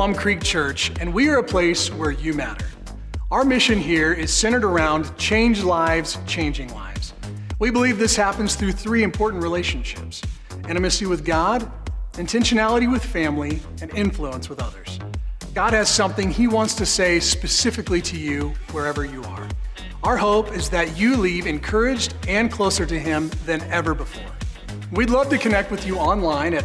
Plum 0.00 0.14
Creek 0.14 0.42
Church, 0.42 0.90
and 0.98 1.12
we 1.12 1.28
are 1.28 1.40
a 1.40 1.44
place 1.44 1.92
where 1.92 2.10
you 2.10 2.32
matter. 2.32 2.64
Our 3.30 3.44
mission 3.44 3.78
here 3.78 4.14
is 4.14 4.32
centered 4.32 4.64
around 4.64 5.14
change 5.18 5.62
lives, 5.62 6.16
changing 6.26 6.72
lives. 6.72 7.12
We 7.58 7.70
believe 7.70 7.98
this 7.98 8.16
happens 8.16 8.54
through 8.54 8.72
three 8.72 9.02
important 9.02 9.42
relationships 9.42 10.22
intimacy 10.66 11.04
with 11.04 11.22
God, 11.22 11.70
intentionality 12.14 12.90
with 12.90 13.04
family, 13.04 13.60
and 13.82 13.94
influence 13.94 14.48
with 14.48 14.62
others. 14.62 14.98
God 15.52 15.74
has 15.74 15.90
something 15.90 16.30
He 16.30 16.48
wants 16.48 16.74
to 16.76 16.86
say 16.86 17.20
specifically 17.20 18.00
to 18.00 18.18
you 18.18 18.54
wherever 18.72 19.04
you 19.04 19.22
are. 19.24 19.46
Our 20.02 20.16
hope 20.16 20.50
is 20.56 20.70
that 20.70 20.96
you 20.96 21.18
leave 21.18 21.46
encouraged 21.46 22.14
and 22.26 22.50
closer 22.50 22.86
to 22.86 22.98
Him 22.98 23.30
than 23.44 23.60
ever 23.64 23.92
before. 23.92 24.32
We'd 24.92 25.10
love 25.10 25.28
to 25.28 25.36
connect 25.36 25.70
with 25.70 25.86
you 25.86 25.98
online 25.98 26.54
at 26.54 26.64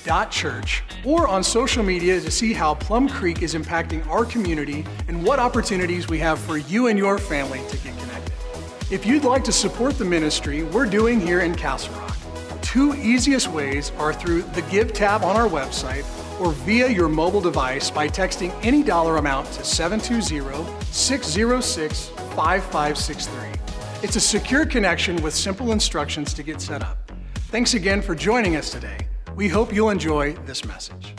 plumcreek.church 0.00 0.82
or 1.04 1.28
on 1.28 1.42
social 1.42 1.82
media 1.82 2.20
to 2.20 2.30
see 2.30 2.52
how 2.52 2.74
Plum 2.74 3.08
Creek 3.08 3.42
is 3.42 3.54
impacting 3.54 4.06
our 4.08 4.24
community 4.24 4.84
and 5.08 5.22
what 5.24 5.38
opportunities 5.38 6.08
we 6.08 6.18
have 6.18 6.38
for 6.38 6.58
you 6.58 6.88
and 6.88 6.98
your 6.98 7.18
family 7.18 7.60
to 7.68 7.76
get 7.78 7.96
connected. 7.98 8.32
If 8.90 9.06
you'd 9.06 9.24
like 9.24 9.44
to 9.44 9.52
support 9.52 9.98
the 9.98 10.04
ministry 10.04 10.62
we're 10.64 10.86
doing 10.86 11.20
here 11.20 11.40
in 11.40 11.54
Castle 11.54 11.94
Rock, 11.94 12.16
two 12.60 12.94
easiest 12.94 13.48
ways 13.48 13.92
are 13.98 14.12
through 14.12 14.42
the 14.42 14.62
Give 14.62 14.92
tab 14.92 15.22
on 15.22 15.36
our 15.36 15.48
website 15.48 16.04
or 16.40 16.52
via 16.52 16.88
your 16.88 17.08
mobile 17.08 17.40
device 17.40 17.90
by 17.90 18.08
texting 18.08 18.52
any 18.64 18.82
dollar 18.82 19.18
amount 19.18 19.46
to 19.52 19.64
720 19.64 20.66
606 20.90 22.08
5563. 22.08 23.60
It's 24.02 24.16
a 24.16 24.20
secure 24.20 24.64
connection 24.64 25.20
with 25.22 25.34
simple 25.34 25.72
instructions 25.72 26.32
to 26.34 26.42
get 26.42 26.60
set 26.60 26.82
up. 26.82 27.12
Thanks 27.50 27.74
again 27.74 28.00
for 28.00 28.14
joining 28.14 28.56
us 28.56 28.70
today. 28.70 29.09
We 29.40 29.48
hope 29.48 29.72
you'll 29.72 29.88
enjoy 29.88 30.34
this 30.44 30.66
message. 30.66 31.14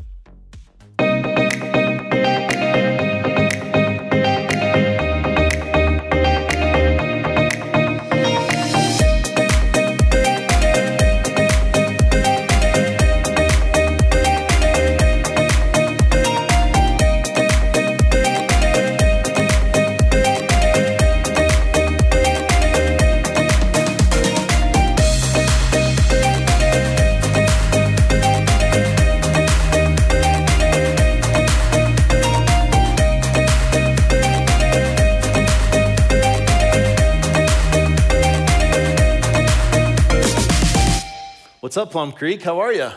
Up, 41.81 41.89
Plum 41.89 42.11
Creek? 42.11 42.43
How 42.43 42.59
are 42.59 42.71
you? 42.71 42.91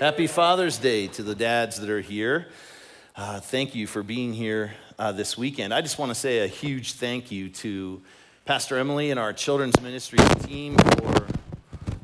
Happy 0.00 0.26
Father's 0.26 0.76
Day 0.76 1.06
to 1.06 1.22
the 1.22 1.36
dads 1.36 1.78
that 1.78 1.88
are 1.88 2.00
here. 2.00 2.48
Uh, 3.14 3.38
thank 3.38 3.76
you 3.76 3.86
for 3.86 4.02
being 4.02 4.32
here 4.32 4.72
uh, 4.98 5.12
this 5.12 5.38
weekend. 5.38 5.72
I 5.72 5.82
just 5.82 6.00
want 6.00 6.10
to 6.10 6.16
say 6.16 6.40
a 6.40 6.48
huge 6.48 6.94
thank 6.94 7.30
you 7.30 7.48
to 7.50 8.02
Pastor 8.44 8.76
Emily 8.76 9.12
and 9.12 9.20
our 9.20 9.32
children's 9.32 9.80
ministry 9.80 10.18
team 10.40 10.76
for 10.78 11.28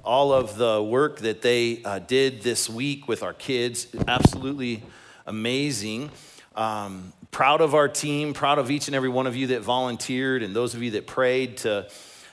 all 0.04 0.32
of 0.32 0.56
the 0.56 0.80
work 0.80 1.19
that 1.19 1.42
they 1.42 1.82
uh, 1.82 1.98
did 1.98 2.42
this 2.42 2.70
week 2.70 3.08
with 3.08 3.24
our 3.24 3.34
kids. 3.34 3.88
Absolutely 4.06 4.84
amazing. 5.26 6.12
Um, 6.54 7.12
proud 7.32 7.60
of 7.60 7.75
our 7.75 7.88
team, 7.88 8.34
proud 8.34 8.60
of 8.60 8.70
each 8.70 8.86
and 8.86 8.94
every 8.94 9.09
one 9.09 9.26
of 9.26 9.34
you 9.34 9.48
that 9.48 9.62
volunteered 9.62 10.44
and 10.44 10.54
those 10.54 10.75
of 10.76 10.82
you 10.82 10.92
that 10.92 11.09
prayed 11.09 11.56
to 11.56 11.88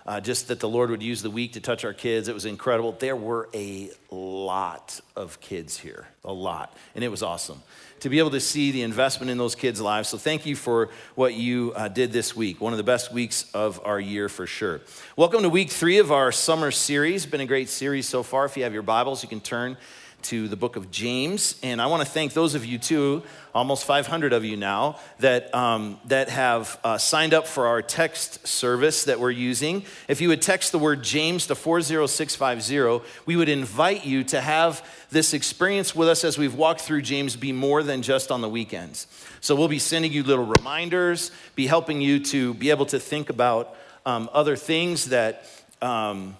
uh, 0.05 0.21
just 0.21 0.49
that 0.49 0.59
the 0.59 0.69
Lord 0.69 0.89
would 0.89 1.03
use 1.03 1.21
the 1.21 1.29
week 1.29 1.53
to 1.53 1.59
touch 1.59 1.83
our 1.83 1.93
kids. 1.93 2.27
It 2.27 2.33
was 2.33 2.45
incredible. 2.45 2.91
There 2.93 3.15
were 3.15 3.49
a 3.53 3.89
lot 4.11 4.99
of 5.15 5.39
kids 5.39 5.77
here, 5.77 6.07
a 6.23 6.33
lot, 6.33 6.75
and 6.93 7.03
it 7.03 7.09
was 7.09 7.23
awesome 7.23 7.61
to 8.01 8.09
be 8.09 8.19
able 8.19 8.29
to 8.31 8.39
see 8.39 8.71
the 8.71 8.83
investment 8.83 9.31
in 9.31 9.37
those 9.37 9.55
kids' 9.55 9.81
lives. 9.81 10.09
So 10.09 10.17
thank 10.17 10.45
you 10.45 10.55
for 10.55 10.89
what 11.15 11.33
you 11.33 11.73
uh, 11.75 11.87
did 11.87 12.11
this 12.11 12.35
week. 12.35 12.61
One 12.61 12.73
of 12.73 12.77
the 12.77 12.83
best 12.83 13.11
weeks 13.11 13.49
of 13.53 13.81
our 13.83 13.99
year 13.99 14.29
for 14.29 14.45
sure. 14.45 14.81
Welcome 15.15 15.41
to 15.43 15.49
week 15.49 15.71
three 15.71 15.97
of 15.99 16.11
our 16.11 16.31
summer 16.31 16.71
series. 16.71 17.25
Been 17.25 17.41
a 17.41 17.45
great 17.47 17.69
series 17.69 18.07
so 18.07 18.21
far. 18.21 18.45
If 18.45 18.57
you 18.57 18.63
have 18.63 18.73
your 18.73 18.83
Bibles, 18.83 19.23
you 19.23 19.29
can 19.29 19.39
turn 19.39 19.77
to 20.25 20.47
the 20.47 20.55
book 20.55 20.75
of 20.75 20.89
James. 20.89 21.55
And 21.61 21.81
I 21.81 21.85
want 21.85 22.03
to 22.03 22.09
thank 22.09 22.33
those 22.33 22.55
of 22.55 22.65
you, 22.65 22.79
too, 22.79 23.21
almost 23.53 23.85
500 23.85 24.33
of 24.33 24.43
you 24.43 24.57
now, 24.57 24.97
that, 25.19 25.53
um, 25.53 25.99
that 26.05 26.29
have 26.29 26.79
uh, 26.83 26.97
signed 26.97 27.33
up 27.33 27.45
for 27.47 27.67
our 27.67 27.81
text 27.81 28.47
service 28.47 29.03
that 29.03 29.19
we're 29.19 29.29
using. 29.29 29.83
If 30.07 30.21
you 30.21 30.29
would 30.29 30.41
text 30.41 30.71
the 30.71 30.79
word 30.79 31.03
James 31.03 31.45
to 31.47 31.55
40650, 31.55 33.07
we 33.25 33.35
would 33.35 33.49
invite 33.49 34.05
you 34.05 34.23
to 34.25 34.41
have 34.41 34.83
this 35.11 35.33
experience 35.33 35.95
with 35.95 36.07
us 36.07 36.23
as 36.23 36.37
we've 36.37 36.55
walked 36.55 36.81
through 36.81 37.03
James 37.03 37.35
be 37.35 37.51
more 37.51 37.83
than 37.83 38.01
just 38.01 38.31
on 38.31 38.41
the 38.41 38.49
weekends. 38.49 39.05
So 39.41 39.55
we'll 39.55 39.67
be 39.67 39.79
sending 39.79 40.11
you 40.11 40.23
little 40.23 40.45
reminders, 40.45 41.29
be 41.53 41.67
helping 41.67 42.01
you 42.01 42.19
to 42.25 42.55
be 42.55 42.71
able 42.71 42.87
to 42.87 42.99
think 42.99 43.29
about 43.29 43.75
um, 44.05 44.29
other 44.33 44.55
things 44.55 45.05
that. 45.09 45.47
Um, 45.81 46.37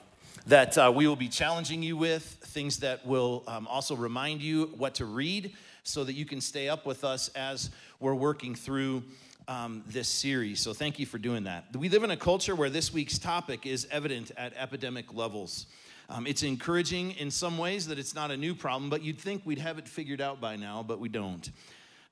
that 0.48 0.78
uh, 0.78 0.92
we 0.94 1.08
will 1.08 1.16
be 1.16 1.28
challenging 1.28 1.82
you 1.82 1.98
with, 1.98 2.38
things 2.56 2.78
that 2.78 3.06
will 3.06 3.44
um, 3.48 3.68
also 3.68 3.98
remind 3.98 4.42
you 4.42 4.68
what 4.78 4.96
to 4.96 5.04
read 5.04 5.54
so 5.84 6.06
that 6.06 6.14
you 6.14 6.24
can 6.24 6.40
stay 6.40 6.70
up 6.70 6.86
with 6.86 7.04
us 7.04 7.28
as 7.36 7.70
we're 8.00 8.16
working 8.16 8.56
through 8.56 9.04
um, 9.50 9.84
this 9.88 10.08
series. 10.08 10.62
So 10.62 10.74
thank 10.74 10.98
you 10.98 11.06
for 11.06 11.18
doing 11.18 11.44
that. 11.44 11.66
We 11.76 11.90
live 11.90 12.06
in 12.06 12.12
a 12.12 12.18
culture 12.18 12.56
where 12.56 12.70
this 12.70 12.94
week's 12.94 13.20
topic 13.20 13.66
is 13.66 13.86
evident 13.92 14.32
at 14.38 14.54
epidemic 14.56 15.14
levels. 15.14 15.66
Um, 16.10 16.26
it's 16.26 16.44
encouraging 16.44 17.12
in 17.12 17.30
some 17.30 17.58
ways 17.58 17.88
that 17.88 18.00
it's 18.00 18.16
not 18.16 18.32
a 18.32 18.38
new 18.38 18.56
problem, 18.56 18.90
but 18.90 19.04
you'd 19.04 19.20
think 19.20 19.42
we'd 19.44 19.60
have 19.60 19.78
it 19.78 19.86
figured 19.86 20.22
out 20.22 20.40
by 20.40 20.56
now, 20.56 20.82
but 20.82 20.98
we 20.98 21.10
don't. 21.10 21.52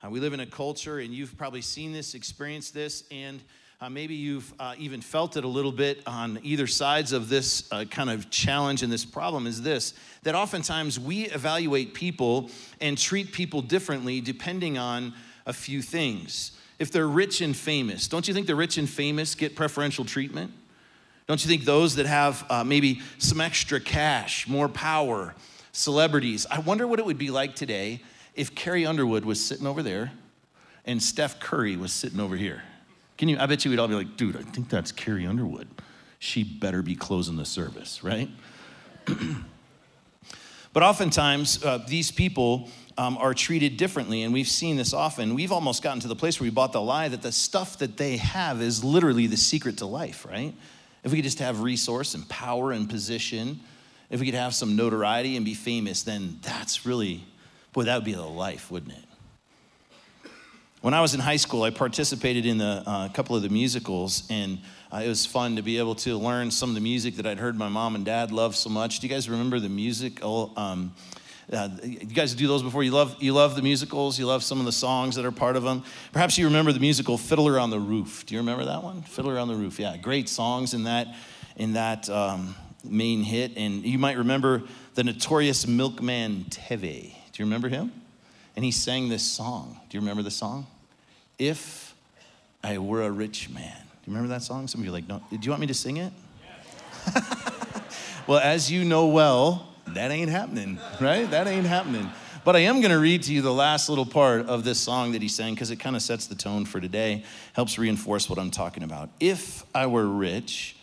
Uh, 0.04 0.10
we 0.10 0.20
live 0.20 0.34
in 0.34 0.40
a 0.40 0.46
culture, 0.46 0.98
and 0.98 1.14
you've 1.14 1.38
probably 1.38 1.62
seen 1.62 1.90
this, 1.90 2.14
experienced 2.14 2.74
this, 2.74 3.04
and 3.10 3.42
uh, 3.84 3.90
maybe 3.90 4.14
you've 4.14 4.50
uh, 4.58 4.74
even 4.78 5.02
felt 5.02 5.36
it 5.36 5.44
a 5.44 5.48
little 5.48 5.70
bit 5.70 6.00
on 6.06 6.38
either 6.42 6.66
sides 6.66 7.12
of 7.12 7.28
this 7.28 7.70
uh, 7.70 7.84
kind 7.84 8.08
of 8.08 8.30
challenge 8.30 8.82
and 8.82 8.90
this 8.90 9.04
problem 9.04 9.46
is 9.46 9.60
this 9.60 9.92
that 10.22 10.34
oftentimes 10.34 10.98
we 10.98 11.24
evaluate 11.26 11.92
people 11.92 12.50
and 12.80 12.96
treat 12.96 13.30
people 13.30 13.60
differently 13.60 14.22
depending 14.22 14.78
on 14.78 15.12
a 15.44 15.52
few 15.52 15.82
things. 15.82 16.52
If 16.78 16.92
they're 16.92 17.06
rich 17.06 17.42
and 17.42 17.54
famous, 17.54 18.08
don't 18.08 18.26
you 18.26 18.32
think 18.32 18.46
the 18.46 18.54
rich 18.54 18.78
and 18.78 18.88
famous 18.88 19.34
get 19.34 19.54
preferential 19.54 20.06
treatment? 20.06 20.50
Don't 21.26 21.44
you 21.44 21.50
think 21.50 21.66
those 21.66 21.96
that 21.96 22.06
have 22.06 22.46
uh, 22.48 22.64
maybe 22.64 23.02
some 23.18 23.38
extra 23.38 23.80
cash, 23.80 24.48
more 24.48 24.70
power, 24.70 25.34
celebrities? 25.72 26.46
I 26.50 26.60
wonder 26.60 26.86
what 26.86 27.00
it 27.00 27.04
would 27.04 27.18
be 27.18 27.30
like 27.30 27.54
today 27.54 28.00
if 28.34 28.54
Carrie 28.54 28.86
Underwood 28.86 29.26
was 29.26 29.44
sitting 29.44 29.66
over 29.66 29.82
there 29.82 30.12
and 30.86 31.02
Steph 31.02 31.38
Curry 31.38 31.76
was 31.76 31.92
sitting 31.92 32.18
over 32.18 32.36
here. 32.36 32.62
Can 33.16 33.28
you? 33.28 33.38
I 33.38 33.46
bet 33.46 33.64
you 33.64 33.70
we'd 33.70 33.78
all 33.78 33.88
be 33.88 33.94
like, 33.94 34.16
dude, 34.16 34.36
I 34.36 34.42
think 34.42 34.68
that's 34.68 34.92
Carrie 34.92 35.26
Underwood. 35.26 35.68
She 36.18 36.42
better 36.42 36.82
be 36.82 36.94
closing 36.94 37.36
the 37.36 37.44
service, 37.44 38.02
right? 38.02 38.28
but 40.72 40.82
oftentimes, 40.82 41.62
uh, 41.64 41.84
these 41.86 42.10
people 42.10 42.68
um, 42.96 43.16
are 43.18 43.34
treated 43.34 43.76
differently, 43.76 44.22
and 44.22 44.32
we've 44.32 44.48
seen 44.48 44.76
this 44.76 44.92
often. 44.92 45.34
We've 45.34 45.52
almost 45.52 45.82
gotten 45.82 46.00
to 46.00 46.08
the 46.08 46.16
place 46.16 46.40
where 46.40 46.46
we 46.46 46.50
bought 46.50 46.72
the 46.72 46.80
lie 46.80 47.08
that 47.08 47.22
the 47.22 47.32
stuff 47.32 47.78
that 47.78 47.96
they 47.96 48.16
have 48.16 48.62
is 48.62 48.82
literally 48.82 49.26
the 49.26 49.36
secret 49.36 49.78
to 49.78 49.86
life, 49.86 50.24
right? 50.24 50.54
If 51.02 51.12
we 51.12 51.18
could 51.18 51.24
just 51.24 51.40
have 51.40 51.60
resource 51.60 52.14
and 52.14 52.28
power 52.28 52.72
and 52.72 52.88
position, 52.88 53.60
if 54.10 54.20
we 54.20 54.26
could 54.26 54.34
have 54.34 54.54
some 54.54 54.76
notoriety 54.76 55.36
and 55.36 55.44
be 55.44 55.54
famous, 55.54 56.02
then 56.02 56.38
that's 56.42 56.86
really, 56.86 57.24
boy, 57.72 57.84
that 57.84 57.96
would 57.96 58.04
be 58.04 58.14
the 58.14 58.22
life, 58.22 58.70
wouldn't 58.70 58.92
it? 58.92 59.04
When 60.84 60.92
I 60.92 61.00
was 61.00 61.14
in 61.14 61.20
high 61.20 61.36
school, 61.36 61.62
I 61.62 61.70
participated 61.70 62.44
in 62.44 62.60
a 62.60 62.82
uh, 62.86 63.08
couple 63.08 63.34
of 63.34 63.40
the 63.40 63.48
musicals, 63.48 64.24
and 64.28 64.58
uh, 64.92 64.98
it 64.98 65.08
was 65.08 65.24
fun 65.24 65.56
to 65.56 65.62
be 65.62 65.78
able 65.78 65.94
to 65.94 66.18
learn 66.18 66.50
some 66.50 66.68
of 66.68 66.74
the 66.74 66.82
music 66.82 67.16
that 67.16 67.26
I'd 67.26 67.38
heard 67.38 67.56
my 67.56 67.70
mom 67.70 67.94
and 67.94 68.04
dad 68.04 68.30
love 68.30 68.54
so 68.54 68.68
much. 68.68 69.00
Do 69.00 69.06
you 69.06 69.10
guys 69.10 69.26
remember 69.26 69.58
the 69.58 69.70
musical? 69.70 70.52
Um, 70.58 70.94
uh, 71.50 71.70
you 71.82 72.00
guys 72.00 72.34
do 72.34 72.46
those 72.46 72.62
before? 72.62 72.82
You 72.82 72.90
love 72.90 73.16
you 73.18 73.32
love 73.32 73.56
the 73.56 73.62
musicals? 73.62 74.18
You 74.18 74.26
love 74.26 74.44
some 74.44 74.58
of 74.58 74.66
the 74.66 74.72
songs 74.72 75.16
that 75.16 75.24
are 75.24 75.32
part 75.32 75.56
of 75.56 75.62
them 75.62 75.84
perhaps 76.12 76.36
you 76.36 76.44
remember 76.44 76.70
the 76.70 76.80
musical 76.80 77.16
fiddler 77.16 77.58
on 77.58 77.70
the 77.70 77.80
roof. 77.80 78.26
Do 78.26 78.34
you 78.34 78.40
remember 78.42 78.66
that 78.66 78.82
one? 78.82 79.00
Fiddler 79.04 79.38
on 79.38 79.48
the 79.48 79.54
roof 79.54 79.78
yeah. 79.78 79.96
Great 79.96 80.28
songs 80.28 80.74
in 80.74 80.84
that 80.84 81.16
in 81.56 81.72
that 81.72 82.10
um, 82.10 82.54
main 82.84 83.22
hit. 83.22 83.56
And 83.56 83.86
you 83.86 83.98
might 83.98 84.18
remember 84.18 84.64
the 84.96 85.04
notorious 85.04 85.66
milkman 85.66 86.44
Tevye 86.50 87.14
do 87.32 87.42
you 87.42 87.46
remember 87.46 87.70
him? 87.70 87.90
And 88.54 88.64
he 88.66 88.70
sang 88.70 89.08
this 89.08 89.24
song. 89.24 89.80
Do 89.88 89.96
you 89.96 90.00
remember 90.02 90.22
the 90.22 90.30
song 90.30 90.66
if 91.38 91.94
I 92.62 92.78
were 92.78 93.02
a 93.02 93.10
rich 93.10 93.50
man. 93.50 93.76
Do 94.04 94.10
you 94.10 94.16
remember 94.16 94.34
that 94.34 94.42
song? 94.42 94.68
Some 94.68 94.80
of 94.80 94.84
you 94.84 94.90
are 94.90 94.94
like, 94.94 95.08
no. 95.08 95.22
Do 95.30 95.38
you 95.40 95.50
want 95.50 95.60
me 95.60 95.66
to 95.66 95.74
sing 95.74 95.98
it? 95.98 96.12
well, 98.26 98.38
as 98.38 98.70
you 98.70 98.84
know 98.84 99.06
well, 99.06 99.68
that 99.88 100.10
ain't 100.10 100.30
happening, 100.30 100.78
right? 101.00 101.30
That 101.30 101.46
ain't 101.46 101.66
happening. 101.66 102.10
But 102.44 102.56
I 102.56 102.60
am 102.60 102.80
going 102.80 102.90
to 102.90 102.98
read 102.98 103.22
to 103.24 103.32
you 103.32 103.40
the 103.40 103.52
last 103.52 103.88
little 103.88 104.04
part 104.04 104.46
of 104.46 104.64
this 104.64 104.78
song 104.78 105.12
that 105.12 105.22
he 105.22 105.28
sang 105.28 105.54
because 105.54 105.70
it 105.70 105.76
kind 105.76 105.96
of 105.96 106.02
sets 106.02 106.26
the 106.26 106.34
tone 106.34 106.66
for 106.66 106.78
today, 106.80 107.24
helps 107.54 107.78
reinforce 107.78 108.28
what 108.28 108.38
I'm 108.38 108.50
talking 108.50 108.82
about. 108.82 109.08
If 109.18 109.64
I 109.74 109.86
were 109.86 110.06
rich, 110.06 110.76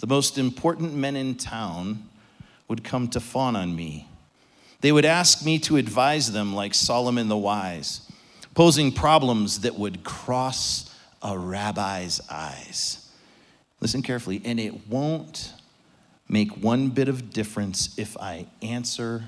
the 0.00 0.06
most 0.06 0.36
important 0.36 0.94
men 0.94 1.16
in 1.16 1.36
town 1.36 2.06
would 2.68 2.84
come 2.84 3.08
to 3.08 3.20
fawn 3.20 3.56
on 3.56 3.74
me. 3.74 4.08
They 4.82 4.92
would 4.92 5.04
ask 5.04 5.44
me 5.44 5.58
to 5.60 5.76
advise 5.76 6.32
them 6.32 6.54
like 6.54 6.74
Solomon 6.74 7.28
the 7.28 7.36
Wise, 7.36 8.09
posing 8.60 8.92
problems 8.92 9.60
that 9.60 9.78
would 9.78 10.04
cross 10.04 10.94
a 11.22 11.38
rabbi's 11.38 12.20
eyes. 12.28 13.10
Listen 13.80 14.02
carefully, 14.02 14.42
and 14.44 14.60
it 14.60 14.86
won't 14.86 15.54
make 16.28 16.50
one 16.62 16.90
bit 16.90 17.08
of 17.08 17.30
difference 17.30 17.98
if 17.98 18.18
I 18.18 18.44
answer 18.60 19.24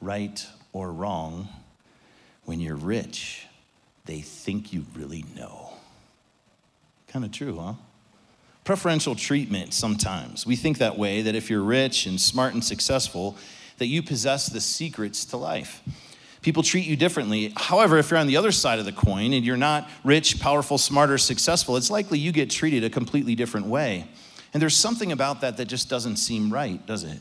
right 0.00 0.46
or 0.72 0.92
wrong. 0.92 1.48
When 2.44 2.60
you're 2.60 2.76
rich, 2.76 3.44
they 4.04 4.20
think 4.20 4.72
you 4.72 4.86
really 4.94 5.24
know. 5.34 5.72
Kind 7.08 7.24
of 7.24 7.32
true, 7.32 7.58
huh? 7.58 7.72
Preferential 8.62 9.16
treatment 9.16 9.74
sometimes. 9.74 10.46
We 10.46 10.54
think 10.54 10.78
that 10.78 10.96
way 10.96 11.22
that 11.22 11.34
if 11.34 11.50
you're 11.50 11.64
rich 11.64 12.06
and 12.06 12.20
smart 12.20 12.54
and 12.54 12.62
successful, 12.62 13.36
that 13.78 13.88
you 13.88 14.00
possess 14.00 14.46
the 14.46 14.60
secrets 14.60 15.24
to 15.24 15.36
life. 15.36 15.82
People 16.42 16.62
treat 16.62 16.86
you 16.86 16.96
differently. 16.96 17.52
However, 17.56 17.98
if 17.98 18.10
you're 18.10 18.18
on 18.18 18.26
the 18.26 18.36
other 18.36 18.52
side 18.52 18.78
of 18.78 18.86
the 18.86 18.92
coin 18.92 19.32
and 19.32 19.44
you're 19.44 19.56
not 19.58 19.88
rich, 20.04 20.40
powerful, 20.40 20.78
smart, 20.78 21.10
or 21.10 21.18
successful, 21.18 21.76
it's 21.76 21.90
likely 21.90 22.18
you 22.18 22.32
get 22.32 22.48
treated 22.48 22.82
a 22.82 22.90
completely 22.90 23.34
different 23.34 23.66
way. 23.66 24.08
And 24.54 24.60
there's 24.60 24.76
something 24.76 25.12
about 25.12 25.42
that 25.42 25.58
that 25.58 25.66
just 25.66 25.88
doesn't 25.88 26.16
seem 26.16 26.52
right, 26.52 26.84
does 26.86 27.04
it? 27.04 27.18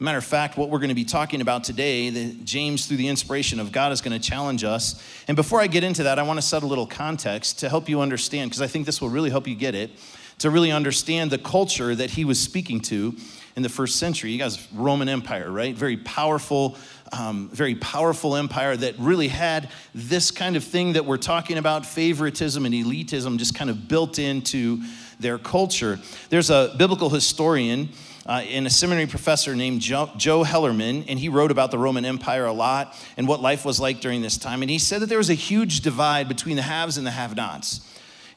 matter 0.00 0.18
of 0.18 0.24
fact, 0.24 0.56
what 0.56 0.70
we're 0.70 0.78
going 0.78 0.88
to 0.88 0.94
be 0.94 1.04
talking 1.04 1.42
about 1.42 1.62
today, 1.62 2.10
James, 2.42 2.86
through 2.86 2.96
the 2.96 3.08
inspiration 3.08 3.60
of 3.60 3.70
God, 3.70 3.92
is 3.92 4.00
going 4.00 4.18
to 4.18 4.28
challenge 4.28 4.64
us. 4.64 5.02
And 5.28 5.36
before 5.36 5.60
I 5.60 5.66
get 5.66 5.84
into 5.84 6.04
that, 6.04 6.18
I 6.18 6.22
want 6.22 6.38
to 6.38 6.42
set 6.46 6.62
a 6.62 6.66
little 6.66 6.86
context 6.86 7.58
to 7.58 7.68
help 7.68 7.86
you 7.88 8.00
understand, 8.00 8.50
because 8.50 8.62
I 8.62 8.66
think 8.66 8.86
this 8.86 9.02
will 9.02 9.10
really 9.10 9.28
help 9.28 9.46
you 9.46 9.54
get 9.54 9.74
it, 9.74 9.90
to 10.38 10.48
really 10.48 10.72
understand 10.72 11.30
the 11.30 11.36
culture 11.36 11.94
that 11.94 12.10
he 12.10 12.24
was 12.24 12.40
speaking 12.40 12.80
to 12.80 13.14
in 13.56 13.62
the 13.62 13.68
first 13.68 13.96
century. 13.96 14.30
You 14.30 14.38
guys, 14.38 14.66
Roman 14.72 15.06
Empire, 15.06 15.50
right? 15.50 15.74
Very 15.74 15.98
powerful, 15.98 16.78
um, 17.12 17.48
very 17.52 17.74
powerful 17.74 18.36
empire 18.36 18.76
that 18.76 18.98
really 18.98 19.28
had 19.28 19.70
this 19.94 20.30
kind 20.30 20.56
of 20.56 20.64
thing 20.64 20.92
that 20.94 21.04
we're 21.04 21.16
talking 21.16 21.58
about 21.58 21.84
favoritism 21.84 22.64
and 22.64 22.74
elitism 22.74 23.38
just 23.38 23.54
kind 23.54 23.70
of 23.70 23.88
built 23.88 24.18
into 24.18 24.82
their 25.18 25.38
culture. 25.38 25.98
There's 26.28 26.50
a 26.50 26.74
biblical 26.78 27.10
historian 27.10 27.90
uh, 28.26 28.42
and 28.48 28.66
a 28.66 28.70
seminary 28.70 29.06
professor 29.06 29.54
named 29.56 29.80
Joe, 29.80 30.10
Joe 30.16 30.44
Hellerman, 30.44 31.04
and 31.08 31.18
he 31.18 31.28
wrote 31.28 31.50
about 31.50 31.70
the 31.70 31.78
Roman 31.78 32.04
Empire 32.04 32.44
a 32.44 32.52
lot 32.52 32.96
and 33.16 33.26
what 33.26 33.40
life 33.40 33.64
was 33.64 33.80
like 33.80 34.00
during 34.00 34.22
this 34.22 34.38
time. 34.38 34.62
And 34.62 34.70
he 34.70 34.78
said 34.78 35.02
that 35.02 35.06
there 35.06 35.18
was 35.18 35.30
a 35.30 35.34
huge 35.34 35.80
divide 35.80 36.28
between 36.28 36.56
the 36.56 36.62
haves 36.62 36.96
and 36.96 37.06
the 37.06 37.10
have 37.10 37.36
nots. 37.36 37.80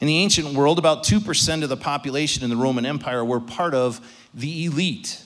In 0.00 0.06
the 0.06 0.18
ancient 0.18 0.54
world, 0.54 0.78
about 0.78 1.04
2% 1.04 1.62
of 1.62 1.68
the 1.68 1.76
population 1.76 2.42
in 2.42 2.50
the 2.50 2.56
Roman 2.56 2.84
Empire 2.84 3.24
were 3.24 3.40
part 3.40 3.74
of 3.74 4.00
the 4.34 4.66
elite. 4.66 5.23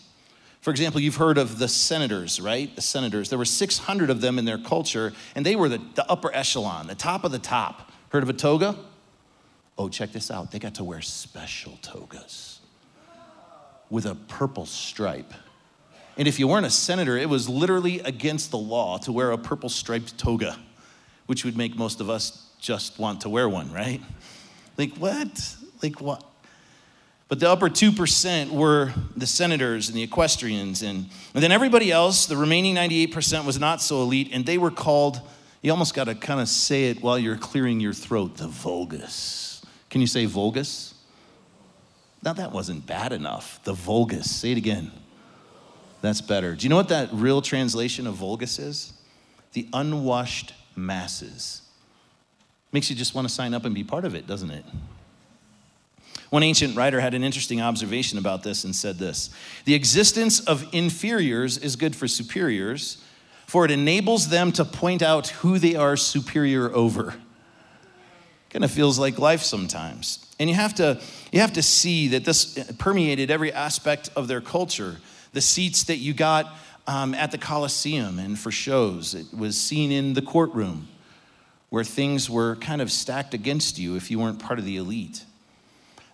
For 0.68 0.72
example, 0.72 1.00
you've 1.00 1.16
heard 1.16 1.38
of 1.38 1.58
the 1.58 1.66
senators, 1.66 2.42
right? 2.42 2.76
The 2.76 2.82
senators. 2.82 3.30
There 3.30 3.38
were 3.38 3.46
600 3.46 4.10
of 4.10 4.20
them 4.20 4.38
in 4.38 4.44
their 4.44 4.58
culture, 4.58 5.14
and 5.34 5.46
they 5.46 5.56
were 5.56 5.70
the, 5.70 5.80
the 5.94 6.04
upper 6.10 6.30
echelon, 6.34 6.88
the 6.88 6.94
top 6.94 7.24
of 7.24 7.32
the 7.32 7.38
top. 7.38 7.90
Heard 8.10 8.22
of 8.22 8.28
a 8.28 8.34
toga? 8.34 8.76
Oh, 9.78 9.88
check 9.88 10.12
this 10.12 10.30
out. 10.30 10.50
They 10.50 10.58
got 10.58 10.74
to 10.74 10.84
wear 10.84 11.00
special 11.00 11.78
togas 11.80 12.60
with 13.88 14.04
a 14.04 14.14
purple 14.14 14.66
stripe. 14.66 15.32
And 16.18 16.28
if 16.28 16.38
you 16.38 16.46
weren't 16.46 16.66
a 16.66 16.70
senator, 16.70 17.16
it 17.16 17.30
was 17.30 17.48
literally 17.48 18.00
against 18.00 18.50
the 18.50 18.58
law 18.58 18.98
to 18.98 19.10
wear 19.10 19.30
a 19.30 19.38
purple 19.38 19.70
striped 19.70 20.18
toga, 20.18 20.58
which 21.24 21.46
would 21.46 21.56
make 21.56 21.78
most 21.78 21.98
of 22.02 22.10
us 22.10 22.50
just 22.60 22.98
want 22.98 23.22
to 23.22 23.30
wear 23.30 23.48
one, 23.48 23.72
right? 23.72 24.02
Like, 24.76 24.94
what? 24.98 25.56
Like, 25.82 26.02
what? 26.02 26.27
But 27.28 27.40
the 27.40 27.50
upper 27.50 27.68
2% 27.68 28.50
were 28.50 28.92
the 29.14 29.26
senators 29.26 29.88
and 29.88 29.96
the 29.96 30.02
equestrians. 30.02 30.82
And, 30.82 31.10
and 31.34 31.42
then 31.42 31.52
everybody 31.52 31.92
else, 31.92 32.24
the 32.24 32.38
remaining 32.38 32.74
98%, 32.74 33.44
was 33.44 33.60
not 33.60 33.82
so 33.82 34.02
elite, 34.02 34.30
and 34.32 34.46
they 34.46 34.56
were 34.56 34.70
called, 34.70 35.20
you 35.60 35.70
almost 35.70 35.94
got 35.94 36.04
to 36.04 36.14
kind 36.14 36.40
of 36.40 36.48
say 36.48 36.86
it 36.86 37.02
while 37.02 37.18
you're 37.18 37.36
clearing 37.36 37.80
your 37.80 37.92
throat, 37.92 38.38
the 38.38 38.48
vulgus. 38.48 39.62
Can 39.90 40.00
you 40.00 40.06
say 40.06 40.24
vulgus? 40.24 40.94
Now, 42.22 42.32
that 42.32 42.50
wasn't 42.50 42.86
bad 42.86 43.12
enough. 43.12 43.62
The 43.64 43.74
vulgus. 43.74 44.34
Say 44.34 44.52
it 44.52 44.58
again. 44.58 44.90
That's 46.00 46.20
better. 46.20 46.54
Do 46.54 46.64
you 46.64 46.70
know 46.70 46.76
what 46.76 46.88
that 46.88 47.10
real 47.12 47.42
translation 47.42 48.06
of 48.06 48.14
vulgus 48.14 48.58
is? 48.58 48.92
The 49.52 49.68
unwashed 49.72 50.54
masses. 50.74 51.62
Makes 52.72 52.90
you 52.90 52.96
just 52.96 53.14
want 53.14 53.28
to 53.28 53.34
sign 53.34 53.54
up 53.54 53.64
and 53.64 53.74
be 53.74 53.84
part 53.84 54.04
of 54.04 54.14
it, 54.14 54.26
doesn't 54.26 54.50
it? 54.50 54.64
One 56.30 56.42
ancient 56.42 56.76
writer 56.76 57.00
had 57.00 57.14
an 57.14 57.24
interesting 57.24 57.60
observation 57.60 58.18
about 58.18 58.42
this 58.42 58.64
and 58.64 58.74
said 58.74 58.98
this 58.98 59.30
The 59.64 59.74
existence 59.74 60.40
of 60.40 60.66
inferiors 60.72 61.58
is 61.58 61.76
good 61.76 61.96
for 61.96 62.06
superiors, 62.06 63.02
for 63.46 63.64
it 63.64 63.70
enables 63.70 64.28
them 64.28 64.52
to 64.52 64.64
point 64.64 65.02
out 65.02 65.28
who 65.28 65.58
they 65.58 65.74
are 65.74 65.96
superior 65.96 66.74
over. 66.74 67.14
Kind 68.50 68.64
of 68.64 68.70
feels 68.70 68.98
like 68.98 69.18
life 69.18 69.42
sometimes. 69.42 70.24
And 70.38 70.48
you 70.48 70.56
have 70.56 70.74
to 70.76 71.00
you 71.32 71.40
have 71.40 71.54
to 71.54 71.62
see 71.62 72.08
that 72.08 72.24
this 72.24 72.58
permeated 72.78 73.30
every 73.30 73.52
aspect 73.52 74.10
of 74.16 74.28
their 74.28 74.40
culture. 74.40 74.96
The 75.32 75.40
seats 75.40 75.84
that 75.84 75.96
you 75.96 76.14
got 76.14 76.54
um, 76.86 77.14
at 77.14 77.30
the 77.30 77.38
Colosseum 77.38 78.18
and 78.18 78.38
for 78.38 78.50
shows, 78.50 79.14
it 79.14 79.26
was 79.36 79.60
seen 79.60 79.92
in 79.92 80.14
the 80.14 80.22
courtroom 80.22 80.88
where 81.68 81.84
things 81.84 82.30
were 82.30 82.56
kind 82.56 82.80
of 82.80 82.90
stacked 82.90 83.34
against 83.34 83.78
you 83.78 83.96
if 83.96 84.10
you 84.10 84.18
weren't 84.18 84.38
part 84.38 84.58
of 84.58 84.64
the 84.64 84.78
elite. 84.78 85.24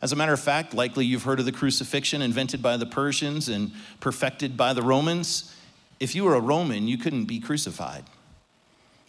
As 0.04 0.12
a 0.12 0.16
matter 0.16 0.34
of 0.34 0.40
fact, 0.40 0.74
likely 0.74 1.06
you've 1.06 1.22
heard 1.22 1.40
of 1.40 1.46
the 1.46 1.52
crucifixion 1.52 2.20
invented 2.20 2.60
by 2.60 2.76
the 2.76 2.84
Persians 2.84 3.48
and 3.48 3.72
perfected 4.00 4.54
by 4.54 4.74
the 4.74 4.82
Romans. 4.82 5.56
If 5.98 6.14
you 6.14 6.24
were 6.24 6.34
a 6.34 6.40
Roman, 6.40 6.86
you 6.86 6.98
couldn't 6.98 7.24
be 7.24 7.40
crucified 7.40 8.04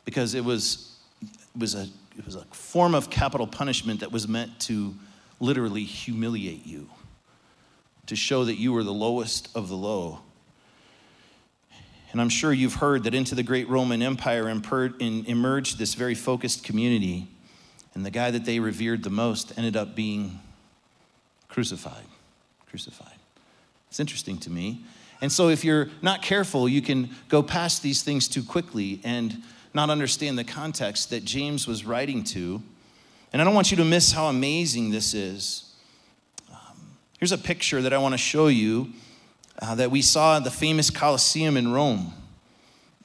because 0.05 0.35
it 0.35 0.45
was, 0.45 0.95
it 1.21 1.59
was, 1.59 1.75
a, 1.75 1.89
it 2.17 2.25
was 2.25 2.35
a 2.35 2.45
form 2.45 2.95
of 2.95 3.09
capital 3.09 3.45
punishment 3.45 3.99
that 3.99 4.13
was 4.13 4.25
meant 4.25 4.57
to 4.61 4.95
literally 5.41 5.83
humiliate 5.83 6.65
you, 6.65 6.89
to 8.05 8.15
show 8.15 8.45
that 8.45 8.55
you 8.55 8.71
were 8.71 8.85
the 8.85 8.93
lowest 8.93 9.49
of 9.53 9.67
the 9.67 9.75
low. 9.75 10.19
And 12.13 12.21
I'm 12.21 12.29
sure 12.29 12.53
you've 12.53 12.75
heard 12.75 13.03
that 13.03 13.13
into 13.13 13.35
the 13.35 13.43
great 13.43 13.67
Roman 13.67 14.01
Empire 14.01 14.47
emerged 14.47 15.77
this 15.77 15.93
very 15.93 16.15
focused 16.15 16.63
community, 16.63 17.27
and 17.93 18.05
the 18.05 18.11
guy 18.11 18.31
that 18.31 18.45
they 18.45 18.61
revered 18.61 19.03
the 19.03 19.09
most 19.09 19.51
ended 19.57 19.75
up 19.75 19.93
being 19.93 20.39
crucified. 21.55 22.05
Crucified. 22.69 23.17
It's 23.89 23.99
interesting 23.99 24.37
to 24.39 24.51
me. 24.51 24.83
And 25.21 25.31
so, 25.31 25.49
if 25.49 25.65
you're 25.65 25.89
not 26.03 26.21
careful, 26.21 26.69
you 26.69 26.83
can 26.83 27.09
go 27.29 27.41
past 27.41 27.81
these 27.81 28.03
things 28.03 28.27
too 28.27 28.43
quickly 28.43 28.99
and 29.03 29.41
not 29.73 29.89
understand 29.89 30.37
the 30.37 30.43
context 30.43 31.09
that 31.09 31.25
James 31.25 31.67
was 31.67 31.83
writing 31.83 32.23
to 32.25 32.61
and 33.35 33.41
I 33.41 33.45
don't 33.45 33.53
want 33.53 33.69
you 33.69 33.75
to 33.75 33.83
miss 33.83 34.13
how 34.13 34.27
amazing 34.27 34.91
this 34.91 35.13
is. 35.13 35.75
Um, 36.49 36.95
here's 37.19 37.33
a 37.33 37.37
picture 37.37 37.81
that 37.81 37.91
I 37.91 37.97
want 37.97 38.13
to 38.13 38.17
show 38.17 38.47
you 38.47 38.93
uh, 39.61 39.75
that 39.75 39.91
we 39.91 40.01
saw 40.01 40.37
at 40.37 40.45
the 40.45 40.51
famous 40.51 40.89
Colosseum 40.89 41.57
in 41.57 41.73
Rome. 41.73 42.13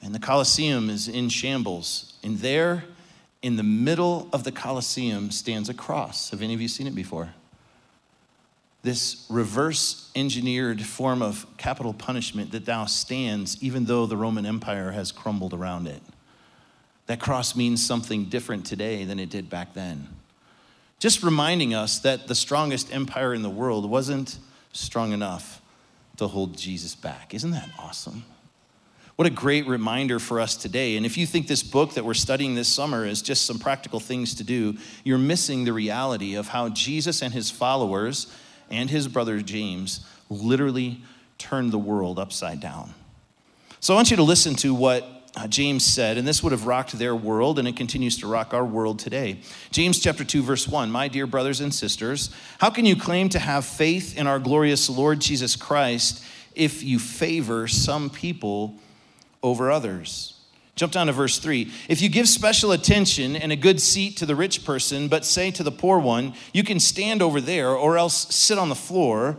And 0.01 0.15
the 0.15 0.19
Colosseum 0.19 0.89
is 0.89 1.09
in 1.09 1.27
shambles. 1.27 2.13
And 2.23 2.37
there, 2.37 2.85
in 3.41 3.57
the 3.57 3.63
middle 3.63 4.29
of 4.31 4.45
the 4.45 4.53
Colosseum, 4.53 5.31
stands 5.31 5.67
a 5.67 5.73
cross. 5.73 6.29
Have 6.29 6.41
any 6.41 6.53
of 6.53 6.61
you 6.61 6.69
seen 6.69 6.87
it 6.87 6.95
before? 6.95 7.33
This 8.83 9.25
reverse 9.29 10.09
engineered 10.15 10.81
form 10.81 11.21
of 11.21 11.45
capital 11.57 11.93
punishment 11.93 12.51
that 12.51 12.65
now 12.65 12.85
stands, 12.85 13.61
even 13.61 13.85
though 13.85 14.05
the 14.07 14.17
Roman 14.17 14.45
Empire 14.45 14.91
has 14.91 15.11
crumbled 15.11 15.53
around 15.53 15.87
it. 15.87 16.01
That 17.05 17.19
cross 17.19 17.55
means 17.55 17.85
something 17.85 18.25
different 18.25 18.65
today 18.65 19.03
than 19.03 19.19
it 19.19 19.29
did 19.29 19.49
back 19.49 19.73
then. 19.73 20.07
Just 20.97 21.23
reminding 21.23 21.73
us 21.73 21.99
that 21.99 22.27
the 22.27 22.35
strongest 22.35 22.93
empire 22.93 23.33
in 23.33 23.41
the 23.41 23.49
world 23.49 23.89
wasn't 23.89 24.37
strong 24.71 25.11
enough 25.11 25.61
to 26.17 26.27
hold 26.27 26.57
Jesus 26.57 26.95
back. 26.95 27.33
Isn't 27.33 27.51
that 27.51 27.69
awesome? 27.77 28.23
What 29.15 29.27
a 29.27 29.31
great 29.31 29.67
reminder 29.67 30.19
for 30.19 30.39
us 30.39 30.55
today. 30.55 30.97
And 30.97 31.05
if 31.05 31.17
you 31.17 31.27
think 31.27 31.47
this 31.47 31.63
book 31.63 31.93
that 31.95 32.05
we're 32.05 32.13
studying 32.13 32.55
this 32.55 32.67
summer 32.67 33.05
is 33.05 33.21
just 33.21 33.45
some 33.45 33.59
practical 33.59 33.99
things 33.99 34.33
to 34.35 34.43
do, 34.43 34.77
you're 35.03 35.17
missing 35.17 35.65
the 35.65 35.73
reality 35.73 36.35
of 36.35 36.47
how 36.47 36.69
Jesus 36.69 37.21
and 37.21 37.33
his 37.33 37.51
followers 37.51 38.33
and 38.71 38.89
his 38.89 39.07
brother 39.07 39.41
James 39.41 40.05
literally 40.29 41.01
turned 41.37 41.71
the 41.71 41.79
world 41.79 42.17
upside 42.19 42.59
down. 42.59 42.93
So 43.79 43.93
I 43.93 43.97
want 43.97 44.11
you 44.11 44.17
to 44.17 44.23
listen 44.23 44.55
to 44.55 44.73
what 44.73 45.21
uh, 45.35 45.47
James 45.47 45.85
said, 45.85 46.17
and 46.17 46.27
this 46.27 46.43
would 46.43 46.51
have 46.51 46.65
rocked 46.65 46.91
their 46.93 47.15
world, 47.15 47.57
and 47.57 47.67
it 47.67 47.77
continues 47.77 48.17
to 48.19 48.27
rock 48.27 48.53
our 48.53 48.65
world 48.65 48.99
today. 48.99 49.39
James 49.71 49.99
chapter 49.99 50.23
2, 50.23 50.43
verse 50.43 50.67
1 50.67 50.91
My 50.91 51.07
dear 51.07 51.25
brothers 51.25 51.61
and 51.61 51.73
sisters, 51.73 52.29
how 52.59 52.69
can 52.69 52.85
you 52.85 52.95
claim 52.95 53.29
to 53.29 53.39
have 53.39 53.65
faith 53.65 54.17
in 54.17 54.27
our 54.27 54.39
glorious 54.39 54.89
Lord 54.89 55.19
Jesus 55.19 55.55
Christ 55.55 56.23
if 56.53 56.83
you 56.83 56.99
favor 56.99 57.67
some 57.67 58.09
people 58.09 58.75
over 59.41 59.71
others? 59.71 60.40
Jump 60.81 60.93
down 60.93 61.05
to 61.05 61.13
verse 61.13 61.37
3. 61.37 61.71
If 61.89 62.01
you 62.01 62.09
give 62.09 62.27
special 62.27 62.71
attention 62.71 63.35
and 63.35 63.51
a 63.51 63.55
good 63.55 63.79
seat 63.79 64.17
to 64.17 64.25
the 64.25 64.35
rich 64.35 64.65
person, 64.65 65.09
but 65.09 65.25
say 65.25 65.51
to 65.51 65.61
the 65.61 65.71
poor 65.71 65.99
one, 65.99 66.33
You 66.53 66.63
can 66.63 66.79
stand 66.79 67.21
over 67.21 67.39
there 67.39 67.69
or 67.69 67.99
else 67.99 68.33
sit 68.33 68.57
on 68.57 68.69
the 68.69 68.73
floor, 68.73 69.37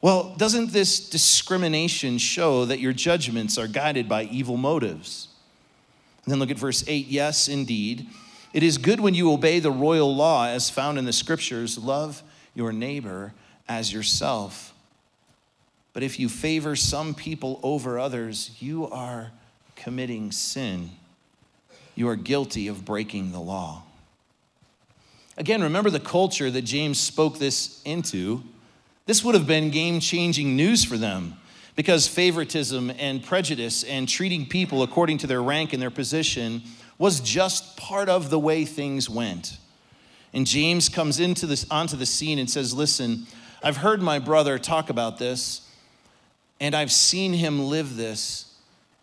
well, 0.00 0.34
doesn't 0.34 0.72
this 0.72 1.08
discrimination 1.08 2.18
show 2.18 2.64
that 2.64 2.80
your 2.80 2.92
judgments 2.92 3.56
are 3.58 3.68
guided 3.68 4.08
by 4.08 4.24
evil 4.24 4.56
motives? 4.56 5.28
And 6.24 6.32
then 6.32 6.40
look 6.40 6.50
at 6.50 6.58
verse 6.58 6.82
8. 6.88 7.06
Yes, 7.06 7.46
indeed. 7.46 8.08
It 8.52 8.64
is 8.64 8.76
good 8.76 8.98
when 8.98 9.14
you 9.14 9.30
obey 9.30 9.60
the 9.60 9.70
royal 9.70 10.12
law 10.12 10.48
as 10.48 10.68
found 10.68 10.98
in 10.98 11.04
the 11.04 11.12
scriptures 11.12 11.78
love 11.78 12.24
your 12.56 12.72
neighbor 12.72 13.34
as 13.68 13.92
yourself. 13.92 14.74
But 15.92 16.02
if 16.02 16.18
you 16.18 16.28
favor 16.28 16.74
some 16.74 17.14
people 17.14 17.60
over 17.62 18.00
others, 18.00 18.56
you 18.58 18.88
are 18.90 19.30
committing 19.76 20.32
sin. 20.32 20.90
You 21.94 22.08
are 22.08 22.16
guilty 22.16 22.68
of 22.68 22.84
breaking 22.84 23.32
the 23.32 23.40
law. 23.40 23.82
Again, 25.36 25.62
remember 25.62 25.90
the 25.90 26.00
culture 26.00 26.50
that 26.50 26.62
James 26.62 27.00
spoke 27.00 27.38
this 27.38 27.82
into. 27.84 28.42
This 29.06 29.24
would 29.24 29.34
have 29.34 29.46
been 29.46 29.70
game 29.70 30.00
changing 30.00 30.56
news 30.56 30.84
for 30.84 30.96
them 30.96 31.34
because 31.74 32.06
favoritism 32.06 32.90
and 32.98 33.24
prejudice 33.24 33.82
and 33.84 34.08
treating 34.08 34.46
people 34.46 34.82
according 34.82 35.18
to 35.18 35.26
their 35.26 35.42
rank 35.42 35.72
and 35.72 35.82
their 35.82 35.90
position 35.90 36.62
was 36.98 37.20
just 37.20 37.76
part 37.76 38.08
of 38.08 38.30
the 38.30 38.38
way 38.38 38.64
things 38.64 39.08
went. 39.08 39.56
And 40.34 40.46
James 40.46 40.88
comes 40.88 41.18
into 41.18 41.46
this, 41.46 41.66
onto 41.70 41.96
the 41.96 42.06
scene 42.06 42.38
and 42.38 42.48
says, 42.48 42.72
Listen, 42.72 43.26
I've 43.62 43.78
heard 43.78 44.02
my 44.02 44.18
brother 44.18 44.58
talk 44.58 44.90
about 44.90 45.18
this, 45.18 45.68
and 46.60 46.74
I've 46.74 46.92
seen 46.92 47.32
him 47.32 47.64
live 47.68 47.96
this. 47.96 48.51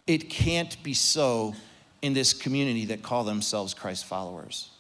It 0.10 0.28
can't 0.28 0.82
be 0.82 0.96
so 0.96 1.54
in 2.02 2.16
this 2.16 2.34
community 2.34 2.86
that 2.86 3.04
call 3.04 3.24
themselves 3.24 3.76
Christ 3.76 4.06
followers. 4.06 4.72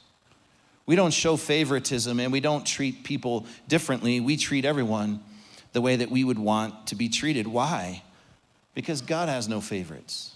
We 0.87 0.95
don't 0.95 1.13
show 1.13 1.37
favoritism 1.37 2.19
and 2.19 2.31
we 2.31 2.39
don't 2.39 2.65
treat 2.65 3.03
people 3.03 3.45
differently. 3.67 4.21
We 4.21 4.37
treat 4.37 4.65
everyone 4.65 5.19
the 5.71 5.81
way 5.81 5.97
that 5.97 6.09
we 6.09 6.23
would 6.23 6.39
want 6.39 6.87
to 6.87 6.95
be 6.95 7.09
treated. 7.09 7.45
Why? 7.45 8.01
Because 8.73 9.01
God 9.01 9.29
has 9.29 9.47
no 9.47 9.61
favorites. 9.61 10.31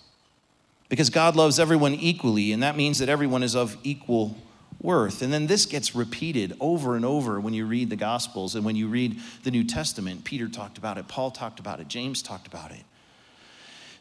Because 0.90 1.10
God 1.10 1.36
loves 1.36 1.60
everyone 1.60 1.96
equally, 1.96 2.52
and 2.52 2.62
that 2.62 2.78
means 2.78 3.00
that 3.00 3.10
everyone 3.10 3.42
is 3.42 3.56
of 3.56 3.76
equal 3.82 4.38
worth. 4.80 5.24
And 5.24 5.34
then 5.34 5.48
this 5.48 5.66
gets 5.66 5.96
repeated 5.96 6.56
over 6.60 6.96
and 6.96 7.04
over 7.04 7.40
when 7.40 7.56
you 7.56 7.66
read 7.66 7.90
the 7.90 7.96
Gospels 7.96 8.54
and 8.54 8.64
when 8.64 8.76
you 8.76 8.88
read 8.88 9.20
the 9.42 9.50
New 9.50 9.64
Testament. 9.64 10.24
Peter 10.24 10.48
talked 10.48 10.78
about 10.78 11.00
it, 11.00 11.08
Paul 11.08 11.32
talked 11.32 11.60
about 11.60 11.80
it, 11.80 11.88
James 11.88 12.22
talked 12.22 12.46
about 12.46 12.70
it. 12.70 12.84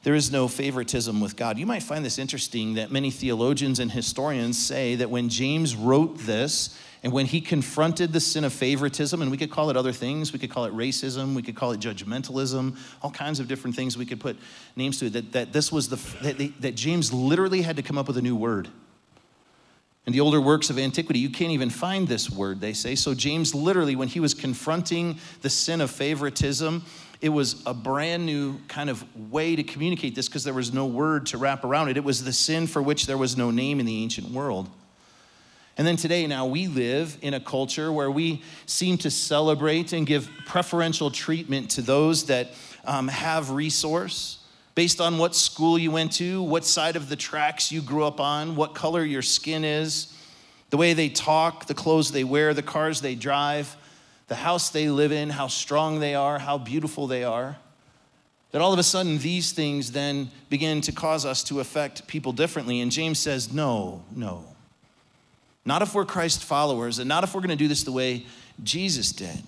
There 0.03 0.15
is 0.15 0.33
no 0.33 0.49
favoritism 0.49 1.21
with 1.21 1.37
God. 1.37 1.59
You 1.59 1.67
might 1.67 1.83
find 1.83 2.05
this 2.05 2.19
interesting 2.19 2.75
that 2.75 2.91
many 2.91 3.11
theologians 3.11 3.79
and 3.79 3.91
historians 3.91 4.65
say 4.65 4.97
that 4.97 5.11
when 5.11 5.29
James 5.29 5.77
wrote 5.77 6.19
this, 6.19 6.77
and 7.05 7.13
when 7.13 7.27
he 7.27 7.41
confronted 7.41 8.13
the 8.13 8.21
sin 8.21 8.45
of 8.45 8.53
favoritism, 8.53 9.21
and 9.21 9.31
we 9.31 9.37
could 9.37 9.51
call 9.51 9.71
it 9.71 9.77
other 9.77 9.93
things, 9.93 10.33
we 10.33 10.39
could 10.39 10.51
call 10.51 10.67
it 10.67 10.73
racism, 10.73 11.35
we 11.35 11.43
could 11.43 11.57
call 11.57 11.73
it 11.73 11.81
judgmentalism, 11.81 12.77
all 13.03 13.11
kinds 13.11 13.41
of 13.41 13.49
different 13.49 13.75
things 13.75 13.99
we 13.99 14.07
could 14.07 14.21
put 14.21 14.37
names 14.77 14.99
to 15.01 15.07
it, 15.07 15.13
that, 15.13 15.33
that 15.33 15.53
this 15.53 15.73
was 15.73 15.89
the, 15.89 15.97
that, 16.23 16.53
that 16.61 16.75
James 16.77 17.13
literally 17.13 17.63
had 17.63 17.77
to 17.77 17.83
come 17.83 17.99
up 17.99 18.07
with 18.07 18.17
a 18.19 18.23
new 18.23 18.37
word. 18.37 18.69
In 20.07 20.13
the 20.13 20.21
older 20.21 20.41
works 20.41 20.69
of 20.71 20.79
antiquity, 20.79 21.21
you 21.21 21.31
can't 21.31 21.53
even 21.53 21.71
find 21.71 22.09
this 22.09 22.29
word, 22.29 22.61
they 22.61 22.73
say. 22.73 22.97
So, 22.97 23.15
James 23.15 23.55
literally, 23.55 23.95
when 23.95 24.09
he 24.09 24.19
was 24.19 24.35
confronting 24.35 25.19
the 25.43 25.51
sin 25.51 25.81
of 25.81 25.93
favoritism, 25.93 26.85
it 27.23 27.29
was 27.29 27.62
a 27.67 27.73
brand 27.73 28.26
new 28.26 28.59
kind 28.67 28.91
of 28.91 29.05
way 29.31 29.55
to 29.55 29.62
communicate 29.62 30.17
this 30.17 30.29
because 30.29 30.43
there 30.43 30.52
was 30.52 30.73
no 30.73 30.87
word 30.87 31.26
to 31.26 31.38
wrap 31.38 31.64
around 31.64 31.88
it. 31.88 31.97
It 31.97 32.02
was 32.02 32.25
the 32.25 32.33
sin 32.33 32.67
for 32.67 32.83
which 32.83 33.07
there 33.07 33.17
was 33.17 33.37
no 33.37 33.52
name 33.52 33.79
in 33.79 33.87
the 33.87 34.02
ancient 34.02 34.31
world. 34.31 34.69
And 35.79 35.87
then 35.87 35.97
today, 35.97 36.26
now 36.26 36.47
we 36.47 36.67
live 36.67 37.17
in 37.23 37.33
a 37.33 37.41
culture 37.41 37.93
where 37.93 38.11
we 38.11 38.43
seem 38.67 38.99
to 38.99 39.11
celebrate 39.11 39.93
and 39.93 40.05
give 40.05 40.29
preferential 40.47 41.12
treatment 41.12 41.71
to 41.71 41.83
those 41.83 42.26
that 42.26 42.49
um, 42.85 43.07
have 43.07 43.50
resource 43.50 44.45
based 44.75 45.00
on 45.00 45.17
what 45.17 45.37
school 45.37 45.79
you 45.79 45.93
went 45.93 46.12
to, 46.14 46.43
what 46.43 46.64
side 46.64 46.97
of 46.97 47.09
the 47.09 47.17
tracks 47.17 47.71
you 47.71 47.81
grew 47.81 48.05
up 48.05 48.19
on, 48.21 48.57
what 48.57 48.75
color 48.75 49.05
your 49.05 49.23
skin 49.23 49.64
is, 49.64 50.12
the 50.71 50.76
way 50.76 50.93
they 50.93 51.09
talk, 51.09 51.67
the 51.67 51.75
clothes 51.75 52.11
they 52.11 52.25
wear, 52.25 52.52
the 52.52 52.62
cars 52.62 53.00
they 53.00 53.14
drive 53.14 53.76
the 54.33 54.37
house 54.37 54.71
they 54.71 54.89
live 54.89 55.12
in, 55.12 55.29
how 55.29 55.47
strong 55.47 56.01
they 56.01 56.15
are, 56.15 56.39
how 56.39 56.57
beautiful 56.57 57.07
they 57.07 57.23
are. 57.23 57.59
That 58.53 58.62
all 58.62 58.73
of 58.73 58.79
a 58.79 58.83
sudden 58.83 59.19
these 59.19 59.53
things 59.53 59.93
then 59.93 60.31
begin 60.49 60.81
to 60.83 60.93
cause 60.93 61.27
us 61.27 61.45
to 61.45 61.61
affect 61.61 62.07
people 62.07 62.33
differently. 62.33 62.81
And 62.81 62.91
James 62.91 63.19
says, 63.19 63.53
no, 63.53 64.03
no. 64.17 64.47
Not 65.67 65.83
if 65.83 65.95
we're 65.95 66.07
Christ 66.07 66.43
followers, 66.43 66.99
and 66.99 67.11
not 67.11 67.25
if 67.25 67.35
we're 67.35 67.43
going 67.43 67.51
to 67.51 67.57
do 67.57 67.69
this 67.69 67.83
the 67.85 67.93
way 67.93 68.25
Jesus 68.62 69.12
did. 69.12 69.43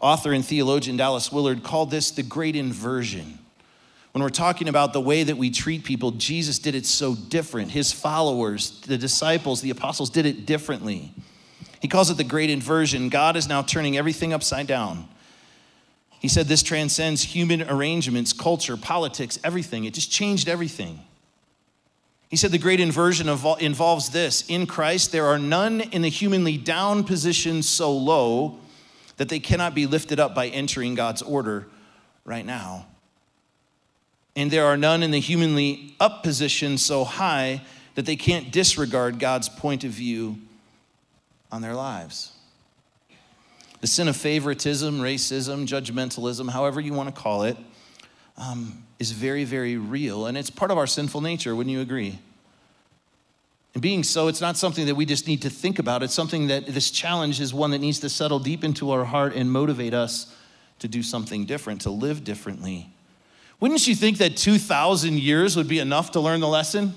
Author 0.00 0.32
and 0.32 0.42
theologian 0.42 0.96
Dallas 0.96 1.30
Willard 1.30 1.62
called 1.62 1.90
this 1.90 2.10
the 2.10 2.22
great 2.22 2.56
inversion. 2.56 3.38
When 4.12 4.22
we're 4.22 4.30
talking 4.30 4.66
about 4.66 4.94
the 4.94 5.00
way 5.02 5.24
that 5.24 5.36
we 5.36 5.50
treat 5.50 5.84
people, 5.84 6.12
Jesus 6.12 6.58
did 6.58 6.74
it 6.74 6.86
so 6.86 7.14
different. 7.14 7.70
His 7.70 7.92
followers, 7.92 8.80
the 8.80 8.96
disciples, 8.96 9.60
the 9.60 9.68
apostles 9.68 10.08
did 10.08 10.24
it 10.24 10.46
differently. 10.46 11.12
He 11.82 11.88
calls 11.88 12.10
it 12.10 12.16
the 12.16 12.22
great 12.22 12.48
inversion. 12.48 13.08
God 13.08 13.36
is 13.36 13.48
now 13.48 13.60
turning 13.60 13.96
everything 13.96 14.32
upside 14.32 14.68
down. 14.68 15.08
He 16.20 16.28
said 16.28 16.46
this 16.46 16.62
transcends 16.62 17.22
human 17.22 17.68
arrangements, 17.68 18.32
culture, 18.32 18.76
politics, 18.76 19.40
everything. 19.42 19.84
It 19.84 19.92
just 19.92 20.08
changed 20.08 20.48
everything. 20.48 21.00
He 22.28 22.36
said 22.36 22.52
the 22.52 22.58
great 22.58 22.78
inversion 22.78 23.28
involves 23.28 24.10
this 24.10 24.48
In 24.48 24.66
Christ, 24.66 25.10
there 25.10 25.26
are 25.26 25.40
none 25.40 25.80
in 25.80 26.02
the 26.02 26.08
humanly 26.08 26.56
down 26.56 27.02
position 27.02 27.64
so 27.64 27.92
low 27.92 28.60
that 29.16 29.28
they 29.28 29.40
cannot 29.40 29.74
be 29.74 29.86
lifted 29.86 30.20
up 30.20 30.36
by 30.36 30.46
entering 30.46 30.94
God's 30.94 31.20
order 31.20 31.66
right 32.24 32.46
now. 32.46 32.86
And 34.36 34.52
there 34.52 34.66
are 34.66 34.76
none 34.76 35.02
in 35.02 35.10
the 35.10 35.18
humanly 35.18 35.96
up 35.98 36.22
position 36.22 36.78
so 36.78 37.02
high 37.02 37.62
that 37.96 38.06
they 38.06 38.16
can't 38.16 38.52
disregard 38.52 39.18
God's 39.18 39.48
point 39.48 39.82
of 39.82 39.90
view 39.90 40.38
on 41.52 41.62
their 41.62 41.74
lives. 41.74 42.32
The 43.82 43.86
sin 43.86 44.08
of 44.08 44.16
favoritism, 44.16 45.00
racism, 45.00 45.66
judgmentalism, 45.66 46.50
however 46.50 46.80
you 46.80 46.94
want 46.94 47.14
to 47.14 47.20
call 47.20 47.42
it, 47.42 47.56
um, 48.38 48.82
is 48.98 49.12
very, 49.12 49.44
very 49.44 49.76
real. 49.76 50.26
And 50.26 50.38
it's 50.38 50.50
part 50.50 50.70
of 50.70 50.78
our 50.78 50.86
sinful 50.86 51.20
nature, 51.20 51.54
wouldn't 51.54 51.72
you 51.72 51.80
agree? 51.80 52.18
And 53.74 53.82
being 53.82 54.02
so, 54.02 54.28
it's 54.28 54.40
not 54.40 54.56
something 54.56 54.86
that 54.86 54.94
we 54.94 55.04
just 55.04 55.26
need 55.26 55.42
to 55.42 55.50
think 55.50 55.78
about. 55.78 56.02
It's 56.02 56.14
something 56.14 56.46
that 56.48 56.66
this 56.66 56.90
challenge 56.90 57.40
is 57.40 57.52
one 57.52 57.70
that 57.70 57.78
needs 57.78 58.00
to 58.00 58.08
settle 58.08 58.38
deep 58.38 58.64
into 58.64 58.90
our 58.90 59.04
heart 59.04 59.34
and 59.34 59.50
motivate 59.50 59.94
us 59.94 60.34
to 60.78 60.88
do 60.88 61.02
something 61.02 61.46
different, 61.46 61.82
to 61.82 61.90
live 61.90 62.24
differently. 62.24 62.88
Wouldn't 63.60 63.86
you 63.86 63.94
think 63.94 64.18
that 64.18 64.36
2,000 64.36 65.18
years 65.18 65.56
would 65.56 65.68
be 65.68 65.78
enough 65.78 66.12
to 66.12 66.20
learn 66.20 66.40
the 66.40 66.48
lesson? 66.48 66.94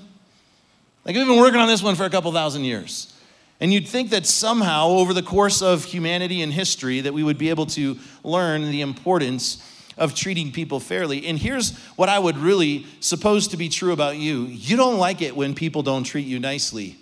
Like, 1.04 1.14
we've 1.14 1.26
been 1.26 1.38
working 1.38 1.60
on 1.60 1.68
this 1.68 1.82
one 1.82 1.94
for 1.94 2.04
a 2.04 2.10
couple 2.10 2.32
thousand 2.32 2.64
years. 2.64 3.12
And 3.60 3.72
you'd 3.72 3.88
think 3.88 4.10
that 4.10 4.26
somehow 4.26 4.88
over 4.88 5.14
the 5.14 5.22
course 5.22 5.62
of 5.62 5.84
humanity 5.84 6.42
and 6.42 6.52
history 6.52 7.00
that 7.00 7.14
we 7.14 7.22
would 7.22 7.38
be 7.38 7.50
able 7.50 7.66
to 7.66 7.98
learn 8.22 8.70
the 8.70 8.82
importance 8.82 9.62
of 9.96 10.14
treating 10.14 10.52
people 10.52 10.78
fairly. 10.78 11.26
And 11.26 11.38
here's 11.38 11.76
what 11.96 12.08
I 12.08 12.18
would 12.18 12.36
really 12.36 12.86
suppose 13.00 13.48
to 13.48 13.56
be 13.56 13.68
true 13.68 13.92
about 13.92 14.16
you. 14.16 14.44
You 14.44 14.76
don't 14.76 14.98
like 14.98 15.22
it 15.22 15.34
when 15.34 15.54
people 15.54 15.82
don't 15.82 16.04
treat 16.04 16.26
you 16.26 16.38
nicely. 16.38 16.98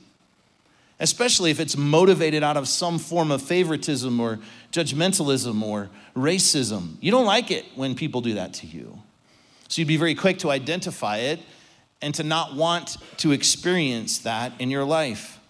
Especially 1.00 1.50
if 1.50 1.58
it's 1.58 1.76
motivated 1.76 2.44
out 2.44 2.56
of 2.56 2.68
some 2.68 3.00
form 3.00 3.32
of 3.32 3.42
favoritism 3.42 4.20
or 4.20 4.38
judgmentalism 4.70 5.60
or 5.60 5.90
racism. 6.14 6.96
You 7.00 7.10
don't 7.10 7.26
like 7.26 7.50
it 7.50 7.64
when 7.74 7.96
people 7.96 8.20
do 8.20 8.34
that 8.34 8.54
to 8.54 8.66
you. 8.68 8.96
So 9.66 9.80
you'd 9.80 9.88
be 9.88 9.96
very 9.96 10.14
quick 10.14 10.38
to 10.40 10.50
identify 10.52 11.18
it 11.18 11.40
and 12.00 12.14
to 12.14 12.22
not 12.22 12.54
want 12.54 12.98
to 13.18 13.32
experience 13.32 14.18
that 14.18 14.52
in 14.60 14.70
your 14.70 14.84
life. 14.84 15.40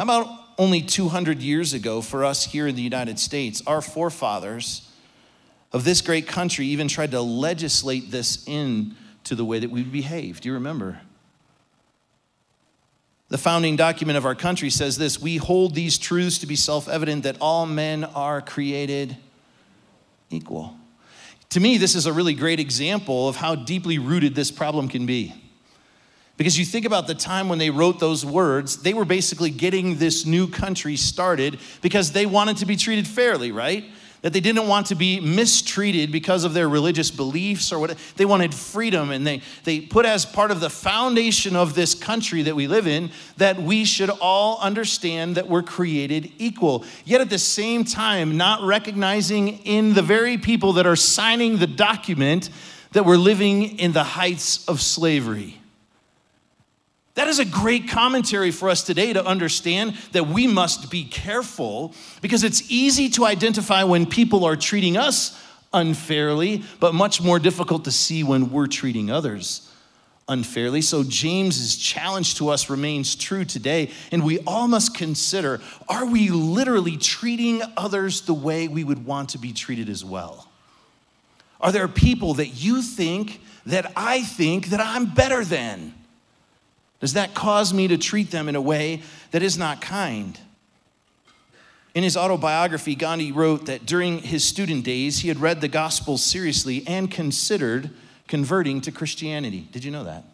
How 0.00 0.04
about 0.04 0.30
only 0.56 0.80
200 0.80 1.42
years 1.42 1.74
ago 1.74 2.00
for 2.00 2.24
us 2.24 2.46
here 2.46 2.66
in 2.66 2.74
the 2.74 2.80
United 2.80 3.18
States? 3.18 3.62
Our 3.66 3.82
forefathers 3.82 4.90
of 5.74 5.84
this 5.84 6.00
great 6.00 6.26
country 6.26 6.64
even 6.68 6.88
tried 6.88 7.10
to 7.10 7.20
legislate 7.20 8.10
this 8.10 8.42
in 8.48 8.96
to 9.24 9.34
the 9.34 9.44
way 9.44 9.58
that 9.58 9.70
we 9.70 9.82
behave. 9.82 10.40
Do 10.40 10.48
you 10.48 10.54
remember? 10.54 11.02
The 13.28 13.36
founding 13.36 13.76
document 13.76 14.16
of 14.16 14.24
our 14.24 14.34
country 14.34 14.70
says 14.70 14.96
this 14.96 15.20
We 15.20 15.36
hold 15.36 15.74
these 15.74 15.98
truths 15.98 16.38
to 16.38 16.46
be 16.46 16.56
self 16.56 16.88
evident 16.88 17.24
that 17.24 17.36
all 17.38 17.66
men 17.66 18.04
are 18.04 18.40
created 18.40 19.18
equal. 20.30 20.78
To 21.50 21.60
me, 21.60 21.76
this 21.76 21.94
is 21.94 22.06
a 22.06 22.12
really 22.14 22.32
great 22.32 22.58
example 22.58 23.28
of 23.28 23.36
how 23.36 23.54
deeply 23.54 23.98
rooted 23.98 24.34
this 24.34 24.50
problem 24.50 24.88
can 24.88 25.04
be. 25.04 25.34
Because 26.40 26.58
you 26.58 26.64
think 26.64 26.86
about 26.86 27.06
the 27.06 27.14
time 27.14 27.50
when 27.50 27.58
they 27.58 27.68
wrote 27.68 28.00
those 28.00 28.24
words, 28.24 28.78
they 28.78 28.94
were 28.94 29.04
basically 29.04 29.50
getting 29.50 29.96
this 29.98 30.24
new 30.24 30.48
country 30.48 30.96
started 30.96 31.58
because 31.82 32.12
they 32.12 32.24
wanted 32.24 32.56
to 32.56 32.64
be 32.64 32.76
treated 32.76 33.06
fairly, 33.06 33.52
right? 33.52 33.84
that 34.22 34.32
they 34.32 34.40
didn't 34.40 34.66
want 34.66 34.86
to 34.86 34.94
be 34.94 35.20
mistreated 35.20 36.10
because 36.10 36.44
of 36.44 36.54
their 36.54 36.68
religious 36.68 37.10
beliefs 37.10 37.72
or 37.72 37.78
what 37.78 37.96
they 38.16 38.24
wanted 38.24 38.54
freedom 38.54 39.10
and 39.10 39.26
they, 39.26 39.42
they 39.64 39.80
put 39.80 40.06
as 40.06 40.24
part 40.24 40.50
of 40.50 40.60
the 40.60 40.68
foundation 40.68 41.56
of 41.56 41.74
this 41.74 41.94
country 41.94 42.42
that 42.42 42.54
we 42.54 42.66
live 42.66 42.86
in 42.86 43.10
that 43.38 43.60
we 43.60 43.82
should 43.84 44.10
all 44.20 44.58
understand 44.60 45.36
that 45.36 45.48
we're 45.48 45.62
created 45.62 46.30
equal 46.36 46.84
yet 47.06 47.22
at 47.22 47.30
the 47.30 47.38
same 47.38 47.82
time 47.82 48.36
not 48.36 48.62
recognizing 48.62 49.58
in 49.64 49.94
the 49.94 50.02
very 50.02 50.36
people 50.36 50.74
that 50.74 50.86
are 50.86 50.96
signing 50.96 51.56
the 51.56 51.66
document 51.66 52.50
that 52.92 53.06
we're 53.06 53.16
living 53.16 53.78
in 53.78 53.92
the 53.92 54.04
heights 54.04 54.68
of 54.68 54.82
slavery 54.82 55.59
that 57.14 57.28
is 57.28 57.38
a 57.38 57.44
great 57.44 57.88
commentary 57.88 58.50
for 58.50 58.68
us 58.68 58.82
today 58.82 59.12
to 59.12 59.24
understand 59.24 59.94
that 60.12 60.28
we 60.28 60.46
must 60.46 60.90
be 60.90 61.04
careful 61.04 61.94
because 62.22 62.44
it's 62.44 62.70
easy 62.70 63.08
to 63.10 63.24
identify 63.24 63.84
when 63.84 64.06
people 64.06 64.44
are 64.44 64.56
treating 64.56 64.96
us 64.96 65.38
unfairly, 65.72 66.62
but 66.78 66.94
much 66.94 67.20
more 67.20 67.38
difficult 67.38 67.84
to 67.84 67.90
see 67.90 68.22
when 68.22 68.50
we're 68.50 68.66
treating 68.66 69.10
others 69.10 69.70
unfairly. 70.28 70.80
So, 70.80 71.02
James's 71.02 71.76
challenge 71.76 72.36
to 72.36 72.48
us 72.48 72.70
remains 72.70 73.16
true 73.16 73.44
today, 73.44 73.90
and 74.12 74.24
we 74.24 74.38
all 74.46 74.68
must 74.68 74.96
consider 74.96 75.60
are 75.88 76.06
we 76.06 76.30
literally 76.30 76.96
treating 76.96 77.62
others 77.76 78.22
the 78.22 78.34
way 78.34 78.68
we 78.68 78.84
would 78.84 79.04
want 79.04 79.30
to 79.30 79.38
be 79.38 79.52
treated 79.52 79.88
as 79.88 80.04
well? 80.04 80.48
Are 81.60 81.72
there 81.72 81.88
people 81.88 82.34
that 82.34 82.48
you 82.48 82.80
think 82.80 83.40
that 83.66 83.92
I 83.96 84.22
think 84.22 84.66
that 84.66 84.80
I'm 84.80 85.06
better 85.06 85.44
than? 85.44 85.94
Does 87.00 87.14
that 87.14 87.34
cause 87.34 87.72
me 87.72 87.88
to 87.88 87.98
treat 87.98 88.30
them 88.30 88.48
in 88.48 88.54
a 88.54 88.60
way 88.60 89.02
that 89.30 89.42
is 89.42 89.58
not 89.58 89.80
kind? 89.80 90.38
In 91.94 92.04
his 92.04 92.16
autobiography, 92.16 92.94
Gandhi 92.94 93.32
wrote 93.32 93.66
that 93.66 93.84
during 93.84 94.18
his 94.20 94.44
student 94.44 94.84
days, 94.84 95.20
he 95.20 95.28
had 95.28 95.40
read 95.40 95.60
the 95.60 95.68
gospel 95.68 96.18
seriously 96.18 96.84
and 96.86 97.10
considered 97.10 97.90
converting 98.28 98.80
to 98.82 98.92
Christianity. 98.92 99.66
Did 99.72 99.84
you 99.84 99.90
know 99.90 100.04
that? 100.04 100.24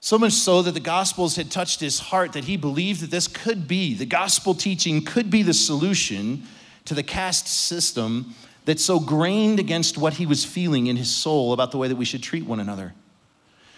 So 0.00 0.18
much 0.18 0.32
so 0.32 0.62
that 0.62 0.72
the 0.72 0.80
Gospels 0.80 1.36
had 1.36 1.48
touched 1.48 1.78
his 1.78 2.00
heart 2.00 2.32
that 2.32 2.46
he 2.46 2.56
believed 2.56 3.02
that 3.02 3.12
this 3.12 3.28
could 3.28 3.68
be, 3.68 3.94
the 3.94 4.04
gospel 4.04 4.52
teaching 4.52 5.04
could 5.04 5.30
be 5.30 5.44
the 5.44 5.54
solution 5.54 6.42
to 6.86 6.94
the 6.94 7.04
caste 7.04 7.46
system 7.46 8.34
that 8.64 8.80
so 8.80 8.98
grained 8.98 9.60
against 9.60 9.96
what 9.96 10.14
he 10.14 10.26
was 10.26 10.44
feeling 10.44 10.88
in 10.88 10.96
his 10.96 11.08
soul 11.08 11.52
about 11.52 11.70
the 11.70 11.78
way 11.78 11.86
that 11.86 11.94
we 11.94 12.04
should 12.04 12.22
treat 12.22 12.44
one 12.44 12.58
another. 12.58 12.94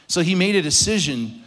So 0.06 0.22
he 0.22 0.34
made 0.34 0.54
a 0.56 0.62
decision 0.62 1.42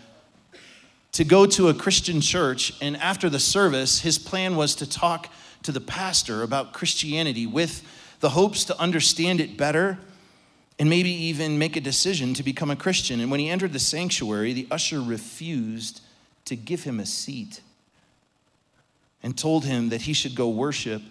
to 1.14 1.24
go 1.24 1.46
to 1.46 1.70
a 1.70 1.74
Christian 1.74 2.22
church, 2.22 2.74
and 2.82 2.98
after 2.98 3.30
the 3.30 3.40
service, 3.40 4.02
his 4.02 4.20
plan 4.20 4.56
was 4.56 4.76
to 4.76 4.90
talk 4.90 5.30
to 5.64 5.72
the 5.72 5.82
pastor 5.82 6.44
about 6.44 6.74
Christianity 6.74 7.48
with 7.48 7.84
the 8.20 8.30
hopes 8.30 8.66
to 8.66 8.80
understand 8.80 9.42
it 9.42 9.58
better 9.58 9.98
and 10.80 10.90
maybe 10.90 11.10
even 11.10 11.58
make 11.58 11.76
a 11.76 11.82
decision 11.82 12.34
to 12.36 12.44
become 12.44 12.70
a 12.70 12.76
Christian. 12.76 13.20
And 13.20 13.32
when 13.32 13.40
he 13.40 13.50
entered 13.50 13.74
the 13.74 13.80
sanctuary, 13.80 14.54
the 14.54 14.68
usher 14.70 15.02
refused 15.02 16.02
to 16.46 16.56
give 16.56 16.84
him 16.84 17.00
a 17.00 17.06
seat 17.06 17.62
and 19.24 19.38
told 19.38 19.66
him 19.66 19.90
that 19.90 20.02
he 20.02 20.14
should 20.14 20.36
go 20.36 20.50
worship 20.50 21.02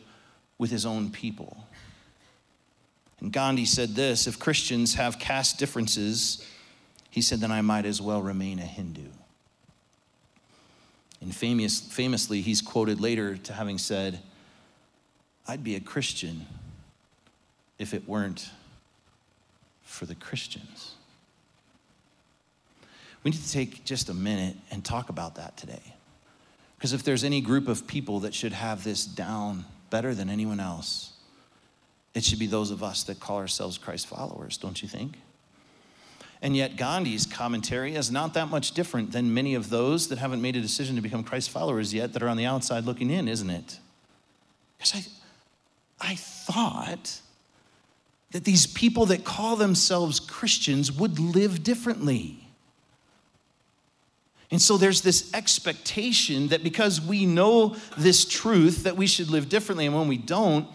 with 0.58 0.70
his 0.70 0.86
own 0.86 1.10
people. 1.10 1.66
And 3.20 3.32
Gandhi 3.32 3.64
said 3.64 3.94
this 3.94 4.26
if 4.26 4.38
Christians 4.38 4.94
have 4.94 5.18
caste 5.18 5.58
differences, 5.58 6.46
he 7.16 7.22
said, 7.22 7.40
then 7.40 7.50
I 7.50 7.62
might 7.62 7.86
as 7.86 8.02
well 8.02 8.20
remain 8.20 8.58
a 8.58 8.66
Hindu. 8.66 9.08
And 11.22 11.34
famous, 11.34 11.80
famously, 11.80 12.42
he's 12.42 12.60
quoted 12.60 13.00
later 13.00 13.38
to 13.38 13.54
having 13.54 13.78
said, 13.78 14.20
I'd 15.48 15.64
be 15.64 15.76
a 15.76 15.80
Christian 15.80 16.44
if 17.78 17.94
it 17.94 18.06
weren't 18.06 18.50
for 19.82 20.04
the 20.04 20.14
Christians. 20.14 20.92
We 23.24 23.30
need 23.30 23.42
to 23.42 23.50
take 23.50 23.86
just 23.86 24.10
a 24.10 24.14
minute 24.14 24.56
and 24.70 24.84
talk 24.84 25.08
about 25.08 25.36
that 25.36 25.56
today. 25.56 25.94
Because 26.76 26.92
if 26.92 27.02
there's 27.02 27.24
any 27.24 27.40
group 27.40 27.66
of 27.66 27.86
people 27.86 28.20
that 28.20 28.34
should 28.34 28.52
have 28.52 28.84
this 28.84 29.06
down 29.06 29.64
better 29.88 30.14
than 30.14 30.28
anyone 30.28 30.60
else, 30.60 31.14
it 32.12 32.24
should 32.24 32.38
be 32.38 32.46
those 32.46 32.70
of 32.70 32.82
us 32.82 33.04
that 33.04 33.20
call 33.20 33.38
ourselves 33.38 33.78
Christ 33.78 34.06
followers, 34.06 34.58
don't 34.58 34.82
you 34.82 34.86
think? 34.86 35.16
And 36.42 36.56
yet, 36.56 36.76
Gandhi's 36.76 37.26
commentary 37.26 37.94
is 37.94 38.10
not 38.10 38.34
that 38.34 38.48
much 38.48 38.72
different 38.72 39.12
than 39.12 39.32
many 39.32 39.54
of 39.54 39.70
those 39.70 40.08
that 40.08 40.18
haven't 40.18 40.42
made 40.42 40.56
a 40.56 40.60
decision 40.60 40.96
to 40.96 41.02
become 41.02 41.24
Christ 41.24 41.50
followers 41.50 41.94
yet 41.94 42.12
that 42.12 42.22
are 42.22 42.28
on 42.28 42.36
the 42.36 42.44
outside 42.44 42.84
looking 42.84 43.10
in, 43.10 43.26
isn't 43.26 43.48
it? 43.48 43.78
Because 44.76 44.94
I, 46.00 46.10
I 46.12 46.14
thought 46.16 47.20
that 48.32 48.44
these 48.44 48.66
people 48.66 49.06
that 49.06 49.24
call 49.24 49.56
themselves 49.56 50.20
Christians 50.20 50.92
would 50.92 51.18
live 51.18 51.62
differently. 51.62 52.46
And 54.50 54.60
so 54.60 54.76
there's 54.76 55.00
this 55.00 55.32
expectation 55.34 56.48
that 56.48 56.62
because 56.62 57.00
we 57.00 57.26
know 57.26 57.76
this 57.96 58.24
truth 58.24 58.84
that 58.84 58.96
we 58.96 59.06
should 59.06 59.30
live 59.30 59.48
differently, 59.48 59.86
and 59.86 59.94
when 59.94 60.06
we 60.06 60.18
don't, 60.18 60.68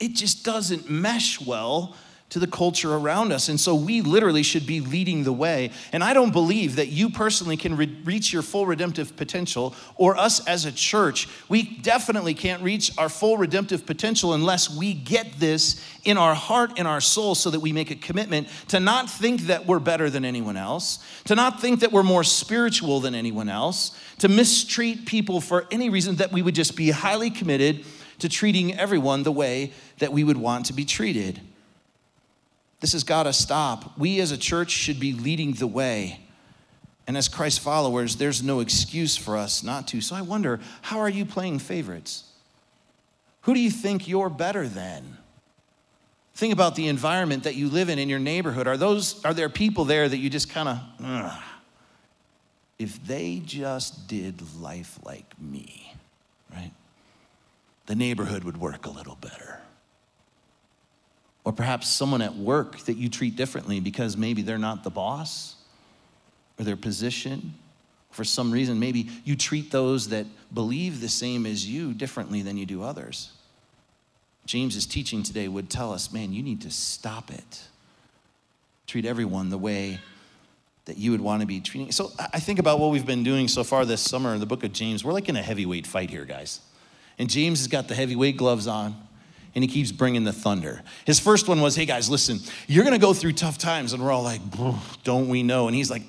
it 0.00 0.14
just 0.14 0.44
doesn't 0.44 0.90
mesh 0.90 1.40
well 1.40 1.94
to 2.34 2.40
the 2.40 2.46
culture 2.48 2.92
around 2.92 3.30
us. 3.30 3.48
And 3.48 3.60
so 3.60 3.76
we 3.76 4.00
literally 4.00 4.42
should 4.42 4.66
be 4.66 4.80
leading 4.80 5.22
the 5.22 5.32
way. 5.32 5.70
And 5.92 6.02
I 6.02 6.12
don't 6.12 6.32
believe 6.32 6.74
that 6.74 6.88
you 6.88 7.08
personally 7.08 7.56
can 7.56 7.76
re- 7.76 7.96
reach 8.02 8.32
your 8.32 8.42
full 8.42 8.66
redemptive 8.66 9.16
potential, 9.16 9.72
or 9.94 10.16
us 10.16 10.44
as 10.48 10.64
a 10.64 10.72
church. 10.72 11.28
We 11.48 11.62
definitely 11.62 12.34
can't 12.34 12.60
reach 12.60 12.90
our 12.98 13.08
full 13.08 13.38
redemptive 13.38 13.86
potential 13.86 14.34
unless 14.34 14.68
we 14.68 14.94
get 14.94 15.38
this 15.38 15.80
in 16.02 16.18
our 16.18 16.34
heart 16.34 16.72
and 16.76 16.88
our 16.88 17.00
soul 17.00 17.36
so 17.36 17.50
that 17.50 17.60
we 17.60 17.72
make 17.72 17.92
a 17.92 17.94
commitment 17.94 18.48
to 18.66 18.80
not 18.80 19.08
think 19.08 19.42
that 19.42 19.66
we're 19.66 19.78
better 19.78 20.10
than 20.10 20.24
anyone 20.24 20.56
else, 20.56 20.98
to 21.26 21.36
not 21.36 21.60
think 21.60 21.78
that 21.78 21.92
we're 21.92 22.02
more 22.02 22.24
spiritual 22.24 22.98
than 22.98 23.14
anyone 23.14 23.48
else, 23.48 23.96
to 24.18 24.28
mistreat 24.28 25.06
people 25.06 25.40
for 25.40 25.68
any 25.70 25.88
reason, 25.88 26.16
that 26.16 26.32
we 26.32 26.42
would 26.42 26.56
just 26.56 26.74
be 26.74 26.90
highly 26.90 27.30
committed 27.30 27.84
to 28.18 28.28
treating 28.28 28.76
everyone 28.76 29.22
the 29.22 29.30
way 29.30 29.72
that 29.98 30.12
we 30.12 30.24
would 30.24 30.36
want 30.36 30.66
to 30.66 30.72
be 30.72 30.84
treated. 30.84 31.40
This 32.84 32.92
has 32.92 33.02
got 33.02 33.22
to 33.22 33.32
stop. 33.32 33.96
We 33.98 34.20
as 34.20 34.30
a 34.30 34.36
church 34.36 34.68
should 34.68 35.00
be 35.00 35.14
leading 35.14 35.54
the 35.54 35.66
way. 35.66 36.20
And 37.06 37.16
as 37.16 37.28
Christ 37.30 37.60
followers, 37.60 38.16
there's 38.16 38.42
no 38.42 38.60
excuse 38.60 39.16
for 39.16 39.38
us 39.38 39.62
not 39.62 39.88
to. 39.88 40.02
So 40.02 40.14
I 40.14 40.20
wonder, 40.20 40.60
how 40.82 40.98
are 40.98 41.08
you 41.08 41.24
playing 41.24 41.60
favorites? 41.60 42.24
Who 43.44 43.54
do 43.54 43.60
you 43.60 43.70
think 43.70 44.06
you're 44.06 44.28
better 44.28 44.68
than? 44.68 45.16
Think 46.34 46.52
about 46.52 46.76
the 46.76 46.88
environment 46.88 47.44
that 47.44 47.54
you 47.54 47.70
live 47.70 47.88
in 47.88 47.98
in 47.98 48.10
your 48.10 48.18
neighborhood. 48.18 48.66
Are 48.66 48.76
those 48.76 49.24
are 49.24 49.32
there 49.32 49.48
people 49.48 49.86
there 49.86 50.06
that 50.06 50.18
you 50.18 50.28
just 50.28 50.50
kind 50.50 50.68
of 50.68 51.32
if 52.78 53.02
they 53.06 53.40
just 53.46 54.08
did 54.08 54.42
life 54.60 54.98
like 55.04 55.32
me, 55.40 55.94
right? 56.52 56.72
The 57.86 57.94
neighborhood 57.94 58.44
would 58.44 58.58
work 58.58 58.84
a 58.84 58.90
little 58.90 59.16
better. 59.16 59.63
Or 61.44 61.52
perhaps 61.52 61.88
someone 61.88 62.22
at 62.22 62.34
work 62.34 62.78
that 62.80 62.96
you 62.96 63.08
treat 63.08 63.36
differently 63.36 63.78
because 63.78 64.16
maybe 64.16 64.42
they're 64.42 64.58
not 64.58 64.82
the 64.82 64.90
boss 64.90 65.56
or 66.58 66.64
their 66.64 66.76
position. 66.76 67.54
For 68.10 68.24
some 68.24 68.50
reason, 68.50 68.80
maybe 68.80 69.10
you 69.24 69.36
treat 69.36 69.70
those 69.70 70.08
that 70.08 70.26
believe 70.52 71.00
the 71.00 71.08
same 71.08 71.44
as 71.44 71.68
you 71.68 71.92
differently 71.92 72.42
than 72.42 72.56
you 72.56 72.64
do 72.64 72.82
others. 72.82 73.32
James's 74.46 74.86
teaching 74.86 75.22
today 75.22 75.48
would 75.48 75.68
tell 75.68 75.92
us, 75.92 76.12
man, 76.12 76.32
you 76.32 76.42
need 76.42 76.62
to 76.62 76.70
stop 76.70 77.30
it. 77.30 77.62
Treat 78.86 79.04
everyone 79.04 79.50
the 79.50 79.58
way 79.58 79.98
that 80.84 80.98
you 80.98 81.10
would 81.10 81.20
want 81.20 81.40
to 81.40 81.46
be 81.46 81.60
treating. 81.60 81.92
So 81.92 82.12
I 82.18 82.40
think 82.40 82.58
about 82.58 82.78
what 82.78 82.90
we've 82.90 83.06
been 83.06 83.24
doing 83.24 83.48
so 83.48 83.64
far 83.64 83.84
this 83.86 84.02
summer 84.02 84.34
in 84.34 84.40
the 84.40 84.46
book 84.46 84.64
of 84.64 84.72
James. 84.72 85.02
We're 85.02 85.12
like 85.12 85.28
in 85.28 85.36
a 85.36 85.42
heavyweight 85.42 85.86
fight 85.86 86.10
here, 86.10 86.24
guys. 86.24 86.60
And 87.18 87.30
James 87.30 87.60
has 87.60 87.68
got 87.68 87.88
the 87.88 87.94
heavyweight 87.94 88.36
gloves 88.36 88.66
on 88.66 88.94
and 89.54 89.62
he 89.62 89.68
keeps 89.68 89.92
bringing 89.92 90.24
the 90.24 90.32
thunder. 90.32 90.82
His 91.04 91.20
first 91.20 91.48
one 91.48 91.60
was, 91.60 91.76
hey 91.76 91.86
guys, 91.86 92.10
listen, 92.10 92.40
you're 92.66 92.84
gonna 92.84 92.98
go 92.98 93.14
through 93.14 93.32
tough 93.32 93.58
times. 93.58 93.92
And 93.92 94.02
we're 94.02 94.10
all 94.10 94.22
like, 94.22 94.40
don't 95.04 95.28
we 95.28 95.42
know? 95.42 95.68
And 95.68 95.76
he's 95.76 95.90
like, 95.90 96.02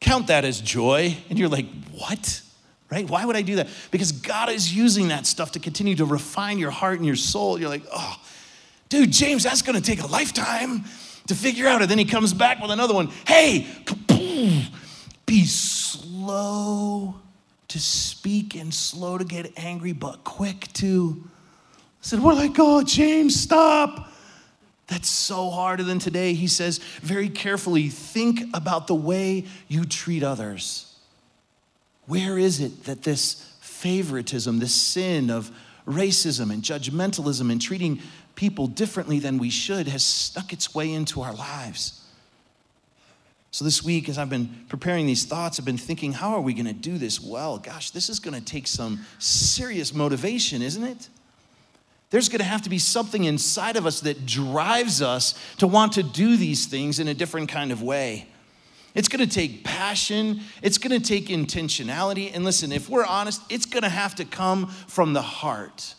count 0.00 0.28
that 0.28 0.44
as 0.44 0.60
joy. 0.60 1.16
And 1.28 1.38
you're 1.38 1.48
like, 1.48 1.66
what? 1.92 2.42
Right? 2.90 3.08
Why 3.08 3.24
would 3.24 3.36
I 3.36 3.42
do 3.42 3.56
that? 3.56 3.68
Because 3.90 4.12
God 4.12 4.48
is 4.48 4.74
using 4.74 5.08
that 5.08 5.26
stuff 5.26 5.52
to 5.52 5.58
continue 5.58 5.94
to 5.96 6.04
refine 6.04 6.58
your 6.58 6.70
heart 6.70 6.96
and 6.96 7.06
your 7.06 7.16
soul. 7.16 7.60
You're 7.60 7.68
like, 7.68 7.84
oh, 7.92 8.16
dude, 8.88 9.10
James, 9.10 9.42
that's 9.42 9.62
gonna 9.62 9.80
take 9.80 10.00
a 10.00 10.06
lifetime 10.06 10.84
to 11.26 11.34
figure 11.34 11.66
out. 11.66 11.82
And 11.82 11.90
then 11.90 11.98
he 11.98 12.04
comes 12.04 12.32
back 12.32 12.60
with 12.60 12.70
another 12.70 12.94
one. 12.94 13.10
Hey, 13.26 13.66
be 15.26 15.44
slow 15.44 17.16
to 17.68 17.78
speak 17.78 18.54
and 18.54 18.72
slow 18.72 19.18
to 19.18 19.24
get 19.24 19.52
angry, 19.58 19.92
but 19.92 20.24
quick 20.24 20.72
to 20.74 21.28
said, 22.00 22.20
We're 22.20 22.34
like, 22.34 22.56
oh, 22.58 22.82
James, 22.82 23.38
stop. 23.38 24.12
That's 24.86 25.10
so 25.10 25.50
harder 25.50 25.82
than 25.82 25.98
today 25.98 26.32
he 26.32 26.46
says, 26.46 26.78
very 27.02 27.28
carefully, 27.28 27.88
think 27.88 28.40
about 28.54 28.86
the 28.86 28.94
way 28.94 29.44
you 29.68 29.84
treat 29.84 30.22
others. 30.22 30.96
Where 32.06 32.38
is 32.38 32.60
it 32.60 32.84
that 32.84 33.02
this 33.02 33.54
favoritism, 33.60 34.58
this 34.58 34.74
sin 34.74 35.28
of 35.28 35.50
racism 35.86 36.52
and 36.52 36.62
judgmentalism 36.62 37.50
and 37.50 37.60
treating 37.60 38.00
people 38.34 38.66
differently 38.66 39.18
than 39.18 39.38
we 39.38 39.50
should 39.50 39.88
has 39.88 40.04
stuck 40.04 40.52
its 40.52 40.74
way 40.74 40.92
into 40.92 41.22
our 41.22 41.34
lives. 41.34 42.04
So, 43.50 43.64
this 43.64 43.82
week, 43.82 44.08
as 44.08 44.18
I've 44.18 44.28
been 44.28 44.64
preparing 44.68 45.06
these 45.06 45.24
thoughts, 45.24 45.58
I've 45.58 45.64
been 45.64 45.78
thinking, 45.78 46.12
how 46.12 46.34
are 46.34 46.40
we 46.40 46.52
going 46.52 46.66
to 46.66 46.72
do 46.72 46.98
this 46.98 47.20
well? 47.20 47.58
Gosh, 47.58 47.90
this 47.90 48.10
is 48.10 48.20
going 48.20 48.38
to 48.38 48.44
take 48.44 48.66
some 48.66 49.00
serious 49.18 49.94
motivation, 49.94 50.60
isn't 50.60 50.84
it? 50.84 51.08
There's 52.10 52.28
going 52.28 52.38
to 52.38 52.44
have 52.44 52.62
to 52.62 52.70
be 52.70 52.78
something 52.78 53.24
inside 53.24 53.76
of 53.76 53.86
us 53.86 54.00
that 54.00 54.24
drives 54.24 55.02
us 55.02 55.34
to 55.58 55.66
want 55.66 55.92
to 55.92 56.02
do 56.02 56.36
these 56.36 56.66
things 56.66 56.98
in 56.98 57.08
a 57.08 57.14
different 57.14 57.48
kind 57.50 57.70
of 57.70 57.82
way. 57.82 58.26
It's 58.94 59.08
going 59.08 59.26
to 59.26 59.32
take 59.32 59.62
passion, 59.64 60.40
it's 60.62 60.78
going 60.78 60.98
to 60.98 61.06
take 61.06 61.26
intentionality. 61.26 62.34
And 62.34 62.44
listen, 62.44 62.72
if 62.72 62.88
we're 62.88 63.04
honest, 63.04 63.42
it's 63.50 63.66
going 63.66 63.82
to 63.82 63.88
have 63.88 64.14
to 64.16 64.24
come 64.24 64.68
from 64.68 65.12
the 65.12 65.22
heart 65.22 65.94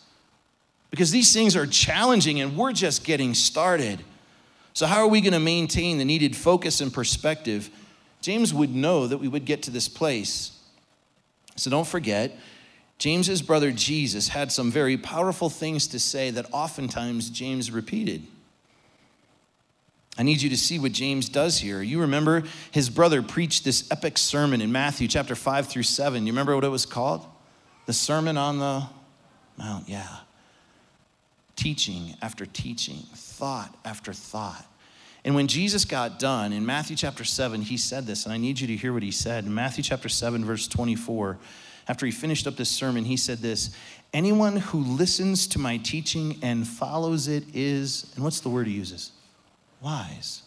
because 0.89 1.11
these 1.11 1.31
things 1.31 1.55
are 1.55 1.67
challenging 1.67 2.41
and 2.41 2.57
we're 2.57 2.73
just 2.73 3.03
getting 3.03 3.33
started. 3.33 4.03
So, 4.73 4.87
how 4.87 5.01
are 5.01 5.07
we 5.07 5.21
going 5.21 5.33
to 5.33 5.39
maintain 5.39 5.97
the 5.97 6.05
needed 6.05 6.35
focus 6.35 6.81
and 6.81 6.91
perspective? 6.91 7.69
James 8.21 8.53
would 8.53 8.73
know 8.73 9.07
that 9.07 9.17
we 9.17 9.27
would 9.27 9.45
get 9.45 9.63
to 9.63 9.71
this 9.71 9.87
place. 9.87 10.57
So, 11.55 11.69
don't 11.69 11.87
forget, 11.87 12.35
James's 12.99 13.41
brother 13.41 13.71
Jesus 13.71 14.27
had 14.27 14.51
some 14.51 14.69
very 14.69 14.97
powerful 14.97 15.49
things 15.49 15.87
to 15.87 15.99
say 15.99 16.31
that 16.31 16.45
oftentimes 16.51 17.29
James 17.29 17.71
repeated. 17.71 18.27
I 20.17 20.23
need 20.23 20.41
you 20.41 20.49
to 20.49 20.57
see 20.57 20.79
what 20.79 20.91
James 20.91 21.29
does 21.29 21.57
here. 21.59 21.81
You 21.81 22.01
remember 22.01 22.43
his 22.71 22.89
brother 22.89 23.21
preached 23.21 23.63
this 23.63 23.89
epic 23.89 24.17
sermon 24.17 24.59
in 24.59 24.69
Matthew 24.69 25.07
chapter 25.07 25.33
5 25.33 25.67
through 25.67 25.83
7. 25.83 26.27
You 26.27 26.33
remember 26.33 26.55
what 26.55 26.65
it 26.65 26.69
was 26.69 26.85
called? 26.85 27.25
The 27.85 27.93
Sermon 27.93 28.37
on 28.37 28.59
the 28.59 28.83
Mount, 29.57 29.87
yeah. 29.87 30.17
Teaching 31.55 32.15
after 32.21 32.45
teaching, 32.45 33.03
thought 33.15 33.73
after 33.85 34.11
thought. 34.11 34.65
And 35.23 35.35
when 35.35 35.47
Jesus 35.47 35.85
got 35.85 36.19
done 36.19 36.51
in 36.51 36.65
Matthew 36.65 36.95
chapter 36.95 37.23
7, 37.23 37.61
he 37.61 37.77
said 37.77 38.05
this, 38.05 38.25
and 38.25 38.33
I 38.33 38.37
need 38.37 38.59
you 38.59 38.67
to 38.67 38.75
hear 38.75 38.91
what 38.91 39.03
he 39.03 39.11
said. 39.11 39.45
In 39.45 39.53
Matthew 39.53 39.83
chapter 39.83 40.09
7, 40.09 40.43
verse 40.43 40.67
24, 40.67 41.37
after 41.89 42.05
he 42.05 42.11
finished 42.13 42.47
up 42.47 42.55
this 42.55 42.69
sermon, 42.69 43.03
he 43.03 43.17
said 43.17 43.39
this 43.39 43.75
Anyone 44.13 44.55
who 44.55 44.79
listens 44.79 45.45
to 45.47 45.59
my 45.59 45.75
teaching 45.77 46.39
and 46.41 46.65
follows 46.65 47.27
it 47.27 47.43
is, 47.53 48.13
and 48.15 48.23
what's 48.23 48.39
the 48.39 48.49
word 48.49 48.67
he 48.67 48.73
uses? 48.73 49.11
wise. 49.81 50.43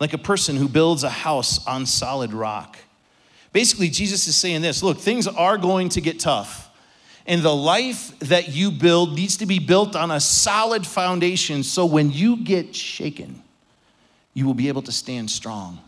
Like 0.00 0.12
a 0.12 0.18
person 0.18 0.56
who 0.56 0.68
builds 0.68 1.02
a 1.04 1.10
house 1.10 1.66
on 1.66 1.86
solid 1.86 2.32
rock. 2.32 2.78
Basically, 3.52 3.88
Jesus 3.88 4.26
is 4.26 4.36
saying 4.36 4.62
this 4.62 4.82
look, 4.82 4.98
things 4.98 5.26
are 5.26 5.58
going 5.58 5.88
to 5.90 6.00
get 6.00 6.20
tough. 6.20 6.66
And 7.26 7.42
the 7.42 7.54
life 7.54 8.18
that 8.20 8.48
you 8.48 8.70
build 8.70 9.14
needs 9.14 9.36
to 9.38 9.46
be 9.46 9.58
built 9.58 9.94
on 9.94 10.10
a 10.10 10.20
solid 10.20 10.86
foundation 10.86 11.62
so 11.62 11.84
when 11.84 12.10
you 12.10 12.38
get 12.38 12.74
shaken, 12.74 13.42
you 14.32 14.46
will 14.46 14.54
be 14.54 14.68
able 14.68 14.82
to 14.82 14.92
stand 14.92 15.30
strong. 15.30 15.78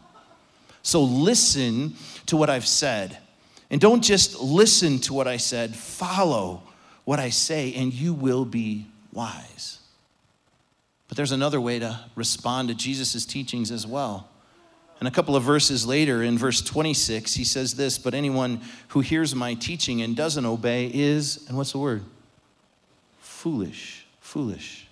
So 0.83 1.02
listen 1.02 1.94
to 2.26 2.37
what 2.37 2.50
I've 2.50 2.66
said. 2.66 3.16
And 3.70 3.80
don't 3.80 4.02
just 4.02 4.40
listen 4.40 4.98
to 5.00 5.14
what 5.14 5.28
I 5.28 5.37
said, 5.37 5.76
follow 5.76 6.62
what 7.04 7.20
I 7.20 7.30
say, 7.30 7.72
and 7.74 7.92
you 7.92 8.12
will 8.12 8.44
be 8.44 8.87
wise. 9.12 9.78
But 11.09 11.16
there's 11.16 11.33
another 11.33 11.61
way 11.61 11.78
to 11.78 11.98
respond 12.14 12.68
to 12.68 12.74
Jesus' 12.74 13.24
teachings 13.24 13.70
as 13.70 13.87
well. 13.87 14.28
And 15.00 15.09
a 15.09 15.11
couple 15.11 15.35
of 15.35 15.42
verses 15.42 15.87
later, 15.87 16.22
in 16.22 16.37
verse 16.37 16.61
26, 16.61 17.35
he 17.35 17.44
says 17.44 17.74
this 17.74 17.98
But 17.98 18.12
anyone 18.12 18.61
who 18.88 19.00
hears 19.00 19.35
my 19.35 19.54
teaching 19.54 20.02
and 20.02 20.14
doesn't 20.14 20.44
obey 20.44 20.90
is, 20.92 21.46
and 21.48 21.56
what's 21.56 21.72
the 21.72 21.78
word? 21.78 22.02
Foolish. 23.18 24.06
Foolish. 24.20 24.87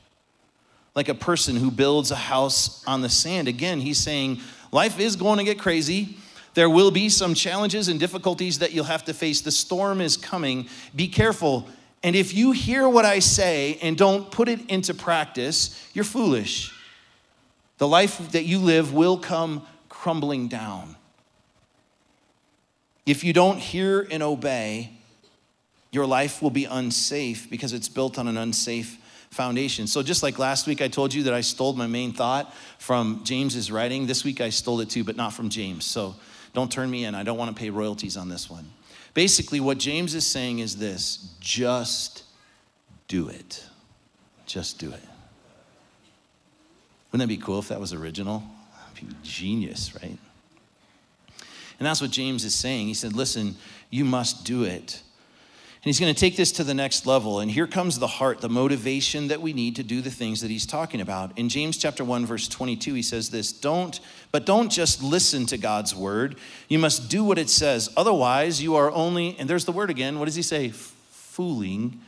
Like 0.95 1.09
a 1.09 1.15
person 1.15 1.55
who 1.57 1.71
builds 1.71 2.11
a 2.11 2.17
house 2.17 2.83
on 2.87 3.03
the 3.03 3.09
sand. 3.09 3.47
Again, 3.47 3.81
he's 3.81 3.99
saying 3.99 4.41
life 4.73 4.99
is 4.99 5.15
going 5.15 5.39
to 5.39 5.45
get 5.45 5.59
crazy. 5.59 6.17
There 6.59 6.69
will 6.69 6.91
be 6.91 7.09
some 7.09 7.35
challenges 7.35 7.87
and 7.87 8.01
difficulties 8.01 8.59
that 8.59 8.73
you'll 8.73 8.83
have 8.87 9.05
to 9.05 9.15
face. 9.15 9.43
The 9.43 9.53
storm 9.53 10.01
is 10.01 10.17
coming. 10.17 10.69
Be 10.97 11.07
careful. 11.07 11.69
And 12.03 12.17
if 12.17 12.35
you 12.35 12.51
hear 12.51 12.89
what 12.89 13.05
I 13.05 13.21
say 13.21 13.79
and 13.81 13.97
don't 13.97 14.29
put 14.29 14.49
it 14.49 14.69
into 14.69 14.93
practice, 14.93 15.81
you're 15.95 16.03
foolish. 16.03 16.75
The 17.77 17.87
life 17.87 18.33
that 18.33 18.43
you 18.43 18.59
live 18.59 18.93
will 18.93 19.19
come 19.19 19.65
crumbling 19.89 20.49
down. 20.49 20.97
If 23.07 23.23
you 23.23 23.33
don't 23.33 23.61
hear 23.61 24.09
and 24.11 24.21
obey, 24.21 24.91
your 25.93 26.07
life 26.07 26.43
will 26.43 26.51
be 26.51 26.65
unsafe 26.65 27.49
because 27.49 27.73
it's 27.73 27.89
built 27.89 28.19
on 28.19 28.27
an 28.27 28.37
unsafe 28.37 28.99
foundation. 29.31 29.87
So, 29.87 30.03
just 30.03 30.25
like 30.25 30.41
last 30.41 30.67
week, 30.67 30.83
I 30.83 30.89
told 30.89 31.15
you 31.15 31.23
that 31.23 31.35
I 31.35 31.41
stole 31.41 31.75
my 31.75 31.87
main 31.87 32.13
thought 32.13 32.53
from 32.79 33.21
James's 33.23 33.71
writing, 33.71 34.09
this 34.09 34.25
week 34.25 34.41
I 34.41 34.49
stole 34.49 34.81
it 34.81 34.91
too, 34.91 35.05
but 35.05 35.15
not 35.15 35.33
from 35.33 35.51
James. 35.51 35.85
So, 35.85 36.17
don't 36.53 36.71
turn 36.71 36.91
me 36.91 37.05
in. 37.05 37.15
I 37.15 37.23
don't 37.23 37.39
want 37.39 37.55
to 37.55 37.59
pay 37.59 37.71
royalties 37.71 38.17
on 38.17 38.29
this 38.29 38.49
one. 38.51 38.71
Basically, 39.15 39.61
what 39.61 39.79
James 39.79 40.15
is 40.15 40.27
saying 40.27 40.61
is 40.61 40.77
this 40.77 41.35
just 41.41 42.25
do 43.09 43.29
it. 43.29 43.65
Just 44.47 44.79
do 44.79 44.91
it. 44.91 45.01
Wouldn't 47.11 47.29
that 47.29 47.35
be 47.35 47.43
cool 47.43 47.59
if 47.59 47.69
that 47.69 47.81
was 47.81 47.93
original? 47.93 48.43
Genius, 49.23 49.95
right? 49.95 50.19
And 51.79 51.87
that's 51.87 52.01
what 52.01 52.11
James 52.11 52.45
is 52.45 52.55
saying. 52.55 52.89
He 52.89 52.95
said, 52.95 53.13
Listen, 53.15 53.57
you 53.91 54.05
must 54.05 54.45
do 54.45 54.65
it. 54.65 55.03
And 55.79 55.85
he's 55.85 56.01
going 56.01 56.13
to 56.13 56.19
take 56.19 56.35
this 56.35 56.51
to 56.53 56.65
the 56.65 56.75
next 56.75 57.07
level. 57.07 57.39
And 57.39 57.49
here 57.49 57.69
comes 57.69 58.01
the 58.01 58.09
heart, 58.09 58.41
the 58.41 58.49
motivation 58.49 59.29
that 59.29 59.41
we 59.41 59.53
need 59.53 59.77
to 59.77 59.85
do 59.85 60.01
the 60.01 60.11
things 60.11 60.41
that 60.41 60.51
he's 60.51 60.67
talking 60.67 61.01
about. 61.01 61.39
In 61.39 61.49
James 61.49 61.77
chapter 61.77 62.03
1 62.03 62.27
verse 62.27 62.49
22, 62.49 62.95
he 62.95 63.03
says 63.03 63.31
this, 63.31 63.53
"Don't 63.53 64.01
but 64.33 64.45
don't 64.45 64.71
just 64.71 65.05
listen 65.05 65.47
to 65.47 65.57
God's 65.57 65.95
word. 65.95 66.37
You 66.69 66.81
must 66.81 67.09
do 67.09 67.23
what 67.23 67.39
it 67.39 67.49
says. 67.49 67.91
Otherwise, 67.97 68.61
you 68.61 68.75
are 68.75 68.91
only 68.91 69.37
and 69.39 69.49
there's 69.49 69.67
the 69.67 69.73
word 69.73 69.89
again. 69.89 70.19
What 70.19 70.25
does 70.25 70.35
he 70.35 70.43
say? 70.43 70.71
Fooling 70.71 72.01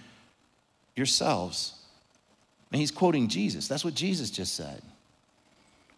yourselves." 0.96 1.74
And 2.72 2.80
he's 2.80 2.90
quoting 2.90 3.28
Jesus. 3.28 3.68
That's 3.68 3.84
what 3.84 3.94
Jesus 3.94 4.30
just 4.30 4.54
said. 4.54 4.82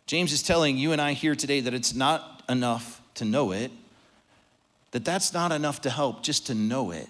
James 0.07 0.31
is 0.35 0.43
telling 0.43 0.77
you 0.77 0.93
and 0.93 1.01
I 1.01 1.15
here 1.15 1.35
today 1.35 1.61
that 1.61 1.73
it's 1.73 1.95
not 1.95 2.43
enough 2.51 3.01
to 3.15 3.25
know 3.25 3.51
it. 3.51 3.73
That 4.91 5.07
that's 5.07 5.33
not 5.33 5.53
enough 5.53 5.81
to 5.83 5.91
help 5.91 6.23
just 6.23 6.47
to 6.49 6.55
know 6.55 6.91
it 6.91 7.09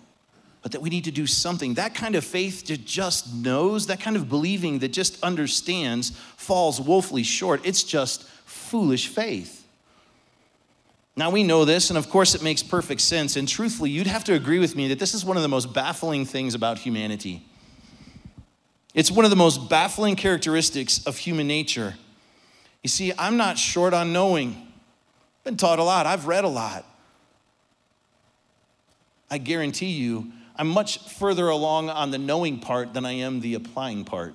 but 0.62 0.72
that 0.72 0.80
we 0.80 0.90
need 0.90 1.04
to 1.04 1.10
do 1.10 1.26
something. 1.26 1.74
That 1.74 1.94
kind 1.94 2.14
of 2.14 2.24
faith 2.24 2.66
that 2.68 2.84
just 2.84 3.34
knows, 3.34 3.88
that 3.88 4.00
kind 4.00 4.16
of 4.16 4.28
believing 4.28 4.78
that 4.78 4.92
just 4.92 5.22
understands, 5.22 6.10
falls 6.36 6.80
woefully 6.80 7.24
short. 7.24 7.60
It's 7.64 7.82
just 7.82 8.24
foolish 8.44 9.08
faith. 9.08 9.66
Now 11.16 11.30
we 11.30 11.42
know 11.42 11.64
this, 11.64 11.90
and 11.90 11.98
of 11.98 12.08
course 12.08 12.34
it 12.34 12.42
makes 12.42 12.62
perfect 12.62 13.00
sense. 13.02 13.36
And 13.36 13.46
truthfully, 13.46 13.90
you'd 13.90 14.06
have 14.06 14.24
to 14.24 14.34
agree 14.34 14.60
with 14.60 14.76
me 14.76 14.88
that 14.88 14.98
this 14.98 15.14
is 15.14 15.24
one 15.24 15.36
of 15.36 15.42
the 15.42 15.48
most 15.48 15.74
baffling 15.74 16.24
things 16.24 16.54
about 16.54 16.78
humanity. 16.78 17.42
It's 18.94 19.10
one 19.10 19.24
of 19.24 19.30
the 19.30 19.36
most 19.36 19.68
baffling 19.68 20.16
characteristics 20.16 21.04
of 21.06 21.18
human 21.18 21.46
nature. 21.46 21.94
You 22.82 22.88
see, 22.88 23.12
I'm 23.18 23.36
not 23.36 23.58
short 23.58 23.94
on 23.94 24.12
knowing. 24.12 24.50
I've 24.50 25.44
been 25.44 25.56
taught 25.56 25.78
a 25.78 25.84
lot, 25.84 26.06
I've 26.06 26.26
read 26.26 26.44
a 26.44 26.48
lot. 26.48 26.86
I 29.30 29.38
guarantee 29.38 29.92
you, 29.92 30.30
I'm 30.56 30.68
much 30.68 30.98
further 31.10 31.48
along 31.48 31.90
on 31.90 32.10
the 32.10 32.18
knowing 32.18 32.60
part 32.60 32.94
than 32.94 33.06
I 33.06 33.12
am 33.12 33.40
the 33.40 33.54
applying 33.54 34.04
part. 34.04 34.34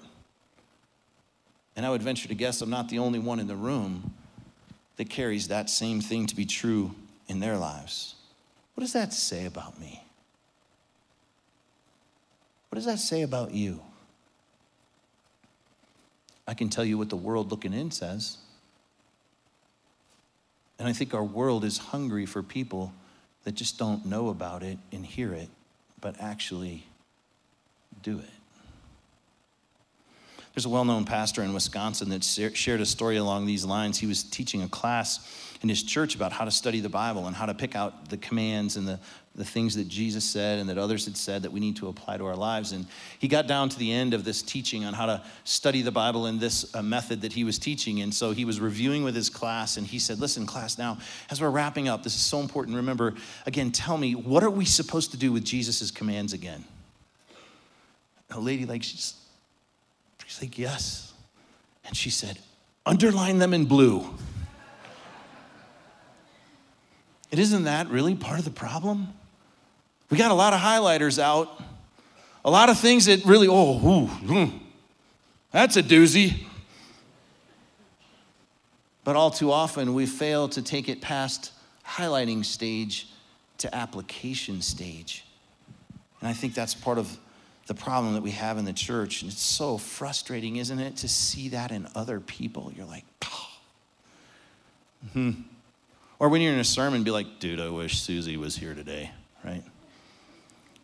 And 1.76 1.86
I 1.86 1.90
would 1.90 2.02
venture 2.02 2.28
to 2.28 2.36
guess 2.36 2.62
I'm 2.62 2.70
not 2.70 2.90
the 2.90 3.00
only 3.00 3.20
one 3.20 3.40
in 3.40 3.48
the 3.48 3.56
room 3.56 4.14
that 4.96 5.10
carries 5.10 5.50
that 5.50 5.70
same 5.70 6.02
thing 6.02 6.26
to 6.26 6.36
be 6.36 6.46
true 6.46 6.96
in 7.28 7.40
their 7.40 7.58
lives. 7.58 8.16
What 8.74 8.82
does 8.82 8.94
that 8.94 9.14
say 9.14 9.46
about 9.46 9.80
me? 9.80 10.04
What 12.70 12.78
does 12.78 12.86
that 12.86 13.00
say 13.00 13.22
about 13.22 13.52
you? 13.52 13.80
I 16.48 16.54
can 16.54 16.70
tell 16.70 16.86
you 16.86 16.98
what 16.98 17.10
the 17.10 17.16
world 17.16 17.52
looking 17.52 17.74
in 17.74 17.92
says. 17.92 18.38
And 20.80 20.88
I 20.88 20.94
think 20.94 21.14
our 21.14 21.24
world 21.24 21.64
is 21.64 21.78
hungry 21.78 22.26
for 22.26 22.42
people 22.42 22.94
that 23.44 23.54
just 23.54 23.78
don't 23.78 24.06
know 24.06 24.30
about 24.30 24.64
it 24.64 24.78
and 24.92 25.06
hear 25.06 25.34
it 25.34 25.50
but 26.02 26.16
actually 26.20 26.86
do 28.04 28.20
it. 28.20 28.30
There's 30.54 30.66
a 30.66 30.70
well 30.70 30.86
known 30.86 31.06
pastor 31.06 31.44
in 31.44 31.54
Wisconsin 31.54 32.10
that 32.10 32.24
shared 32.24 32.82
a 32.82 32.86
story 32.86 33.18
along 33.18 33.46
these 33.46 33.64
lines. 33.64 34.00
He 34.00 34.08
was 34.08 34.24
teaching 34.24 34.64
a 34.64 34.68
class 34.68 35.20
in 35.62 35.70
his 35.70 35.84
church 35.84 36.16
about 36.16 36.32
how 36.32 36.46
to 36.46 36.52
study 36.52 36.80
the 36.80 36.90
Bible 36.90 37.28
and 37.28 37.36
how 37.36 37.46
to 37.46 37.54
pick 37.54 37.76
out 37.76 38.10
the 38.10 38.18
commands 38.18 38.76
and 38.76 38.88
the, 38.88 39.00
the 39.38 39.46
things 39.46 39.76
that 39.76 39.88
Jesus 39.88 40.26
said 40.26 40.60
and 40.60 40.68
that 40.70 40.78
others 40.78 41.06
had 41.06 41.16
said 41.16 41.44
that 41.44 41.52
we 41.52 41.60
need 41.60 41.76
to 41.78 41.88
apply 41.88 42.18
to 42.18 42.26
our 42.26 42.36
lives. 42.36 42.72
And 42.72 42.88
he 43.20 43.28
got 43.28 43.48
down 43.48 43.70
to 43.70 43.78
the 43.78 43.92
end 43.92 44.14
of 44.14 44.24
this 44.24 44.42
teaching 44.42 44.84
on 44.84 44.94
how 44.94 45.06
to 45.06 45.24
study 45.44 45.84
the 45.84 45.92
Bible 45.92 46.26
in 46.26 46.40
this 46.40 46.76
uh, 46.76 46.82
method 46.82 47.22
that 47.22 47.34
he 47.34 47.44
was 47.44 47.60
teaching. 47.60 48.02
And 48.02 48.14
so 48.14 48.32
he 48.32 48.46
was 48.46 48.60
reviewing 48.60 49.04
with 49.04 49.16
his 49.16 49.30
class 49.30 49.78
and 49.78 49.86
he 49.86 50.00
said, 50.00 50.20
Listen, 50.20 50.46
class, 50.46 50.78
now 50.78 50.98
as 51.30 51.40
we're 51.40 51.52
wrapping 51.52 51.88
up, 51.88 52.04
this 52.04 52.16
is 52.16 52.22
so 52.22 52.40
important. 52.40 52.76
Remember, 52.76 53.14
again, 53.46 53.72
tell 53.72 53.98
me, 53.98 54.16
what 54.16 54.44
are 54.44 54.50
we 54.50 54.66
supposed 54.66 55.12
to 55.12 55.18
do 55.18 55.32
with 55.32 55.46
Jesus' 55.46 55.92
commands 55.92 56.34
again? 56.34 56.66
a 58.32 58.40
lady 58.40 58.66
like 58.66 58.84
she's 58.84 59.16
she's 60.26 60.42
like, 60.42 60.58
yes. 60.58 61.14
And 61.86 61.96
she 61.96 62.10
said, 62.10 62.38
underline 62.86 63.40
them 63.40 63.54
in 63.54 63.66
blue. 63.66 64.14
It 67.32 67.40
isn't 67.40 67.64
that 67.64 67.90
really 67.90 68.16
part 68.16 68.40
of 68.40 68.46
the 68.46 68.52
problem? 68.52 69.14
We 70.10 70.18
got 70.18 70.32
a 70.32 70.36
lot 70.36 70.54
of 70.54 70.60
highlighters 70.60 71.20
out, 71.20 71.62
a 72.46 72.50
lot 72.50 72.70
of 72.70 72.80
things 72.80 73.06
that 73.06 73.26
really, 73.26 73.48
oh, 73.50 74.10
ooh, 74.32 74.52
that's 75.52 75.76
a 75.76 75.84
doozy. 75.84 76.46
But 79.04 79.16
all 79.16 79.32
too 79.32 79.52
often, 79.52 79.94
we 79.94 80.06
fail 80.06 80.50
to 80.50 80.62
take 80.62 80.90
it 80.90 81.02
past 81.02 81.52
highlighting 81.86 82.44
stage 82.44 83.08
to 83.60 83.74
application 83.74 84.62
stage. 84.62 85.26
And 86.20 86.30
I 86.30 86.34
think 86.34 86.54
that's 86.54 86.74
part 86.74 86.98
of 86.98 87.18
the 87.68 87.74
problem 87.74 88.14
that 88.14 88.24
we 88.24 88.32
have 88.32 88.58
in 88.58 88.66
the 88.66 88.74
church. 88.74 89.22
And 89.22 89.32
it's 89.32 89.42
so 89.42 89.78
frustrating, 89.78 90.58
isn't 90.58 90.80
it, 90.80 90.98
to 90.98 91.08
see 91.08 91.50
that 91.50 91.72
in 91.72 91.88
other 91.96 92.20
people? 92.20 92.72
You're 92.76 92.86
like, 92.86 93.06
hmm 95.14 95.32
Or 96.20 96.30
when 96.30 96.42
you're 96.42 96.54
in 96.54 96.60
a 96.60 96.64
sermon, 96.64 97.04
be 97.04 97.12
like, 97.12 97.40
dude, 97.40 97.60
I 97.60 97.70
wish 97.70 98.00
Susie 98.00 98.38
was 98.38 98.58
here 98.58 98.74
today, 98.74 99.12
right? 99.44 99.64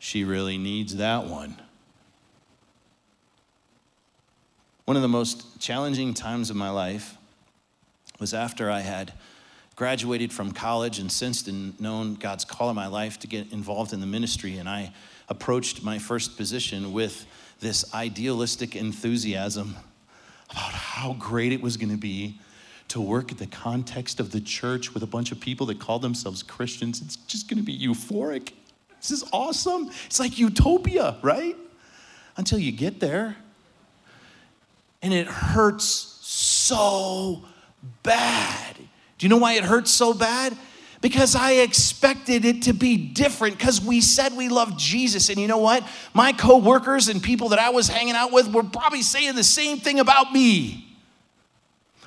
She 0.03 0.25
really 0.25 0.57
needs 0.57 0.97
that 0.97 1.27
one. 1.27 1.55
One 4.83 4.97
of 4.97 5.01
the 5.01 5.07
most 5.07 5.61
challenging 5.61 6.13
times 6.13 6.49
of 6.49 6.57
my 6.57 6.69
life 6.69 7.15
was 8.19 8.33
after 8.33 8.69
I 8.69 8.81
had 8.81 9.13
graduated 9.77 10.33
from 10.33 10.51
college 10.51 10.99
and 10.99 11.09
sensed 11.09 11.47
and 11.47 11.79
known 11.79 12.15
God's 12.15 12.43
call 12.43 12.69
in 12.69 12.75
my 12.75 12.87
life 12.87 13.17
to 13.19 13.27
get 13.27 13.53
involved 13.53 13.93
in 13.93 14.01
the 14.01 14.05
ministry. 14.05 14.57
And 14.57 14.67
I 14.67 14.91
approached 15.29 15.83
my 15.83 15.99
first 15.99 16.35
position 16.35 16.91
with 16.91 17.25
this 17.61 17.93
idealistic 17.93 18.75
enthusiasm 18.75 19.77
about 20.49 20.73
how 20.73 21.15
great 21.17 21.53
it 21.53 21.61
was 21.61 21.77
going 21.77 21.91
to 21.91 21.97
be 21.97 22.41
to 22.89 22.99
work 22.99 23.31
in 23.31 23.37
the 23.37 23.47
context 23.47 24.19
of 24.19 24.31
the 24.31 24.41
church 24.41 24.93
with 24.93 25.01
a 25.01 25.07
bunch 25.07 25.31
of 25.31 25.39
people 25.39 25.65
that 25.67 25.79
call 25.79 25.97
themselves 25.97 26.43
Christians. 26.43 27.01
It's 27.01 27.15
just 27.15 27.47
going 27.47 27.57
to 27.57 27.63
be 27.63 27.79
euphoric. 27.79 28.51
This 29.03 29.11
is 29.11 29.25
awesome. 29.33 29.91
It's 30.05 30.17
like 30.17 30.39
utopia, 30.39 31.17
right? 31.21 31.57
Until 32.37 32.57
you 32.57 32.71
get 32.71 33.01
there. 33.01 33.35
And 35.01 35.13
it 35.13 35.27
hurts 35.27 36.17
so 36.21 37.43
bad. 38.01 38.77
Do 38.77 39.25
you 39.25 39.29
know 39.29 39.37
why 39.37 39.55
it 39.55 39.65
hurts 39.65 39.91
so 39.91 40.13
bad? 40.13 40.55
Because 41.01 41.35
I 41.35 41.55
expected 41.55 42.45
it 42.45 42.61
to 42.61 42.73
be 42.73 42.95
different 42.95 43.57
because 43.57 43.81
we 43.83 43.99
said 43.99 44.37
we 44.37 44.47
love 44.47 44.77
Jesus. 44.77 45.27
And 45.27 45.37
you 45.37 45.49
know 45.49 45.57
what? 45.57 45.85
My 46.13 46.31
coworkers 46.31 47.09
and 47.09 47.21
people 47.21 47.49
that 47.49 47.59
I 47.59 47.71
was 47.71 47.89
hanging 47.89 48.15
out 48.15 48.31
with 48.31 48.53
were 48.53 48.63
probably 48.63 49.01
saying 49.01 49.35
the 49.35 49.43
same 49.43 49.79
thing 49.79 49.99
about 49.99 50.31
me. 50.31 50.92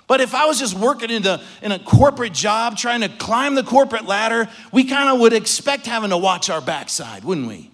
But 0.06 0.20
if 0.20 0.34
I 0.34 0.46
was 0.46 0.58
just 0.58 0.74
working 0.74 1.10
in, 1.10 1.22
the, 1.22 1.42
in 1.62 1.72
a 1.72 1.78
corporate 1.78 2.32
job, 2.32 2.76
trying 2.76 3.00
to 3.00 3.08
climb 3.08 3.54
the 3.56 3.64
corporate 3.64 4.04
ladder, 4.04 4.48
we 4.72 4.84
kind 4.84 5.08
of 5.08 5.18
would 5.20 5.32
expect 5.32 5.86
having 5.86 6.10
to 6.10 6.16
watch 6.16 6.48
our 6.48 6.60
backside, 6.60 7.24
wouldn't 7.24 7.48
we? 7.48 7.70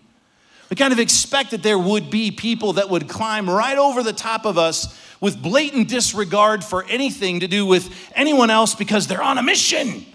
We 0.71 0.77
kind 0.77 0.95
of 0.95 0.99
expect 0.99 1.51
that 1.51 1.63
there 1.63 1.79
would 1.79 2.11
be 2.11 2.31
people 2.31 2.75
that 2.75 2.89
would 2.89 3.07
climb 3.07 3.51
right 3.51 3.77
over 3.77 4.03
the 4.03 4.15
top 4.15 4.47
of 4.47 4.57
us 4.57 4.99
with 5.21 5.41
blatant 5.43 5.89
disregard 5.89 6.65
for 6.65 6.85
anything 6.85 7.41
to 7.41 7.49
do 7.49 7.67
with 7.67 7.93
anyone 8.15 8.49
else 8.49 8.75
because 8.75 9.07
they're 9.07 9.23
on 9.23 9.37
a 9.37 9.43
mission. 9.43 10.07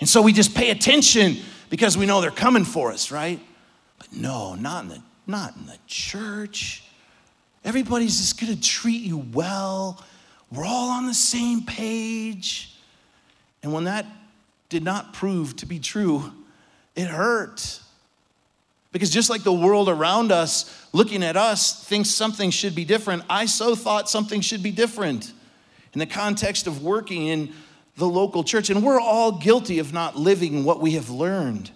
And 0.00 0.08
so 0.08 0.22
we 0.22 0.32
just 0.32 0.54
pay 0.54 0.70
attention 0.70 1.36
because 1.68 1.98
we 1.98 2.06
know 2.06 2.22
they're 2.22 2.30
coming 2.30 2.64
for 2.64 2.90
us, 2.90 3.10
right? 3.10 3.38
But 3.98 4.12
no, 4.14 4.54
not 4.54 4.84
in 4.84 4.88
the, 4.88 5.02
not 5.26 5.54
in 5.56 5.66
the 5.66 5.76
church. 5.86 6.84
Everybody's 7.62 8.16
just 8.16 8.40
gonna 8.40 8.56
treat 8.56 9.02
you 9.02 9.18
well. 9.18 10.02
We're 10.50 10.64
all 10.64 10.90
on 10.90 11.06
the 11.06 11.14
same 11.14 11.62
page. 11.64 12.74
And 13.62 13.72
when 13.72 13.84
that 13.84 14.06
did 14.68 14.82
not 14.82 15.12
prove 15.12 15.56
to 15.56 15.66
be 15.66 15.78
true, 15.78 16.32
it 16.94 17.06
hurt. 17.06 17.80
Because 18.92 19.10
just 19.10 19.28
like 19.28 19.42
the 19.42 19.52
world 19.52 19.88
around 19.88 20.32
us, 20.32 20.88
looking 20.92 21.22
at 21.22 21.36
us, 21.36 21.84
thinks 21.84 22.08
something 22.08 22.50
should 22.50 22.74
be 22.74 22.84
different, 22.84 23.22
I 23.28 23.46
so 23.46 23.74
thought 23.74 24.08
something 24.08 24.40
should 24.40 24.62
be 24.62 24.70
different 24.70 25.32
in 25.92 25.98
the 25.98 26.06
context 26.06 26.66
of 26.66 26.82
working 26.82 27.26
in 27.26 27.52
the 27.96 28.08
local 28.08 28.44
church. 28.44 28.70
And 28.70 28.82
we're 28.82 29.00
all 29.00 29.32
guilty 29.32 29.78
of 29.78 29.92
not 29.92 30.16
living 30.16 30.64
what 30.64 30.80
we 30.80 30.92
have 30.92 31.10
learned. 31.10 31.70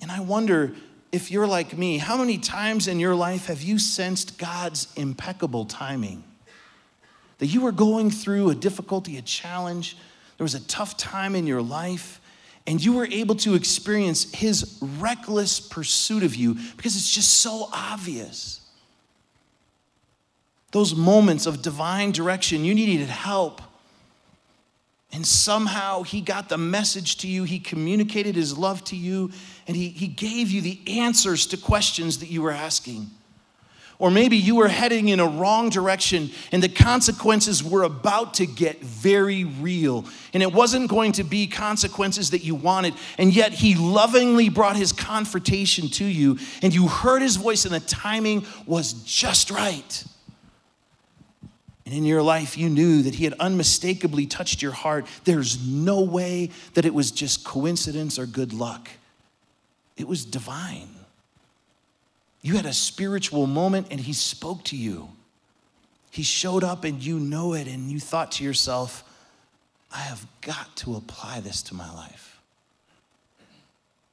And 0.00 0.12
I 0.12 0.20
wonder 0.20 0.74
if 1.10 1.30
you're 1.30 1.46
like 1.46 1.76
me, 1.76 1.98
how 1.98 2.16
many 2.16 2.38
times 2.38 2.88
in 2.88 3.00
your 3.00 3.14
life 3.14 3.46
have 3.46 3.62
you 3.62 3.78
sensed 3.78 4.38
God's 4.38 4.92
impeccable 4.96 5.64
timing? 5.64 6.24
That 7.38 7.46
you 7.46 7.60
were 7.60 7.72
going 7.72 8.10
through 8.10 8.50
a 8.50 8.54
difficulty, 8.54 9.16
a 9.16 9.22
challenge, 9.22 9.96
there 10.36 10.44
was 10.44 10.54
a 10.54 10.66
tough 10.66 10.96
time 10.96 11.34
in 11.34 11.46
your 11.46 11.62
life 11.62 12.20
and 12.66 12.82
you 12.82 12.94
were 12.94 13.06
able 13.06 13.34
to 13.36 13.54
experience 13.54 14.32
his 14.32 14.78
reckless 14.80 15.60
pursuit 15.60 16.22
of 16.22 16.34
you 16.34 16.54
because 16.76 16.96
it's 16.96 17.10
just 17.10 17.30
so 17.30 17.68
obvious. 17.72 18.60
Those 20.72 20.94
moments 20.94 21.46
of 21.46 21.62
divine 21.62 22.10
direction, 22.10 22.64
you 22.64 22.74
needed 22.74 23.08
help. 23.08 23.60
And 25.12 25.24
somehow 25.24 26.02
he 26.02 26.20
got 26.20 26.48
the 26.48 26.58
message 26.58 27.18
to 27.18 27.28
you, 27.28 27.44
he 27.44 27.60
communicated 27.60 28.34
his 28.34 28.58
love 28.58 28.82
to 28.84 28.96
you, 28.96 29.30
and 29.68 29.76
he, 29.76 29.90
he 29.90 30.08
gave 30.08 30.50
you 30.50 30.60
the 30.60 30.80
answers 31.00 31.46
to 31.48 31.56
questions 31.56 32.18
that 32.18 32.30
you 32.30 32.42
were 32.42 32.50
asking. 32.50 33.10
Or 33.98 34.10
maybe 34.10 34.36
you 34.36 34.56
were 34.56 34.68
heading 34.68 35.08
in 35.08 35.20
a 35.20 35.26
wrong 35.26 35.70
direction 35.70 36.30
and 36.50 36.62
the 36.62 36.68
consequences 36.68 37.62
were 37.62 37.84
about 37.84 38.34
to 38.34 38.46
get 38.46 38.80
very 38.80 39.44
real. 39.44 40.04
And 40.32 40.42
it 40.42 40.52
wasn't 40.52 40.90
going 40.90 41.12
to 41.12 41.24
be 41.24 41.46
consequences 41.46 42.30
that 42.30 42.44
you 42.44 42.54
wanted. 42.56 42.94
And 43.18 43.34
yet 43.34 43.52
he 43.52 43.76
lovingly 43.76 44.48
brought 44.48 44.76
his 44.76 44.92
confrontation 44.92 45.88
to 45.90 46.04
you 46.04 46.38
and 46.60 46.74
you 46.74 46.88
heard 46.88 47.22
his 47.22 47.36
voice 47.36 47.64
and 47.64 47.74
the 47.74 47.80
timing 47.80 48.44
was 48.66 48.92
just 49.04 49.50
right. 49.50 50.04
And 51.86 51.94
in 51.94 52.04
your 52.04 52.22
life, 52.22 52.56
you 52.56 52.70
knew 52.70 53.02
that 53.02 53.14
he 53.16 53.24
had 53.24 53.34
unmistakably 53.34 54.26
touched 54.26 54.62
your 54.62 54.72
heart. 54.72 55.06
There's 55.24 55.66
no 55.66 56.00
way 56.00 56.50
that 56.72 56.86
it 56.86 56.94
was 56.94 57.10
just 57.10 57.44
coincidence 57.44 58.18
or 58.18 58.26
good 58.26 58.52
luck, 58.52 58.88
it 59.96 60.08
was 60.08 60.24
divine. 60.24 60.93
You 62.44 62.56
had 62.56 62.66
a 62.66 62.74
spiritual 62.74 63.46
moment 63.46 63.86
and 63.90 63.98
he 63.98 64.12
spoke 64.12 64.64
to 64.64 64.76
you. 64.76 65.08
He 66.10 66.22
showed 66.22 66.62
up 66.62 66.84
and 66.84 67.02
you 67.02 67.18
know 67.18 67.54
it, 67.54 67.66
and 67.66 67.90
you 67.90 67.98
thought 67.98 68.32
to 68.32 68.44
yourself, 68.44 69.02
I 69.90 70.00
have 70.00 70.26
got 70.42 70.76
to 70.76 70.94
apply 70.94 71.40
this 71.40 71.62
to 71.62 71.74
my 71.74 71.90
life. 71.92 72.38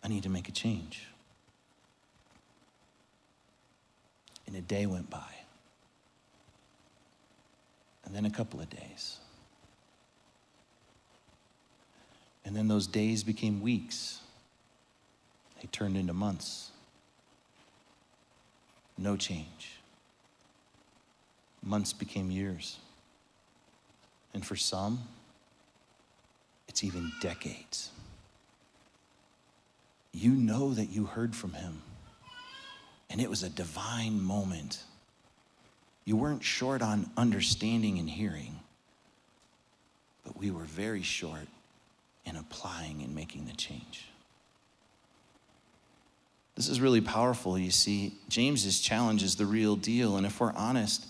I 0.02 0.08
need 0.08 0.24
to 0.24 0.30
make 0.30 0.48
a 0.48 0.54
change. 0.54 1.06
And 4.48 4.56
a 4.56 4.62
day 4.62 4.86
went 4.86 5.10
by, 5.10 5.32
and 8.06 8.16
then 8.16 8.26
a 8.26 8.32
couple 8.32 8.62
of 8.62 8.70
days. 8.70 9.18
And 12.46 12.56
then 12.56 12.70
those 12.70 12.88
days 12.88 13.24
became 13.24 13.62
weeks, 13.62 14.22
they 15.62 15.68
turned 15.68 15.98
into 15.98 16.14
months 16.14 16.71
no 18.98 19.18
change. 19.18 19.80
Months 21.64 21.94
became 21.94 22.32
years. 22.32 22.78
And 24.34 24.46
for 24.46 24.56
some, 24.56 25.00
it's 26.68 26.84
even 26.84 27.12
decades. 27.22 27.92
You 30.14 30.32
know 30.32 30.74
that 30.74 30.90
you 30.90 31.06
heard 31.06 31.36
from 31.36 31.54
him, 31.54 31.82
and 33.10 33.22
it 33.22 33.30
was 33.30 33.44
a 33.44 33.50
divine 33.50 34.22
moment. 34.22 34.84
You 36.06 36.18
weren't 36.18 36.44
short 36.44 36.82
on 36.82 37.10
understanding 37.16 38.00
and 38.00 38.10
hearing, 38.10 38.60
but 40.24 40.38
we 40.38 40.52
were 40.52 40.64
very 40.64 41.02
short 41.02 41.48
in 42.26 42.36
applying 42.36 43.02
and 43.02 43.16
making 43.16 43.46
the 43.46 43.54
change. 43.54 44.11
This 46.62 46.70
is 46.70 46.80
really 46.80 47.02
powerful, 47.02 47.58
you 47.58 47.72
see. 47.72 48.14
James's 48.30 48.82
challenge 48.82 49.24
is 49.24 49.36
the 49.36 49.48
real 49.48 49.76
deal. 49.76 50.18
And 50.18 50.28
if 50.28 50.40
we're 50.40 50.54
honest, 50.54 51.08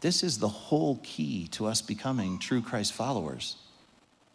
this 0.00 0.22
is 0.22 0.38
the 0.38 0.48
whole 0.48 1.00
key 1.02 1.48
to 1.48 1.66
us 1.66 1.82
becoming 1.82 2.38
true 2.38 2.62
Christ 2.62 2.94
followers 2.94 3.56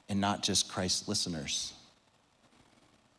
and 0.07 0.21
not 0.21 0.43
just 0.43 0.71
Christ 0.71 1.09
listeners. 1.09 1.73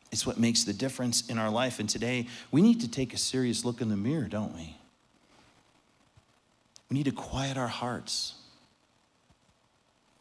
It's 0.09 0.25
what 0.25 0.39
makes 0.39 0.63
the 0.63 0.71
difference 0.71 1.27
in 1.27 1.37
our 1.37 1.49
life. 1.49 1.81
And 1.81 1.89
today, 1.89 2.27
we 2.49 2.61
need 2.61 2.79
to 2.79 2.87
take 2.89 3.13
a 3.13 3.17
serious 3.17 3.65
look 3.65 3.81
in 3.81 3.89
the 3.89 3.97
mirror, 3.97 4.29
don't 4.29 4.55
we? 4.55 4.77
We 6.89 6.95
need 6.95 7.07
to 7.07 7.11
quiet 7.11 7.57
our 7.57 7.67
hearts. 7.67 8.35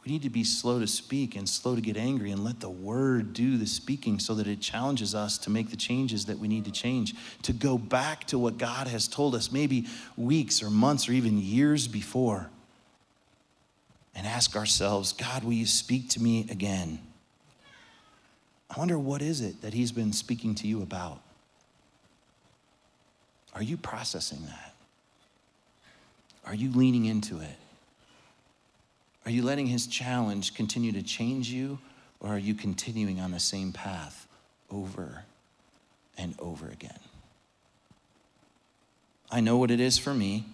We 0.05 0.11
need 0.11 0.23
to 0.23 0.31
be 0.31 0.43
slow 0.43 0.81
to 0.81 0.87
speak 0.87 1.37
and 1.37 1.49
slow 1.49 1.77
to 1.77 1.81
get 1.81 1.97
angry 1.97 2.33
and 2.33 2.43
let 2.43 2.59
the 2.59 2.71
word 2.71 3.33
do 3.33 3.57
the 3.57 3.67
speaking 3.67 4.19
so 4.19 4.35
that 4.35 4.49
it 4.49 4.61
challenges 4.61 5.15
us 5.15 5.38
to 5.38 5.51
make 5.51 5.71
the 5.71 5.77
changes 5.77 6.27
that 6.27 6.38
we 6.38 6.49
need 6.49 6.65
to 6.65 6.73
change, 6.73 7.15
to 7.43 7.53
go 7.53 7.79
back 7.79 8.27
to 8.27 8.38
what 8.38 8.59
God 8.59 8.88
has 8.88 9.07
told 9.07 9.37
us, 9.37 9.53
maybe 9.53 9.87
weeks 10.17 10.61
or 10.61 10.71
months 10.71 11.09
or 11.09 11.12
even 11.12 11.38
years 11.38 11.87
before, 11.87 12.51
and 14.15 14.27
ask 14.27 14.57
ourselves, 14.57 15.12
God, 15.12 15.45
will 15.45 15.53
you 15.53 15.67
speak 15.67 16.11
to 16.11 16.23
me 16.23 16.49
again? 16.51 16.99
I 18.75 18.79
wonder 18.79 18.99
what 18.99 19.23
is 19.23 19.41
it 19.41 19.62
that 19.62 19.73
He's 19.73 19.93
been 19.93 20.12
speaking 20.12 20.57
to 20.57 20.67
you 20.67 20.83
about? 20.83 21.21
Are 23.55 23.62
you 23.62 23.77
processing 23.77 24.43
that? 24.47 24.75
Are 26.45 26.55
you 26.55 26.73
leaning 26.73 27.05
into 27.05 27.38
it? 27.38 27.57
Are 29.24 29.30
you 29.30 29.42
letting 29.42 29.66
his 29.66 29.87
challenge 29.87 30.54
continue 30.54 30.92
to 30.92 31.02
change 31.02 31.48
you, 31.50 31.78
or 32.20 32.30
are 32.30 32.38
you 32.38 32.54
continuing 32.54 33.20
on 33.20 33.30
the 33.30 33.40
same 33.40 33.72
path 33.72 34.26
over 34.70 35.24
and 36.18 36.35
over 36.38 36.68
again? 36.68 36.98
I 39.30 39.40
know 39.40 39.56
what 39.56 39.70
it 39.70 39.80
is 39.80 39.96
for 39.98 40.12
me, 40.12 40.44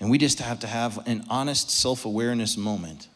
and 0.00 0.10
we 0.10 0.18
just 0.18 0.40
have 0.40 0.60
to 0.60 0.66
have 0.66 1.06
an 1.06 1.24
honest 1.28 1.70
self 1.70 2.04
awareness 2.04 2.56
moment. 2.56 3.08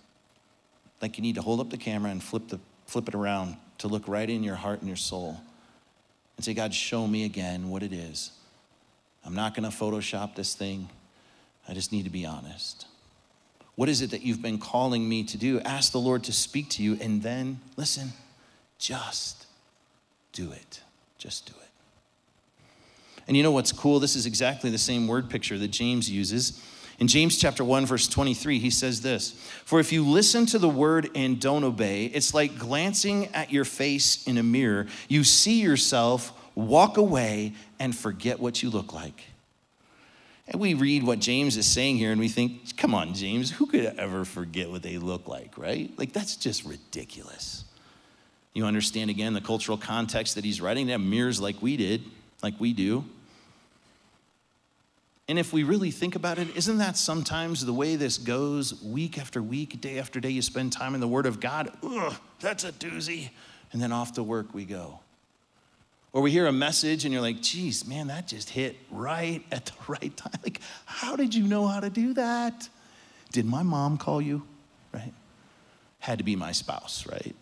Like 1.01 1.17
you 1.17 1.23
need 1.23 1.37
to 1.37 1.43
hold 1.43 1.61
up 1.61 1.71
the 1.71 1.79
camera 1.79 2.11
and 2.11 2.23
flip, 2.23 2.49
the, 2.49 2.61
flip 2.87 3.09
it 3.09 3.15
around 3.15 3.57
to 3.79 3.89
look 3.89 4.07
right 4.07 4.29
in 4.29 4.43
your 4.43 4.57
heart 4.57 4.81
and 4.81 4.89
your 4.89 4.97
soul 4.97 5.41
and 6.37 6.45
say, 6.45 6.55
God, 6.55 6.75
show 6.75 7.07
me 7.07 7.25
again 7.25 7.71
what 7.71 7.83
it 7.83 7.93
is. 7.93 8.31
I'm 9.25 9.35
not 9.35 9.55
going 9.55 9.71
to 9.71 9.77
Photoshop 9.77 10.35
this 10.35 10.55
thing. 10.55 10.89
I 11.69 11.75
just 11.75 11.93
need 11.93 12.05
to 12.05 12.11
be 12.11 12.25
honest. 12.25 12.87
What 13.81 13.89
is 13.89 14.03
it 14.03 14.11
that 14.11 14.21
you've 14.21 14.43
been 14.43 14.59
calling 14.59 15.09
me 15.09 15.25
to 15.25 15.39
do? 15.39 15.59
Ask 15.61 15.93
the 15.93 16.01
Lord 16.01 16.25
to 16.25 16.35
speak 16.35 16.69
to 16.73 16.83
you, 16.83 16.99
and 17.01 17.23
then 17.23 17.61
listen, 17.79 18.13
just 18.79 19.47
do 20.35 20.53
it. 20.53 20.83
Just 21.17 21.47
do 21.47 21.55
it. 21.59 22.65
And 23.27 23.39
you 23.39 23.43
know 23.43 23.53
what's 23.53 23.73
cool? 23.73 23.99
This 23.99 24.17
is 24.17 24.27
exactly 24.27 24.69
the 24.69 24.77
same 24.77 25.09
word 25.09 25.31
picture 25.31 25.57
that 25.57 25.69
James 25.69 26.11
uses. 26.11 26.61
In 26.99 27.09
James 27.09 27.39
chapter 27.39 27.65
1 27.65 27.87
verse 27.87 28.07
23, 28.07 28.59
he 28.59 28.69
says 28.69 29.01
this, 29.01 29.33
"For 29.65 29.81
if 29.81 29.93
you 29.93 30.07
listen 30.07 30.45
to 30.45 30.59
the 30.59 30.69
word 30.69 31.09
and 31.15 31.41
don't 31.41 31.65
obey, 31.65 32.05
it's 32.05 32.35
like 32.35 32.59
glancing 32.59 33.29
at 33.29 33.51
your 33.51 33.65
face 33.65 34.23
in 34.27 34.37
a 34.37 34.43
mirror. 34.43 34.89
You 35.09 35.25
see 35.25 35.59
yourself, 35.59 36.35
walk 36.55 36.99
away 36.99 37.55
and 37.79 37.97
forget 37.97 38.41
what 38.41 38.63
you 38.63 38.69
look 38.69 38.93
like." 38.93 39.25
And 40.51 40.61
we 40.61 40.75
read 40.75 41.05
what 41.05 41.21
James 41.21 41.57
is 41.57 41.67
saying 41.67 41.99
here 41.99 42.11
and 42.11 42.21
we 42.21 42.29
think, 42.29 42.77
come 42.77 42.93
on, 42.93 43.15
James, 43.15 43.53
who 43.53 43.67
could 43.67 43.85
ever 43.85 44.25
forget 44.25 44.69
what 44.69 44.83
they 44.83 44.99
look 44.99 45.29
like, 45.29 45.57
right? 45.57 45.93
Like, 45.97 46.13
that's 46.13 46.35
just 46.35 46.65
ridiculous. 46.65 47.65
You 48.53 48.65
understand 48.65 49.11
again 49.11 49.33
the 49.33 49.41
cultural 49.41 49.79
context 49.79 50.35
that 50.35 50.45
he's 50.45 50.61
writing. 50.61 50.89
Have 50.89 51.01
mirrors 51.01 51.41
like 51.41 51.63
we 51.63 51.77
did, 51.77 52.03
like 52.43 52.55
we 52.59 52.73
do. 52.73 53.05
And 55.29 55.39
if 55.39 55.53
we 55.53 55.63
really 55.63 55.93
think 55.93 56.17
about 56.17 56.41
it, 56.41 56.57
isn't 56.57 56.79
that 56.79 56.97
sometimes 56.97 57.65
the 57.65 57.73
way 57.73 57.95
this 57.95 58.19
goes 58.19 58.83
week 58.83 59.17
after 59.17 59.41
week, 59.41 59.81
day 59.81 60.01
after 60.01 60.19
day? 60.19 60.31
You 60.31 60.43
spend 60.43 60.73
time 60.73 60.97
in 60.97 61.01
the 61.01 61.07
Word 61.07 61.27
of 61.27 61.39
God. 61.39 61.71
Ugh, 61.85 62.13
that's 62.41 62.65
a 62.65 62.73
doozy. 62.73 63.31
And 63.71 63.81
then 63.81 63.93
off 63.93 64.15
to 64.15 64.25
work 64.25 64.53
we 64.53 64.65
go. 64.65 64.99
Or 66.13 66.23
we 66.23 66.31
hear 66.31 66.47
a 66.47 66.53
message 66.53 67.05
and 67.05 67.13
you're 67.13 67.23
like, 67.23 67.41
geez, 67.41 67.87
man, 67.87 68.09
that 68.09 68.27
just 68.27 68.51
hit 68.51 68.77
right 68.91 69.45
at 69.53 69.67
the 69.67 69.73
right 69.89 70.17
time. 70.17 70.33
Like, 70.43 70.61
how 70.85 71.17
did 71.17 71.35
you 71.35 71.45
know 71.45 71.67
how 71.67 71.81
to 71.81 71.91
do 71.91 72.15
that? 72.15 72.69
Did 73.33 73.47
my 73.47 73.63
mom 73.63 73.97
call 73.97 74.21
you? 74.21 74.43
Right? 74.93 75.13
Had 76.01 76.19
to 76.19 76.25
be 76.25 76.35
my 76.35 76.53
spouse, 76.53 77.07
right? 77.07 77.37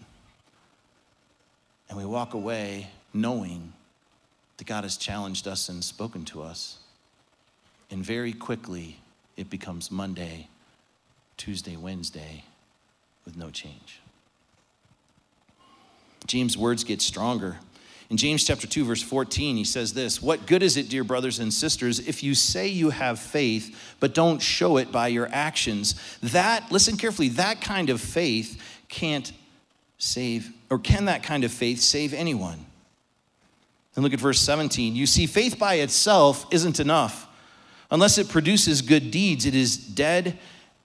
And 1.89 1.97
we 1.97 2.05
walk 2.05 2.35
away 2.35 2.89
knowing 3.15 3.73
that 4.59 4.67
God 4.67 4.85
has 4.85 4.97
challenged 4.97 5.49
us 5.49 5.71
and 5.71 5.83
spoken 5.83 6.25
to 6.27 6.43
us. 6.43 6.79
And 7.91 8.05
very 8.05 8.35
quickly, 8.35 8.99
it 9.37 9.49
becomes 9.49 9.91
Monday, 9.91 10.49
Tuesday, 11.39 11.77
Wednesday 11.77 12.45
with 13.25 13.37
no 13.37 13.51
change. 13.51 14.01
James' 16.27 16.59
words 16.59 16.85
get 16.85 17.01
stronger 17.01 17.57
in 18.11 18.17
James 18.17 18.45
chapter 18.45 18.67
2 18.67 18.85
verse 18.85 19.03
14, 19.03 19.57
he 19.57 19.65
says 19.65 19.93
this, 19.93 20.23
"What 20.23 20.47
good 20.47 20.63
is 20.63 20.77
it, 20.77 20.89
dear 20.89 21.05
brothers 21.05 21.39
and 21.39 21.53
sisters, 21.53 21.99
if 21.99 22.23
you 22.23 22.35
say 22.35 22.67
you 22.67 22.91
have 22.91 23.19
faith 23.19 23.77
but 24.01 24.15
don't 24.15 24.41
show 24.41 24.79
it 24.79 24.91
by 24.91 25.09
your 25.09 25.29
actions? 25.31 25.95
That, 26.23 26.73
listen 26.73 26.97
carefully, 26.97 27.29
that 27.31 27.61
kind 27.61 27.91
of 27.91 28.01
faith 28.01 28.61
can't 28.89 29.31
save 29.99 30.53
or 30.71 30.79
can 30.79 31.07
that 31.07 31.23
kind 31.23 31.45
of 31.45 31.53
faith 31.53 31.81
save 31.81 32.15
anyone?" 32.15 32.65
And 33.95 34.05
look 34.05 34.15
at 34.15 34.21
verse 34.21 34.41
17. 34.41 34.95
You 34.95 35.07
see 35.07 35.27
faith 35.27 35.59
by 35.59 35.75
itself 35.75 36.47
isn't 36.51 36.79
enough. 36.79 37.27
Unless 37.91 38.17
it 38.19 38.29
produces 38.29 38.81
good 38.81 39.11
deeds, 39.11 39.45
it 39.45 39.55
is 39.55 39.77
dead 39.77 40.39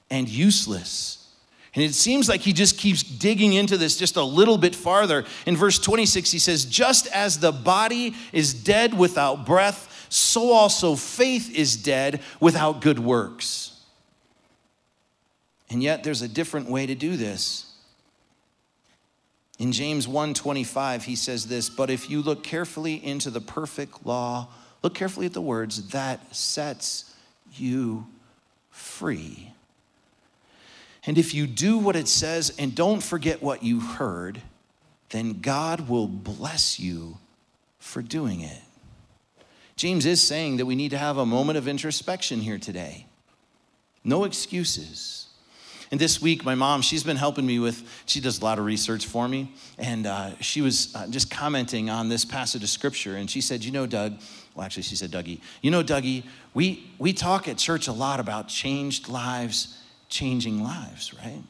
and 0.10 0.28
useless. 0.28 1.23
And 1.76 1.84
it 1.84 1.96
seems 1.96 2.30
like 2.30 2.42
he 2.42 2.54
just 2.54 2.78
keeps 2.78 3.02
digging 3.02 3.54
into 3.54 3.78
this 3.78 3.98
just 3.98 4.16
a 4.16 4.24
little 4.24 4.58
bit 4.58 4.76
farther. 4.76 5.26
In 5.48 5.58
verse 5.58 5.80
26, 5.80 6.32
he 6.32 6.40
says, 6.40 6.66
Just 6.66 7.08
as 7.08 7.40
the 7.40 7.52
body 7.52 8.14
is 8.32 8.54
dead 8.54 8.94
without 8.94 9.46
breath, 9.46 10.08
so 10.10 10.52
also 10.52 10.96
faith 10.96 11.56
is 11.56 11.76
dead 11.76 12.22
without 12.40 12.82
good 12.82 13.00
works. 13.00 13.82
And 15.72 15.82
yet 15.82 16.04
there's 16.04 16.22
a 16.22 16.28
different 16.28 16.70
way 16.70 16.86
to 16.86 16.94
do 16.94 17.18
this. 17.18 17.74
In 19.58 19.72
James 19.72 20.08
1:25 20.08 21.04
he 21.04 21.16
says 21.16 21.48
this, 21.48 21.70
but 21.70 21.90
if 21.90 22.10
you 22.10 22.22
look 22.22 22.44
carefully 22.44 23.04
into 23.04 23.32
the 23.32 23.42
perfect 23.42 24.06
law, 24.06 24.50
look 24.84 24.94
carefully 24.94 25.26
at 25.26 25.34
the 25.34 25.42
words 25.42 25.90
that 25.90 26.36
sets 26.36 27.16
you 27.56 28.06
free. 28.70 29.53
And 31.06 31.18
if 31.18 31.34
you 31.34 31.48
do 31.48 31.78
what 31.78 31.96
it 31.96 32.08
says 32.08 32.54
and 32.58 32.74
don't 32.74 33.02
forget 33.02 33.42
what 33.42 33.64
you 33.64 33.80
heard, 33.80 34.42
then 35.10 35.42
God 35.42 35.90
will 35.90 36.08
bless 36.08 36.80
you 36.80 37.18
for 37.78 38.02
doing 38.02 38.42
it. 38.42 38.62
James 39.76 40.06
is 40.06 40.22
saying 40.22 40.58
that 40.58 40.66
we 40.66 40.76
need 40.76 40.92
to 40.92 40.98
have 40.98 41.18
a 41.18 41.26
moment 41.26 41.58
of 41.58 41.68
introspection 41.68 42.40
here 42.40 42.58
today. 42.58 43.06
No 44.04 44.24
excuses. 44.24 45.28
And 45.92 46.00
this 46.00 46.22
week, 46.22 46.44
my 46.44 46.56
mom, 46.56 46.82
she's 46.82 47.04
been 47.04 47.18
helping 47.18 47.46
me 47.46 47.60
with, 47.60 47.84
she 48.06 48.20
does 48.20 48.40
a 48.40 48.44
lot 48.44 48.58
of 48.58 48.66
research 48.66 49.06
for 49.06 49.28
me. 49.28 49.54
And 49.78 50.08
uh, 50.08 50.32
she 50.40 50.62
was 50.62 50.96
uh, 50.96 51.08
just 51.08 51.30
commenting 51.30 51.90
on 51.90 52.10
this 52.10 52.26
passage 52.26 52.64
of 52.64 52.70
scripture. 52.70 53.18
And 53.18 53.30
she 53.30 53.42
said, 53.42 53.64
You 53.64 53.72
know, 53.72 53.86
Doug, 53.86 54.20
well, 54.56 54.66
actually, 54.66 54.84
she 54.84 54.96
said, 54.96 55.12
Dougie, 55.12 55.40
you 55.62 55.70
know, 55.70 55.84
Dougie, 55.84 56.24
we, 56.54 56.90
we 56.98 57.14
talk 57.14 57.48
at 57.48 57.58
church 57.58 57.88
a 57.88 57.92
lot 57.92 58.20
about 58.20 58.48
changed 58.48 59.10
lives 59.10 59.78
changing 60.14 60.64
lives, 60.64 61.14
right? 61.16 61.44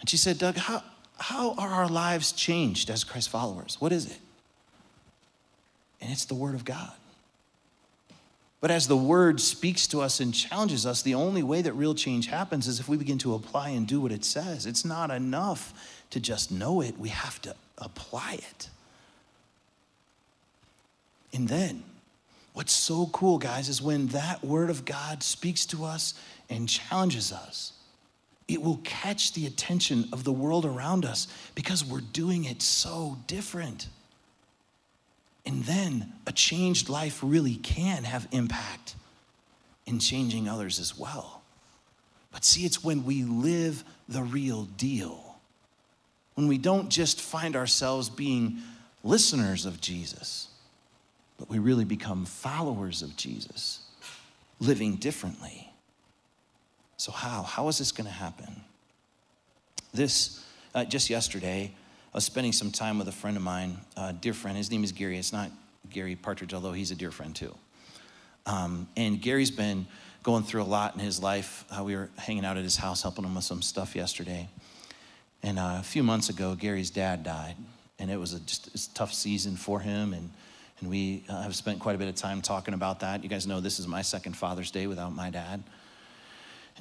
And 0.00 0.08
she 0.08 0.16
said, 0.16 0.38
Doug, 0.38 0.56
how, 0.56 0.82
how 1.18 1.54
are 1.54 1.68
our 1.68 1.88
lives 1.88 2.32
changed 2.32 2.90
as 2.90 3.04
Christ 3.04 3.28
followers? 3.28 3.76
What 3.78 3.92
is 3.92 4.06
it? 4.06 4.18
And 6.00 6.10
it's 6.10 6.24
the 6.24 6.34
Word 6.34 6.54
of 6.54 6.64
God. 6.64 6.92
But 8.60 8.70
as 8.70 8.88
the 8.88 8.96
Word 8.96 9.40
speaks 9.40 9.86
to 9.88 10.00
us 10.00 10.20
and 10.20 10.32
challenges 10.32 10.86
us, 10.86 11.02
the 11.02 11.14
only 11.14 11.42
way 11.42 11.62
that 11.62 11.72
real 11.74 11.94
change 11.94 12.26
happens 12.26 12.66
is 12.66 12.80
if 12.80 12.88
we 12.88 12.96
begin 12.96 13.18
to 13.18 13.34
apply 13.34 13.70
and 13.70 13.86
do 13.86 14.00
what 14.00 14.12
it 14.12 14.24
says. 14.24 14.66
It's 14.66 14.84
not 14.84 15.10
enough 15.10 15.72
to 16.10 16.20
just 16.20 16.50
know 16.50 16.80
it, 16.80 16.98
we 16.98 17.08
have 17.08 17.40
to 17.42 17.54
apply 17.78 18.34
it. 18.34 18.68
And 21.32 21.48
then, 21.48 21.82
what's 22.52 22.72
so 22.72 23.06
cool, 23.12 23.38
guys, 23.38 23.68
is 23.68 23.80
when 23.80 24.08
that 24.08 24.44
Word 24.44 24.70
of 24.70 24.84
God 24.84 25.22
speaks 25.22 25.64
to 25.66 25.84
us 25.84 26.14
and 26.52 26.68
challenges 26.68 27.32
us, 27.32 27.72
it 28.48 28.62
will 28.62 28.80
catch 28.84 29.32
the 29.32 29.46
attention 29.46 30.08
of 30.12 30.24
the 30.24 30.32
world 30.32 30.66
around 30.66 31.04
us 31.04 31.28
because 31.54 31.84
we're 31.84 32.00
doing 32.00 32.44
it 32.44 32.60
so 32.60 33.18
different. 33.26 33.88
And 35.46 35.64
then 35.64 36.12
a 36.26 36.32
changed 36.32 36.88
life 36.88 37.20
really 37.22 37.56
can 37.56 38.04
have 38.04 38.28
impact 38.30 38.94
in 39.86 39.98
changing 39.98 40.48
others 40.48 40.78
as 40.78 40.98
well. 40.98 41.42
But 42.30 42.44
see, 42.44 42.64
it's 42.64 42.84
when 42.84 43.04
we 43.04 43.24
live 43.24 43.84
the 44.08 44.22
real 44.22 44.64
deal, 44.64 45.36
when 46.34 46.48
we 46.48 46.58
don't 46.58 46.88
just 46.88 47.20
find 47.20 47.56
ourselves 47.56 48.08
being 48.08 48.58
listeners 49.02 49.66
of 49.66 49.80
Jesus, 49.80 50.48
but 51.38 51.48
we 51.48 51.58
really 51.58 51.84
become 51.84 52.24
followers 52.24 53.02
of 53.02 53.16
Jesus, 53.16 53.80
living 54.60 54.96
differently. 54.96 55.71
So, 57.02 57.10
how? 57.10 57.42
How 57.42 57.66
is 57.66 57.78
this 57.78 57.90
going 57.90 58.06
to 58.06 58.12
happen? 58.12 58.62
This, 59.92 60.46
uh, 60.72 60.84
just 60.84 61.10
yesterday, 61.10 61.72
I 61.74 62.16
was 62.16 62.24
spending 62.24 62.52
some 62.52 62.70
time 62.70 62.96
with 62.96 63.08
a 63.08 63.12
friend 63.12 63.36
of 63.36 63.42
mine, 63.42 63.78
a 63.96 64.12
dear 64.12 64.32
friend. 64.32 64.56
His 64.56 64.70
name 64.70 64.84
is 64.84 64.92
Gary. 64.92 65.18
It's 65.18 65.32
not 65.32 65.50
Gary 65.90 66.14
Partridge, 66.14 66.54
although 66.54 66.70
he's 66.70 66.92
a 66.92 66.94
dear 66.94 67.10
friend 67.10 67.34
too. 67.34 67.52
Um, 68.46 68.86
and 68.96 69.20
Gary's 69.20 69.50
been 69.50 69.88
going 70.22 70.44
through 70.44 70.62
a 70.62 70.70
lot 70.78 70.94
in 70.94 71.00
his 71.00 71.20
life. 71.20 71.64
Uh, 71.76 71.82
we 71.82 71.96
were 71.96 72.08
hanging 72.18 72.44
out 72.44 72.56
at 72.56 72.62
his 72.62 72.76
house, 72.76 73.02
helping 73.02 73.24
him 73.24 73.34
with 73.34 73.42
some 73.42 73.62
stuff 73.62 73.96
yesterday. 73.96 74.48
And 75.42 75.58
uh, 75.58 75.78
a 75.80 75.82
few 75.82 76.04
months 76.04 76.28
ago, 76.28 76.54
Gary's 76.54 76.90
dad 76.90 77.24
died, 77.24 77.56
and 77.98 78.12
it 78.12 78.16
was 78.16 78.32
a, 78.32 78.38
just 78.38 78.68
a 78.76 78.94
tough 78.94 79.12
season 79.12 79.56
for 79.56 79.80
him. 79.80 80.12
And, 80.14 80.30
and 80.78 80.88
we 80.88 81.24
uh, 81.28 81.42
have 81.42 81.56
spent 81.56 81.80
quite 81.80 81.96
a 81.96 81.98
bit 81.98 82.06
of 82.06 82.14
time 82.14 82.42
talking 82.42 82.74
about 82.74 83.00
that. 83.00 83.24
You 83.24 83.28
guys 83.28 83.44
know 83.44 83.58
this 83.58 83.80
is 83.80 83.88
my 83.88 84.02
second 84.02 84.36
Father's 84.36 84.70
Day 84.70 84.86
without 84.86 85.12
my 85.12 85.30
dad. 85.30 85.64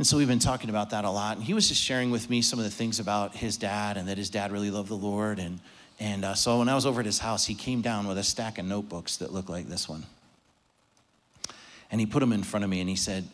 And 0.02 0.08
so 0.08 0.18
we've 0.18 0.28
been 0.28 0.40
talking 0.40 0.72
about 0.72 0.90
that 0.90 1.06
a 1.06 1.12
lot. 1.12 1.38
And 1.38 1.46
he 1.46 1.54
was 1.54 1.68
just 1.68 1.80
sharing 1.80 2.10
with 2.10 2.28
me 2.28 2.42
some 2.42 2.58
of 2.58 2.66
the 2.66 2.72
things 2.72 3.00
about 3.00 3.36
his 3.36 3.56
dad 3.56 3.98
and 3.98 4.08
that 4.08 4.18
his 4.18 4.32
dad 4.32 4.52
really 4.52 4.72
loved 4.72 4.90
the 4.90 4.96
Lord. 4.96 5.38
And, 5.38 5.60
and 6.00 6.26
uh, 6.26 6.34
so 6.34 6.58
when 6.58 6.70
I 6.70 6.74
was 6.74 6.88
over 6.88 7.02
at 7.02 7.06
his 7.06 7.20
house, 7.20 7.46
he 7.46 7.54
came 7.54 7.82
down 7.82 8.08
with 8.08 8.18
a 8.18 8.24
stack 8.24 8.58
of 8.58 8.66
notebooks 8.66 9.18
that 9.18 9.32
looked 9.32 9.52
like 9.52 9.68
this 9.68 9.88
one. 9.88 10.08
And 11.92 12.02
he 12.02 12.08
put 12.08 12.22
them 12.22 12.34
in 12.34 12.42
front 12.42 12.64
of 12.64 12.72
me 12.72 12.80
and 12.80 12.90
he 12.90 12.96
said, 12.96 13.28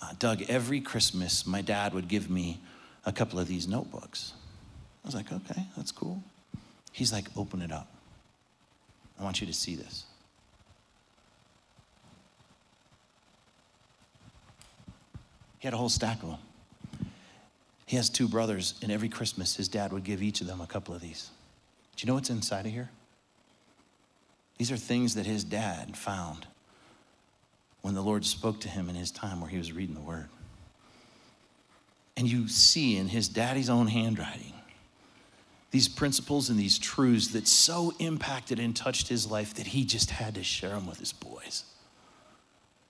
uh, 0.00 0.12
Doug, 0.20 0.42
every 0.42 0.80
Christmas, 0.80 1.44
my 1.44 1.60
dad 1.60 1.92
would 1.92 2.06
give 2.06 2.30
me 2.30 2.60
a 3.04 3.10
couple 3.10 3.40
of 3.40 3.48
these 3.48 3.66
notebooks. 3.66 4.32
I 5.04 5.08
was 5.08 5.16
like, 5.16 5.32
okay, 5.32 5.66
that's 5.76 5.90
cool. 5.90 6.22
He's 6.92 7.12
like, 7.12 7.24
open 7.36 7.62
it 7.62 7.72
up. 7.72 7.92
I 9.18 9.24
want 9.24 9.40
you 9.40 9.48
to 9.48 9.52
see 9.52 9.74
this. 9.74 10.04
He 15.62 15.68
had 15.68 15.74
a 15.74 15.76
whole 15.76 15.88
stack 15.88 16.20
of 16.24 16.30
them. 16.30 16.38
He 17.86 17.94
has 17.94 18.10
two 18.10 18.26
brothers, 18.26 18.74
and 18.82 18.90
every 18.90 19.08
Christmas, 19.08 19.54
his 19.54 19.68
dad 19.68 19.92
would 19.92 20.02
give 20.02 20.20
each 20.20 20.40
of 20.40 20.48
them 20.48 20.60
a 20.60 20.66
couple 20.66 20.92
of 20.92 21.00
these. 21.00 21.30
Do 21.94 22.02
you 22.02 22.08
know 22.08 22.14
what's 22.14 22.30
inside 22.30 22.66
of 22.66 22.72
here? 22.72 22.90
These 24.58 24.72
are 24.72 24.76
things 24.76 25.14
that 25.14 25.24
his 25.24 25.44
dad 25.44 25.96
found 25.96 26.48
when 27.82 27.94
the 27.94 28.00
Lord 28.00 28.24
spoke 28.24 28.60
to 28.62 28.68
him 28.68 28.88
in 28.88 28.96
his 28.96 29.12
time 29.12 29.40
where 29.40 29.48
he 29.48 29.56
was 29.56 29.72
reading 29.72 29.94
the 29.94 30.00
word. 30.00 30.28
And 32.16 32.28
you 32.28 32.48
see 32.48 32.96
in 32.96 33.06
his 33.06 33.28
daddy's 33.28 33.70
own 33.70 33.86
handwriting 33.86 34.54
these 35.70 35.86
principles 35.86 36.50
and 36.50 36.58
these 36.58 36.76
truths 36.76 37.28
that 37.28 37.46
so 37.46 37.94
impacted 38.00 38.58
and 38.58 38.74
touched 38.74 39.06
his 39.06 39.30
life 39.30 39.54
that 39.54 39.68
he 39.68 39.84
just 39.84 40.10
had 40.10 40.34
to 40.34 40.42
share 40.42 40.70
them 40.70 40.88
with 40.88 40.98
his 40.98 41.12
boys. 41.12 41.62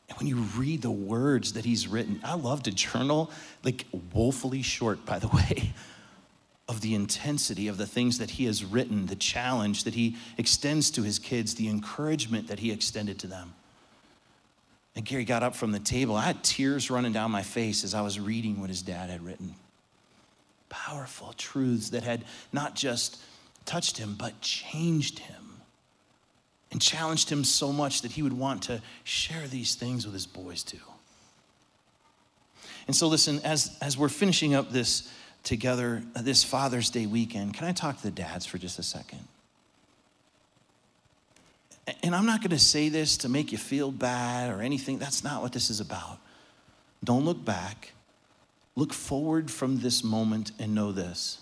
And 0.09 0.19
when 0.19 0.27
you 0.27 0.37
read 0.37 0.83
the 0.83 0.91
words 0.91 1.55
that 1.55 1.65
he's 1.65 1.89
written, 1.89 2.21
I 2.23 2.35
love 2.35 2.63
to 2.65 2.71
journal, 2.71 3.31
like 3.63 3.87
woefully 4.13 4.63
short, 4.63 5.05
by 5.07 5.19
the 5.19 5.29
way, 5.35 5.73
of 6.69 6.81
the 6.81 6.95
intensity 6.95 7.69
of 7.69 7.77
the 7.77 7.87
things 7.87 8.19
that 8.19 8.31
he 8.31 8.45
has 8.45 8.65
written, 8.65 9.07
the 9.07 9.17
challenge 9.17 9.85
that 9.85 9.95
he 9.95 10.17
extends 10.39 10.91
to 10.93 11.03
his 11.03 11.19
kids, 11.19 11.55
the 11.55 11.69
encouragement 11.69 12.49
that 12.49 12.59
he 12.59 12.71
extended 12.71 13.19
to 13.21 13.27
them. 13.27 13.55
And 14.95 15.05
Gary 15.05 15.25
got 15.25 15.43
up 15.43 15.55
from 15.55 15.73
the 15.73 15.81
table. 15.81 16.17
I 16.17 16.25
had 16.25 16.45
tears 16.45 16.91
running 16.91 17.13
down 17.13 17.31
my 17.31 17.43
face 17.43 17.83
as 17.83 17.95
I 17.95 18.03
was 18.03 18.21
reading 18.21 18.61
what 18.61 18.69
his 18.69 18.83
dad 18.83 19.09
had 19.09 19.25
written 19.25 19.55
powerful 20.73 21.35
truths 21.37 21.91
that 21.91 22.03
had 22.03 22.25
not 22.51 22.75
just 22.75 23.21
touched 23.67 23.99
him, 23.99 24.17
but 24.19 24.41
changed 24.41 25.19
him 25.19 25.42
and 26.73 26.81
challenged 26.81 27.31
him 27.31 27.45
so 27.45 27.71
much 27.71 28.03
that 28.03 28.13
he 28.13 28.23
would 28.23 28.33
want 28.33 28.63
to 28.63 28.83
share 29.05 29.47
these 29.47 29.75
things 29.75 30.07
with 30.07 30.15
his 30.15 30.27
boys 30.27 30.63
too. 30.63 30.79
And 32.87 32.97
so, 32.97 33.07
listen, 33.07 33.41
as, 33.45 33.77
as 33.81 33.97
we're 33.97 34.09
finishing 34.09 34.55
up 34.55 34.73
this 34.73 35.13
together, 35.45 36.03
uh, 36.17 36.23
this 36.23 36.43
Father's 36.43 36.91
Day 36.91 37.07
weekend, 37.07 37.55
can 37.55 37.69
I 37.69 37.73
talk 37.73 37.99
to 37.99 38.03
the 38.03 38.11
dads 38.11 38.47
for 38.47 38.59
just 38.59 38.79
a 38.79 38.83
second? 38.83 39.21
And 42.03 42.15
I'm 42.15 42.27
not 42.27 42.41
going 42.41 42.51
to 42.51 42.59
say 42.59 42.89
this 42.89 43.19
to 43.19 43.29
make 43.29 43.53
you 43.53 43.59
feel 43.59 43.91
bad 43.91 44.51
or 44.51 44.63
anything. 44.63 44.99
That's 44.99 45.23
not 45.23 45.43
what 45.43 45.53
this 45.53 45.69
is 45.69 45.81
about. 45.81 46.19
Don't 47.05 47.25
look 47.25 47.45
back. 47.45 47.93
Look 48.77 48.93
forward 48.93 49.51
from 49.51 49.81
this 49.81 50.03
moment 50.03 50.53
and 50.59 50.75
know 50.75 50.91
this 50.91 51.39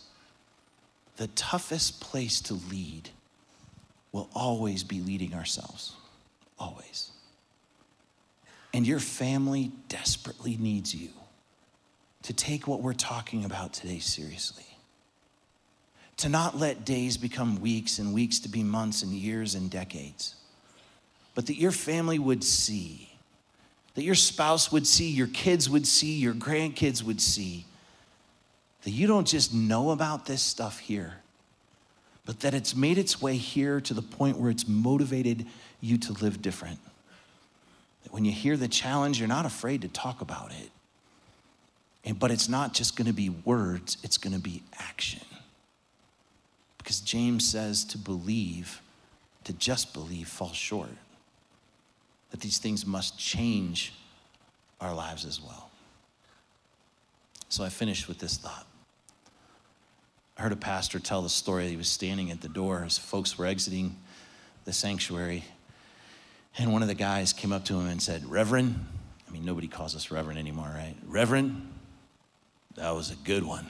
the 1.16 1.28
toughest 1.28 2.00
place 2.00 2.40
to 2.40 2.54
lead 2.54 3.10
will 4.12 4.28
always 4.34 4.82
be 4.82 5.00
leading 5.00 5.34
ourselves. 5.34 5.94
Always. 6.58 7.10
And 8.72 8.86
your 8.86 9.00
family 9.00 9.72
desperately 9.88 10.56
needs 10.58 10.94
you 10.94 11.10
to 12.22 12.32
take 12.32 12.66
what 12.66 12.82
we're 12.82 12.92
talking 12.92 13.44
about 13.44 13.72
today 13.72 13.98
seriously. 13.98 14.64
To 16.18 16.28
not 16.28 16.58
let 16.58 16.84
days 16.84 17.16
become 17.16 17.60
weeks 17.60 17.98
and 17.98 18.12
weeks 18.12 18.40
to 18.40 18.48
be 18.48 18.62
months 18.62 19.02
and 19.02 19.12
years 19.12 19.54
and 19.54 19.70
decades, 19.70 20.34
but 21.34 21.46
that 21.46 21.56
your 21.56 21.72
family 21.72 22.18
would 22.18 22.44
see 22.44 23.10
that 23.94 24.02
your 24.02 24.14
spouse 24.14 24.70
would 24.70 24.86
see, 24.86 25.10
your 25.10 25.26
kids 25.28 25.68
would 25.68 25.86
see, 25.86 26.14
your 26.14 26.34
grandkids 26.34 27.02
would 27.02 27.20
see 27.20 27.64
that 28.82 28.90
you 28.90 29.06
don't 29.06 29.26
just 29.26 29.52
know 29.52 29.90
about 29.90 30.26
this 30.26 30.40
stuff 30.40 30.78
here, 30.78 31.16
but 32.30 32.38
that 32.38 32.54
it's 32.54 32.76
made 32.76 32.96
its 32.96 33.20
way 33.20 33.36
here 33.36 33.80
to 33.80 33.92
the 33.92 34.02
point 34.02 34.38
where 34.38 34.52
it's 34.52 34.68
motivated 34.68 35.46
you 35.80 35.98
to 35.98 36.12
live 36.22 36.40
different. 36.40 36.78
That 38.04 38.12
when 38.12 38.24
you 38.24 38.30
hear 38.30 38.56
the 38.56 38.68
challenge, 38.68 39.18
you're 39.18 39.26
not 39.26 39.46
afraid 39.46 39.82
to 39.82 39.88
talk 39.88 40.20
about 40.20 40.52
it. 40.52 40.70
And, 42.04 42.20
but 42.20 42.30
it's 42.30 42.48
not 42.48 42.72
just 42.72 42.94
going 42.94 43.08
to 43.08 43.12
be 43.12 43.30
words, 43.30 43.96
it's 44.04 44.16
going 44.16 44.32
to 44.32 44.40
be 44.40 44.62
action. 44.78 45.24
Because 46.78 47.00
James 47.00 47.44
says 47.44 47.82
to 47.86 47.98
believe, 47.98 48.80
to 49.42 49.52
just 49.52 49.92
believe, 49.92 50.28
falls 50.28 50.54
short 50.54 50.90
that 52.30 52.38
these 52.38 52.58
things 52.58 52.86
must 52.86 53.18
change 53.18 53.92
our 54.80 54.94
lives 54.94 55.24
as 55.24 55.42
well. 55.42 55.68
So 57.48 57.64
I 57.64 57.70
finished 57.70 58.06
with 58.06 58.20
this 58.20 58.36
thought. 58.36 58.68
I 60.40 60.42
heard 60.42 60.52
a 60.52 60.56
pastor 60.56 60.98
tell 60.98 61.20
the 61.20 61.28
story. 61.28 61.68
He 61.68 61.76
was 61.76 61.88
standing 61.88 62.30
at 62.30 62.40
the 62.40 62.48
door 62.48 62.82
as 62.86 62.96
folks 62.96 63.36
were 63.36 63.44
exiting 63.44 63.94
the 64.64 64.72
sanctuary. 64.72 65.44
And 66.56 66.72
one 66.72 66.80
of 66.80 66.88
the 66.88 66.94
guys 66.94 67.34
came 67.34 67.52
up 67.52 67.66
to 67.66 67.78
him 67.78 67.86
and 67.86 68.02
said, 68.02 68.24
Reverend, 68.24 68.86
I 69.28 69.32
mean, 69.32 69.44
nobody 69.44 69.68
calls 69.68 69.94
us 69.94 70.10
Reverend 70.10 70.38
anymore, 70.38 70.72
right? 70.74 70.94
Reverend, 71.06 71.70
that 72.76 72.92
was 72.92 73.10
a 73.10 73.16
good 73.16 73.44
one. 73.44 73.66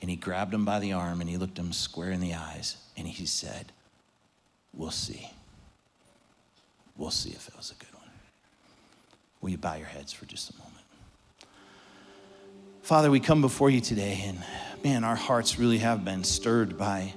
And 0.00 0.10
he 0.10 0.16
grabbed 0.16 0.52
him 0.52 0.64
by 0.64 0.80
the 0.80 0.94
arm 0.94 1.20
and 1.20 1.30
he 1.30 1.36
looked 1.36 1.60
him 1.60 1.72
square 1.72 2.10
in 2.10 2.18
the 2.18 2.34
eyes 2.34 2.76
and 2.96 3.06
he 3.06 3.24
said, 3.24 3.70
We'll 4.74 4.90
see. 4.90 5.30
We'll 6.96 7.12
see 7.12 7.30
if 7.30 7.46
it 7.46 7.56
was 7.56 7.70
a 7.70 7.74
good 7.76 7.94
one. 7.94 8.10
Will 9.40 9.50
you 9.50 9.58
bow 9.58 9.76
your 9.76 9.86
heads 9.86 10.12
for 10.12 10.26
just 10.26 10.50
a 10.50 10.56
moment? 10.56 10.67
Father, 12.88 13.10
we 13.10 13.20
come 13.20 13.42
before 13.42 13.68
you 13.68 13.82
today, 13.82 14.22
and 14.24 14.42
man, 14.82 15.04
our 15.04 15.14
hearts 15.14 15.58
really 15.58 15.76
have 15.76 16.06
been 16.06 16.24
stirred 16.24 16.78
by 16.78 17.12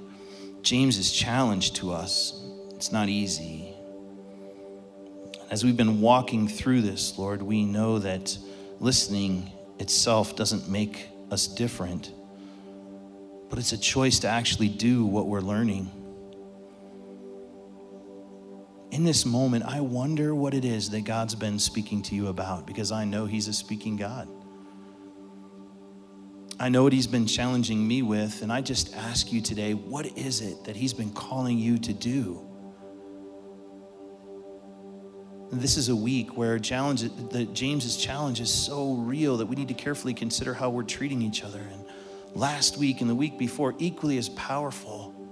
James's 0.60 1.10
challenge 1.10 1.72
to 1.72 1.92
us. 1.92 2.38
It's 2.74 2.92
not 2.92 3.08
easy. 3.08 3.72
As 5.50 5.64
we've 5.64 5.74
been 5.74 6.02
walking 6.02 6.46
through 6.46 6.82
this, 6.82 7.16
Lord, 7.16 7.40
we 7.40 7.64
know 7.64 7.98
that 8.00 8.36
listening 8.80 9.50
itself 9.78 10.36
doesn't 10.36 10.68
make 10.68 11.08
us 11.30 11.46
different, 11.46 12.12
but 13.48 13.58
it's 13.58 13.72
a 13.72 13.78
choice 13.78 14.18
to 14.18 14.28
actually 14.28 14.68
do 14.68 15.06
what 15.06 15.26
we're 15.26 15.40
learning 15.40 15.90
in 18.90 19.04
this 19.04 19.24
moment, 19.24 19.64
I 19.64 19.80
wonder 19.80 20.34
what 20.34 20.52
it 20.52 20.66
is 20.66 20.90
that 20.90 21.04
God's 21.04 21.34
been 21.34 21.58
speaking 21.58 22.02
to 22.02 22.14
you 22.14 22.26
about 22.26 22.66
because 22.66 22.92
I 22.92 23.06
know 23.06 23.24
He's 23.24 23.48
a 23.48 23.54
speaking 23.54 23.96
God. 23.96 24.28
I 26.58 26.68
know 26.68 26.84
what 26.84 26.92
He's 26.92 27.06
been 27.06 27.26
challenging 27.26 27.86
me 27.86 28.02
with, 28.02 28.42
and 28.42 28.52
I 28.52 28.60
just 28.60 28.94
ask 28.94 29.32
you 29.32 29.40
today 29.40 29.74
what 29.74 30.06
is 30.18 30.40
it 30.40 30.64
that 30.64 30.76
He's 30.76 30.92
been 30.92 31.12
calling 31.12 31.58
you 31.58 31.78
to 31.78 31.92
do? 31.92 32.48
This 35.50 35.76
is 35.76 35.90
a 35.90 35.96
week 35.96 36.36
where 36.36 36.58
challenge, 36.58 37.02
the 37.02 37.44
James's 37.52 37.96
challenge 37.96 38.40
is 38.40 38.50
so 38.50 38.94
real 38.94 39.36
that 39.36 39.46
we 39.46 39.54
need 39.54 39.68
to 39.68 39.74
carefully 39.74 40.14
consider 40.14 40.54
how 40.54 40.70
we're 40.70 40.82
treating 40.82 41.20
each 41.20 41.44
other. 41.44 41.60
And 41.60 41.84
last 42.34 42.78
week 42.78 43.02
and 43.02 43.10
the 43.10 43.14
week 43.14 43.38
before, 43.38 43.74
equally 43.78 44.16
as 44.16 44.30
powerful 44.30 45.22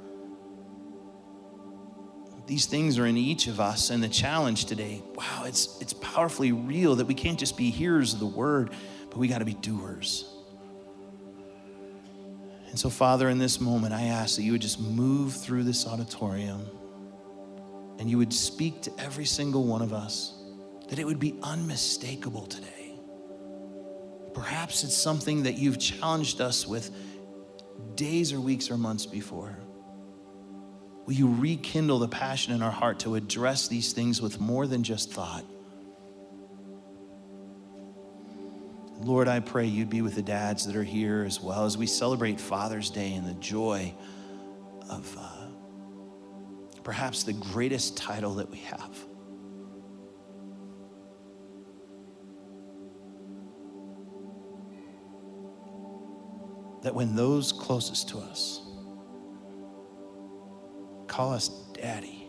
these 2.51 2.67
things 2.67 2.99
are 2.99 3.07
in 3.07 3.17
each 3.17 3.47
of 3.47 3.61
us. 3.61 3.91
And 3.91 4.03
the 4.03 4.09
challenge 4.09 4.65
today, 4.65 5.05
wow, 5.15 5.45
it's, 5.45 5.81
it's 5.81 5.93
powerfully 5.93 6.51
real 6.51 6.97
that 6.97 7.07
we 7.07 7.15
can't 7.15 7.39
just 7.39 7.57
be 7.57 7.71
hearers 7.71 8.13
of 8.13 8.19
the 8.19 8.27
word, 8.27 8.71
but 9.09 9.19
we 9.19 9.29
got 9.29 9.39
to 9.39 9.45
be 9.45 9.55
doers. 9.55 10.29
And 12.71 12.79
so, 12.79 12.89
Father, 12.89 13.29
in 13.29 13.39
this 13.39 13.61
moment, 13.61 13.93
I 13.93 14.05
ask 14.05 14.37
that 14.37 14.43
you 14.43 14.53
would 14.53 14.63
just 14.63 14.81
move 14.81 15.35
through 15.35 15.65
this 15.65 15.87
auditorium 15.87 16.65
and 17.99 18.09
you 18.09 18.17
would 18.17 18.33
speak 18.33 18.81
to 18.83 18.93
every 18.99 19.25
single 19.25 19.65
one 19.65 19.83
of 19.83 19.93
us, 19.93 20.35
that 20.89 20.99
it 20.99 21.05
would 21.05 21.19
be 21.19 21.35
unmistakable 21.43 22.47
today. 22.47 22.95
Perhaps 24.33 24.85
it's 24.85 24.97
something 24.97 25.43
that 25.43 25.59
you've 25.59 25.79
challenged 25.79 26.41
us 26.41 26.67
with 26.67 26.91
days 27.97 28.33
or 28.33 28.41
weeks 28.41 28.71
or 28.71 28.79
months 28.79 29.05
before. 29.05 29.59
Will 31.07 31.15
you 31.15 31.35
rekindle 31.35 31.99
the 31.99 32.09
passion 32.09 32.55
in 32.55 32.63
our 32.63 32.71
heart 32.71 33.01
to 33.01 33.17
address 33.17 33.67
these 33.67 33.93
things 33.93 34.23
with 34.23 34.41
more 34.41 34.69
than 34.69 34.85
just 34.85 35.13
thought? 35.13 35.45
Lord, 39.03 39.29
I 39.29 39.41
pray 39.41 39.65
you'd 39.65 39.89
be 39.89 40.03
with 40.03 40.15
the 40.15 40.23
dads 40.23 40.67
that 40.67 40.77
are 40.77 40.85
here 40.85 41.25
as 41.27 41.41
well 41.41 41.65
as 41.65 41.79
we 41.79 41.87
celebrate 41.87 42.39
Father's 42.39 42.91
Day 42.91 43.15
and 43.15 43.27
the 43.27 43.35
joy 43.35 43.95
of 44.91 45.17
uh, 45.19 45.47
perhaps 46.83 47.23
the 47.23 47.33
greatest 47.33 47.97
title 47.97 48.35
that 48.35 48.51
we 48.51 48.59
have. 48.59 48.99
That 56.83 56.95
when 56.95 57.17
those 57.17 57.53
closest 57.53 58.11
to 58.11 58.19
us 58.19 58.61
call 61.07 61.33
us 61.33 61.49
daddy, 61.73 62.29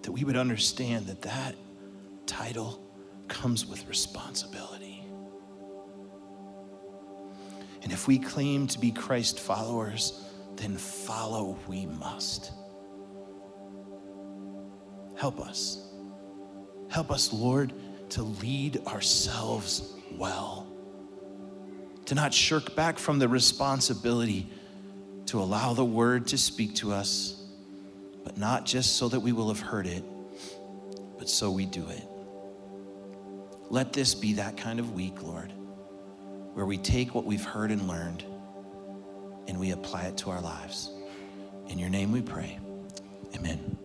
that 0.00 0.12
we 0.12 0.24
would 0.24 0.36
understand 0.36 1.06
that 1.08 1.20
that 1.22 1.54
title 2.26 2.83
comes 3.28 3.66
with 3.66 3.86
responsibility. 3.88 5.04
And 7.82 7.92
if 7.92 8.08
we 8.08 8.18
claim 8.18 8.66
to 8.68 8.78
be 8.78 8.90
Christ 8.90 9.38
followers, 9.38 10.24
then 10.56 10.76
follow 10.76 11.58
we 11.66 11.86
must. 11.86 12.52
Help 15.16 15.40
us. 15.40 15.90
Help 16.88 17.10
us, 17.10 17.32
Lord, 17.32 17.72
to 18.10 18.22
lead 18.22 18.78
ourselves 18.86 19.94
well, 20.16 20.66
to 22.06 22.14
not 22.14 22.32
shirk 22.32 22.74
back 22.76 22.98
from 22.98 23.18
the 23.18 23.28
responsibility 23.28 24.48
to 25.26 25.40
allow 25.40 25.74
the 25.74 25.84
word 25.84 26.26
to 26.28 26.38
speak 26.38 26.74
to 26.76 26.92
us, 26.92 27.42
but 28.22 28.38
not 28.38 28.64
just 28.64 28.96
so 28.96 29.08
that 29.08 29.20
we 29.20 29.32
will 29.32 29.48
have 29.48 29.60
heard 29.60 29.86
it, 29.86 30.04
but 31.18 31.28
so 31.28 31.50
we 31.50 31.66
do 31.66 31.86
it. 31.88 32.06
Let 33.74 33.92
this 33.92 34.14
be 34.14 34.34
that 34.34 34.56
kind 34.56 34.78
of 34.78 34.92
week, 34.92 35.20
Lord, 35.20 35.52
where 36.52 36.64
we 36.64 36.78
take 36.78 37.12
what 37.12 37.24
we've 37.24 37.44
heard 37.44 37.72
and 37.72 37.88
learned 37.88 38.24
and 39.48 39.58
we 39.58 39.72
apply 39.72 40.04
it 40.04 40.16
to 40.18 40.30
our 40.30 40.40
lives. 40.40 40.92
In 41.66 41.80
your 41.80 41.88
name 41.88 42.12
we 42.12 42.22
pray. 42.22 42.60
Amen. 43.34 43.76